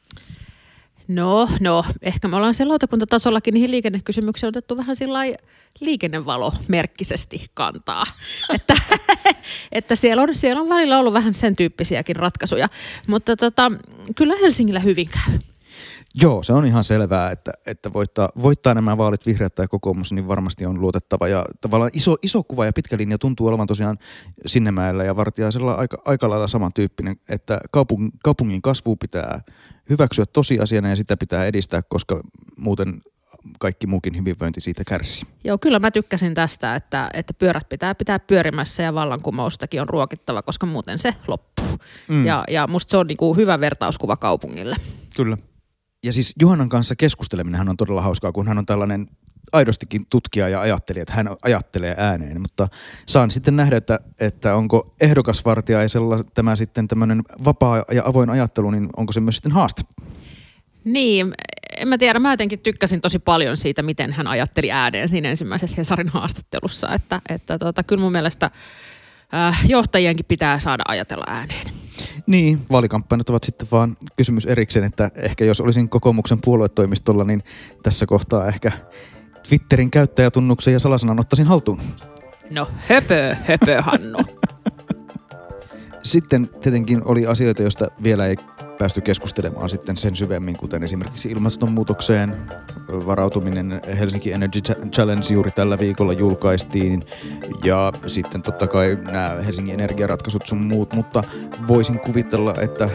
No, 1.08 1.50
no, 1.60 1.86
ehkä 2.02 2.28
me 2.28 2.36
ollaan 2.36 2.54
siellä 2.54 2.72
lautakuntatasollakin 2.72 3.54
niihin 3.54 3.72
liikennekysymyksiin 3.72 4.48
otettu 4.48 4.78
vähän 4.78 4.96
sillä 4.96 5.20
liikennevalomerkkisesti 5.80 7.46
kantaa. 7.54 8.06
että, 8.56 8.76
että 9.72 9.96
siellä, 9.96 10.24
on, 10.24 10.36
siellä 10.36 10.62
on 10.62 10.70
välillä 10.70 11.00
ollut 11.00 11.14
vähän 11.14 11.34
sen 11.34 11.56
tyyppisiäkin 11.56 12.16
ratkaisuja. 12.16 12.70
Mutta 13.08 13.36
tota, 13.36 13.72
kyllä 14.16 14.36
Helsingillä 14.42 14.80
hyvin 14.80 15.10
käy. 15.10 15.40
Joo, 16.22 16.44
se 16.44 16.54
on 16.54 16.66
ihan 16.66 16.84
selvää, 16.84 17.32
että, 17.32 17.52
että 17.66 17.94
voittaa, 17.94 18.30
voittaa 18.42 18.74
nämä 18.74 18.98
vaalit 18.98 19.26
vihreät 19.26 19.56
tai 19.56 19.68
kokoomus, 19.68 20.14
niin 20.14 20.28
varmasti 20.28 20.66
on 20.66 20.82
luotettava. 20.82 21.28
Ja 21.28 21.46
tavallaan 21.62 21.92
iso, 21.94 22.16
iso 22.22 22.44
kuva 22.44 22.66
ja 22.66 22.74
pitkä 22.74 22.98
linja 22.98 23.18
tuntuu 23.18 23.48
olevan 23.48 23.68
tosiaan 23.68 23.98
Sinnemäellä 24.46 25.04
ja 25.04 25.16
Vartiaisella 25.16 25.74
aika, 25.74 26.02
aika 26.06 26.30
lailla 26.30 26.48
samantyyppinen, 26.48 27.16
että 27.30 27.60
kaupung, 27.72 28.10
kaupungin 28.24 28.62
kasvu 28.62 28.96
pitää 28.96 29.42
hyväksyä 29.90 30.26
tosiasiana 30.26 30.90
ja 30.90 30.96
sitä 30.96 31.18
pitää 31.18 31.46
edistää, 31.46 31.82
koska 31.82 32.22
muuten 32.58 33.02
kaikki 33.60 33.88
muukin 33.88 34.18
hyvinvointi 34.18 34.62
siitä 34.62 34.84
kärsii. 34.88 35.28
Joo, 35.44 35.58
kyllä 35.58 35.80
mä 35.80 35.92
tykkäsin 35.92 36.34
tästä, 36.34 36.76
että, 36.76 37.10
että 37.14 37.34
pyörät 37.34 37.70
pitää 37.70 37.96
pitää 37.96 38.20
pyörimässä 38.20 38.84
ja 38.84 38.94
vallankumoustakin 38.94 39.82
on 39.82 39.90
ruokittava, 39.90 40.42
koska 40.42 40.66
muuten 40.66 41.00
se 41.00 41.16
loppuu. 41.28 41.78
Mm. 42.08 42.26
Ja, 42.26 42.44
ja 42.50 42.68
musta 42.68 42.92
se 42.92 42.98
on 42.98 43.08
niin 43.08 43.18
kuin 43.18 43.38
hyvä 43.38 43.60
vertauskuva 43.60 44.18
kaupungille. 44.18 44.76
Kyllä 45.16 45.38
ja 46.04 46.14
siis 46.14 46.34
Juhanan 46.42 46.70
kanssa 46.70 46.96
keskusteleminen 46.96 47.70
on 47.70 47.78
todella 47.78 48.02
hauskaa, 48.02 48.32
kun 48.32 48.48
hän 48.48 48.58
on 48.58 48.66
tällainen 48.66 49.08
aidostikin 49.52 50.06
tutkija 50.10 50.50
ja 50.50 50.62
ajattelija, 50.62 51.02
että 51.02 51.14
hän 51.14 51.30
ajattelee 51.42 51.96
ääneen, 51.98 52.42
mutta 52.42 52.68
saan 53.06 53.32
sitten 53.32 53.56
nähdä, 53.56 53.78
että, 53.78 54.00
että 54.20 54.56
onko 54.56 54.96
ehdokasvartiaisella 55.02 56.24
tämä 56.24 56.56
sitten 56.56 56.88
tämmöinen 56.88 57.22
vapaa 57.46 57.86
ja 57.92 58.04
avoin 58.06 58.30
ajattelu, 58.30 58.72
niin 58.72 58.90
onko 58.98 59.14
se 59.14 59.20
myös 59.20 59.36
sitten 59.36 59.52
haaste? 59.52 59.82
Niin, 60.84 61.34
en 61.78 61.88
mä 61.88 61.98
tiedä, 61.98 62.20
mä 62.20 62.34
jotenkin 62.34 62.60
tykkäsin 62.60 63.02
tosi 63.02 63.20
paljon 63.20 63.58
siitä, 63.58 63.82
miten 63.82 64.14
hän 64.14 64.28
ajatteli 64.28 64.72
ääneen 64.72 65.10
siinä 65.10 65.30
ensimmäisessä 65.30 65.78
Hesarin 65.78 66.10
haastattelussa, 66.10 66.94
että, 66.94 67.22
että 67.30 67.58
tota, 67.58 67.84
kyllä 67.84 68.02
mun 68.02 68.12
mielestä 68.12 68.52
äh, 69.34 69.66
johtajienkin 69.70 70.26
pitää 70.26 70.60
saada 70.60 70.84
ajatella 70.88 71.26
ääneen. 71.28 71.83
Niin, 72.28 72.66
vaalikampanjat 72.72 73.30
ovat 73.30 73.44
sitten 73.44 73.68
vaan 73.72 73.98
kysymys 74.18 74.46
erikseen, 74.46 74.86
että 74.86 75.12
ehkä 75.16 75.46
jos 75.46 75.62
olisin 75.62 75.90
kokoomuksen 75.90 76.40
puoluetoimistolla, 76.42 77.24
niin 77.24 77.44
tässä 77.84 78.06
kohtaa 78.06 78.48
ehkä 78.48 78.72
Twitterin 79.50 79.92
käyttäjätunnuksen 79.92 80.74
ja 80.74 80.80
salasanan 80.80 81.20
ottaisin 81.20 81.48
haltuun. 81.48 81.82
No 82.50 82.68
höpö, 82.90 83.36
höpö 83.46 83.82
Hannu. 83.82 84.20
Sitten 86.04 86.50
tietenkin 86.50 87.02
oli 87.06 87.28
asioita, 87.28 87.62
joista 87.62 87.88
vielä 88.04 88.26
ei 88.26 88.36
päästy 88.84 89.02
keskustelemaan 89.02 89.70
sitten 89.70 89.98
sen 89.98 90.16
syvemmin, 90.16 90.58
kuten 90.58 90.84
esimerkiksi 90.84 91.30
ilmastonmuutokseen 91.30 92.36
varautuminen. 92.90 93.82
Helsinki 94.00 94.32
Energy 94.32 94.60
Challenge 94.92 95.34
juuri 95.34 95.52
tällä 95.52 95.80
viikolla 95.80 96.14
julkaistiin 96.14 97.04
ja 97.64 97.94
sitten 98.08 98.42
totta 98.42 98.68
kai 98.68 98.98
nämä 99.12 99.30
Helsingin 99.46 99.74
energiaratkaisut 99.74 100.46
sun 100.46 100.58
muut, 100.58 100.94
mutta 100.94 101.24
voisin 101.68 102.00
kuvitella, 102.00 102.56
että 102.62 102.90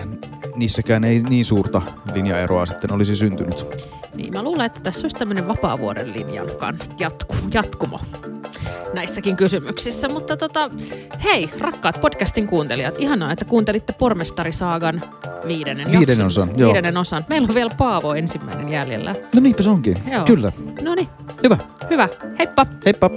niissäkään 0.56 1.04
ei 1.04 1.20
niin 1.20 1.44
suurta 1.44 1.82
linjaeroa 2.14 2.66
sitten 2.66 2.92
olisi 2.92 3.16
syntynyt. 3.16 3.66
Niin, 4.14 4.32
mä 4.32 4.42
luulen, 4.42 4.66
että 4.66 4.80
tässä 4.80 5.04
olisi 5.04 5.16
tämmöinen 5.16 5.48
vapaavuoden 5.48 6.12
linjan 6.12 6.46
jatku, 6.98 7.34
jatkumo 7.54 8.00
näissäkin 8.94 9.36
kysymyksissä. 9.36 10.08
Mutta 10.08 10.36
tota, 10.36 10.70
hei, 11.24 11.50
rakkaat 11.58 12.00
podcastin 12.00 12.46
kuuntelijat, 12.46 12.94
ihanaa, 12.98 13.32
että 13.32 13.44
kuuntelitte 13.44 13.92
Pormestarisaagan 13.92 15.02
viidennen, 15.46 15.86
Viidennen 15.86 16.24
jakson. 16.24 16.26
osan, 16.26 16.58
joo. 16.58 16.66
Viidennen 16.68 16.96
osan. 16.96 17.24
Meillä 17.28 17.46
on 17.48 17.54
vielä 17.54 17.70
Paavo 17.78 18.14
ensimmäinen 18.14 18.68
jäljellä. 18.68 19.14
No 19.34 19.40
niinpä 19.40 19.62
se 19.62 19.70
onkin. 19.70 19.96
Joo. 20.12 20.24
Kyllä. 20.24 20.52
No 20.82 20.94
niin, 20.94 21.08
Hyvä. 21.42 21.58
hyvä. 21.90 22.08
Heippa! 22.38 22.66
Heippa. 22.84 23.10